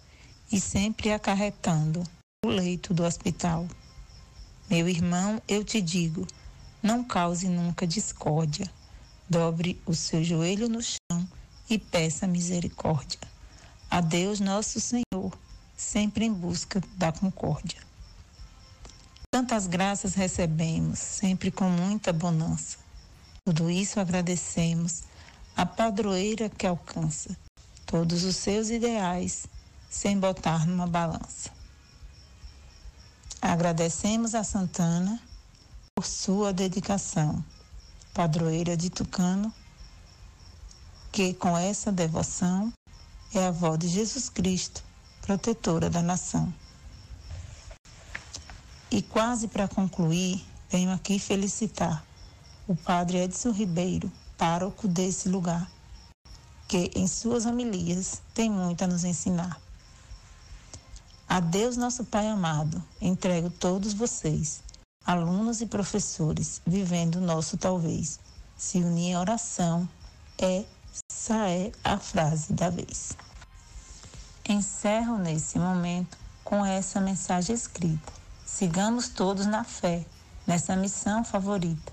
e 0.50 0.58
sempre 0.58 1.12
acarretando 1.12 2.02
o 2.42 2.48
leito 2.48 2.94
do 2.94 3.04
hospital. 3.04 3.68
Meu 4.70 4.88
irmão, 4.88 5.42
eu 5.46 5.62
te 5.62 5.82
digo, 5.82 6.26
não 6.82 7.04
cause 7.04 7.46
nunca 7.46 7.86
discórdia. 7.86 8.70
Dobre 9.28 9.80
o 9.84 9.94
seu 9.94 10.22
joelho 10.22 10.68
no 10.68 10.80
chão 10.80 11.28
e 11.68 11.78
peça 11.78 12.26
misericórdia. 12.28 13.18
A 13.90 14.00
Deus 14.00 14.38
nosso 14.38 14.80
Senhor, 14.80 15.36
sempre 15.76 16.24
em 16.24 16.32
busca 16.32 16.80
da 16.96 17.10
concórdia. 17.10 17.80
Tantas 19.32 19.66
graças 19.66 20.14
recebemos, 20.14 20.98
sempre 20.98 21.50
com 21.50 21.68
muita 21.68 22.12
bonança. 22.12 22.78
Tudo 23.44 23.68
isso 23.68 23.98
agradecemos 23.98 25.02
à 25.56 25.66
padroeira 25.66 26.48
que 26.48 26.66
alcança 26.66 27.36
todos 27.84 28.24
os 28.24 28.36
seus 28.36 28.70
ideais 28.70 29.46
sem 29.90 30.18
botar 30.18 30.66
numa 30.66 30.86
balança. 30.86 31.50
Agradecemos 33.42 34.34
a 34.34 34.42
Santana 34.42 35.20
por 35.94 36.06
sua 36.06 36.52
dedicação, 36.52 37.44
padroeira 38.16 38.74
de 38.78 38.88
Tucano, 38.88 39.52
que 41.12 41.34
com 41.34 41.54
essa 41.54 41.92
devoção 41.92 42.72
é 43.34 43.44
a 43.44 43.48
avó 43.48 43.76
de 43.76 43.88
Jesus 43.88 44.30
Cristo, 44.30 44.82
protetora 45.20 45.90
da 45.90 46.00
nação. 46.00 46.50
E 48.90 49.02
quase 49.02 49.48
para 49.48 49.68
concluir, 49.68 50.42
venho 50.70 50.90
aqui 50.92 51.18
felicitar 51.18 52.02
o 52.66 52.74
padre 52.74 53.18
Edson 53.18 53.50
Ribeiro, 53.50 54.10
pároco 54.38 54.88
desse 54.88 55.28
lugar, 55.28 55.70
que 56.66 56.90
em 56.94 57.06
suas 57.06 57.44
homilias 57.44 58.22
tem 58.32 58.48
muito 58.48 58.82
a 58.82 58.86
nos 58.86 59.04
ensinar. 59.04 59.60
A 61.28 61.38
Deus, 61.38 61.76
nosso 61.76 62.02
Pai 62.02 62.26
amado, 62.28 62.82
entrego 62.98 63.50
todos 63.50 63.92
vocês, 63.92 64.62
alunos 65.06 65.60
e 65.60 65.66
professores, 65.66 66.60
vivendo 66.66 67.16
o 67.16 67.20
nosso 67.20 67.56
talvez. 67.56 68.18
Se 68.56 68.78
unir 68.78 69.10
em 69.10 69.16
oração, 69.16 69.88
essa 70.36 71.48
é 71.48 71.70
a 71.84 71.96
frase 71.96 72.52
da 72.52 72.68
vez. 72.70 73.12
Encerro 74.48 75.16
nesse 75.16 75.60
momento 75.60 76.18
com 76.42 76.66
essa 76.66 77.00
mensagem 77.00 77.54
escrita. 77.54 78.12
Sigamos 78.44 79.08
todos 79.08 79.46
na 79.46 79.62
fé, 79.62 80.04
nessa 80.44 80.74
missão 80.74 81.24
favorita, 81.24 81.92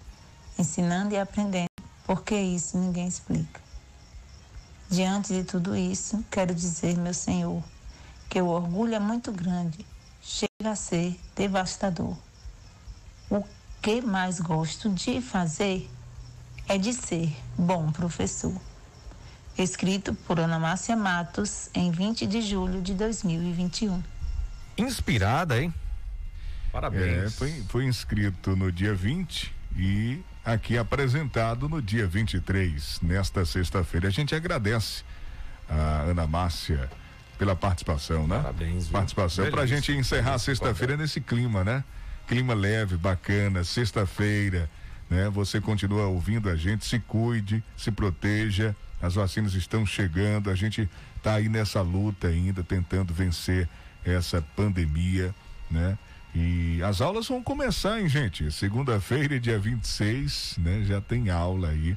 ensinando 0.58 1.14
e 1.14 1.20
aprendendo, 1.20 1.70
porque 2.06 2.36
isso 2.36 2.80
ninguém 2.80 3.08
explica. 3.08 3.62
Diante 4.90 5.34
de 5.34 5.44
tudo 5.44 5.76
isso, 5.76 6.24
quero 6.32 6.54
dizer, 6.56 6.98
meu 6.98 7.14
Senhor, 7.14 7.64
que 8.28 8.42
o 8.42 8.48
orgulho 8.48 8.96
é 8.96 9.00
muito 9.00 9.32
grande, 9.32 9.86
chega 10.20 10.72
a 10.72 10.76
ser 10.76 11.20
devastador. 11.36 12.16
O 13.30 13.44
que 13.82 14.02
mais 14.02 14.40
gosto 14.40 14.90
de 14.90 15.22
fazer 15.22 15.90
é 16.68 16.78
de 16.78 16.94
ser 16.94 17.36
bom 17.58 17.92
professor. 17.92 18.54
Escrito 19.58 20.14
por 20.14 20.40
Ana 20.40 20.58
Márcia 20.58 20.96
Matos 20.96 21.70
em 21.74 21.92
20 21.92 22.26
de 22.26 22.42
julho 22.42 22.82
de 22.82 22.94
2021. 22.94 24.02
Inspirada, 24.78 25.62
hein? 25.62 25.74
Parabéns. 26.72 27.26
É, 27.26 27.30
foi, 27.30 27.64
foi 27.70 27.86
inscrito 27.86 28.56
no 28.56 28.72
dia 28.72 28.96
20 28.96 29.54
e 29.78 30.24
aqui 30.44 30.78
apresentado 30.78 31.70
no 31.70 31.82
dia 31.82 32.08
23, 32.08 33.00
nesta 33.02 33.46
sexta-feira. 33.46 34.08
A 34.08 34.12
gente 34.12 34.34
agradece 34.34 35.04
a 35.70 36.02
Ana 36.02 36.26
Márcia 36.26 36.90
pela 37.38 37.56
participação, 37.56 38.28
né? 38.28 38.38
Parabéns. 38.38 38.86
Viu? 38.86 38.94
Participação 38.94 39.52
para 39.52 39.62
a 39.62 39.66
gente 39.68 39.92
encerrar 39.92 40.38
sexta-feira 40.40 40.98
nesse 40.98 41.22
clima, 41.22 41.64
né? 41.64 41.84
Clima 42.28 42.54
leve, 42.54 42.98
bacana, 42.98 43.64
sexta-feira, 43.64 44.70
né? 45.10 45.30
Você 45.30 45.60
continua 45.60 46.08
ouvindo 46.08 46.50
a 46.50 46.56
gente, 46.56 46.86
se 46.86 47.00
cuide, 47.00 47.64
se 47.78 47.92
proteja. 47.92 48.76
As 49.02 49.16
vacinas 49.16 49.54
estão 49.54 49.86
chegando, 49.86 50.50
a 50.50 50.56
gente 50.56 50.90
está 51.18 51.36
aí 51.36 51.50
nessa 51.50 51.82
luta 51.82 52.28
ainda, 52.28 52.64
tentando 52.64 53.14
vencer 53.14 53.68
essa 54.06 54.42
pandemia, 54.56 55.34
né? 55.70 55.98
E 56.36 56.82
as 56.82 57.00
aulas 57.00 57.28
vão 57.28 57.44
começar, 57.44 58.00
hein, 58.00 58.10
gente? 58.10 58.52
Segunda-feira, 58.52 59.40
dia 59.40 59.60
26, 59.60 60.56
né? 60.58 60.84
Já 60.86 61.00
tem 61.00 61.30
aula 61.30 61.70
aí 61.70 61.96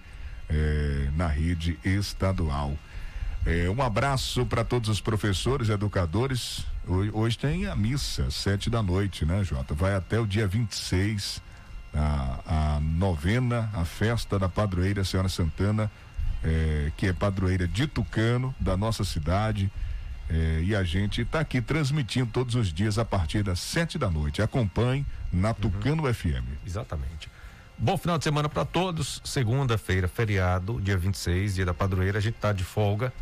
é, 0.48 1.08
na 1.16 1.26
rede 1.26 1.78
estadual. 1.84 2.76
É, 3.46 3.70
um 3.70 3.80
abraço 3.80 4.44
para 4.44 4.64
todos 4.64 4.88
os 4.88 5.00
professores, 5.00 5.68
educadores. 5.68 6.66
Hoje, 6.88 7.10
hoje, 7.12 7.38
tem 7.38 7.66
a 7.66 7.74
missa, 7.74 8.30
sete 8.30 8.70
da 8.70 8.80
noite, 8.80 9.24
né, 9.24 9.42
Jota? 9.42 9.74
Vai 9.74 9.96
até 9.96 10.20
o 10.20 10.26
dia 10.26 10.46
26, 10.46 11.42
a, 11.92 12.76
a 12.76 12.80
novena, 12.80 13.68
a 13.74 13.84
festa 13.84 14.38
da 14.38 14.48
padroeira 14.48 15.02
Senhora 15.02 15.28
Santana, 15.28 15.90
é, 16.44 16.92
que 16.96 17.08
é 17.08 17.12
padroeira 17.12 17.66
de 17.66 17.88
Tucano, 17.88 18.54
da 18.60 18.76
nossa 18.76 19.02
cidade. 19.02 19.68
É, 20.30 20.60
e 20.62 20.76
a 20.76 20.84
gente 20.84 21.22
está 21.22 21.40
aqui 21.40 21.60
transmitindo 21.60 22.30
todos 22.30 22.54
os 22.54 22.72
dias 22.72 22.98
a 22.98 23.04
partir 23.04 23.42
das 23.42 23.58
sete 23.58 23.98
da 23.98 24.08
noite. 24.08 24.40
Acompanhe 24.40 25.04
na 25.32 25.52
Tucano 25.52 26.04
uhum. 26.04 26.14
FM. 26.14 26.46
Exatamente. 26.64 27.28
Bom 27.76 27.96
final 27.96 28.16
de 28.16 28.22
semana 28.22 28.48
para 28.48 28.64
todos. 28.64 29.20
Segunda-feira, 29.24 30.06
feriado, 30.06 30.80
dia 30.80 30.96
26, 30.96 31.56
dia 31.56 31.66
da 31.66 31.74
padroeira. 31.74 32.18
A 32.18 32.22
gente 32.22 32.36
está 32.36 32.52
de 32.52 32.62
folga. 32.62 33.12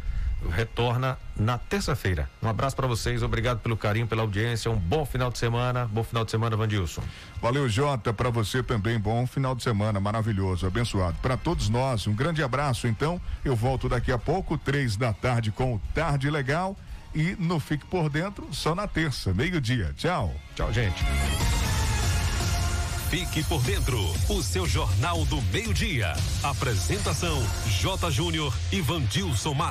Retorna 0.51 1.19
na 1.37 1.57
terça-feira. 1.59 2.29
Um 2.43 2.49
abraço 2.49 2.77
para 2.77 2.87
vocês, 2.87 3.23
obrigado 3.23 3.61
pelo 3.61 3.77
carinho, 3.77 4.07
pela 4.07 4.23
audiência. 4.23 4.71
Um 4.71 4.77
bom 4.77 5.05
final 5.05 5.31
de 5.31 5.39
semana. 5.39 5.87
Bom 5.87 6.05
final 6.05 6.25
de 6.25 6.31
semana, 6.31 6.57
Vandilson. 6.57 7.03
Valeu, 7.41 7.69
Jota. 7.69 8.13
Para 8.13 8.31
você 8.31 8.63
também, 8.63 8.99
bom 8.99 9.27
final 9.27 9.55
de 9.55 9.63
semana, 9.63 9.99
maravilhoso, 10.01 10.67
abençoado. 10.67 11.17
Para 11.23 11.37
todos 11.37 11.69
nós, 11.69 12.07
um 12.07 12.15
grande 12.15 12.43
abraço. 12.43 12.87
Então, 12.87 13.21
eu 13.45 13.57
volto 13.57 13.89
daqui 13.89 14.13
a 14.13 14.19
pouco, 14.19 14.59
três 14.59 14.97
da 14.97 15.13
tarde, 15.13 15.51
com 15.51 15.75
o 15.75 15.81
Tarde 15.95 16.31
Legal 16.31 16.77
e 17.15 17.37
no 17.39 17.61
Fique 17.61 17.87
por 17.87 18.11
Dentro 18.11 18.49
só 18.53 18.75
na 18.75 18.87
terça, 18.87 19.33
meio-dia. 19.33 19.95
Tchau. 19.97 20.35
Tchau, 20.55 20.73
gente. 20.73 21.03
Fique 23.15 23.45
por 23.45 23.63
dentro, 23.63 23.97
o 24.29 24.43
seu 24.43 24.67
Jornal 24.67 25.25
do 25.27 25.41
Meio-Dia. 25.43 26.15
Apresentação: 26.43 27.41
J. 27.69 28.11
Júnior 28.11 28.53
e 28.73 28.81
Vandilson 28.81 29.55
Matos. 29.55 29.63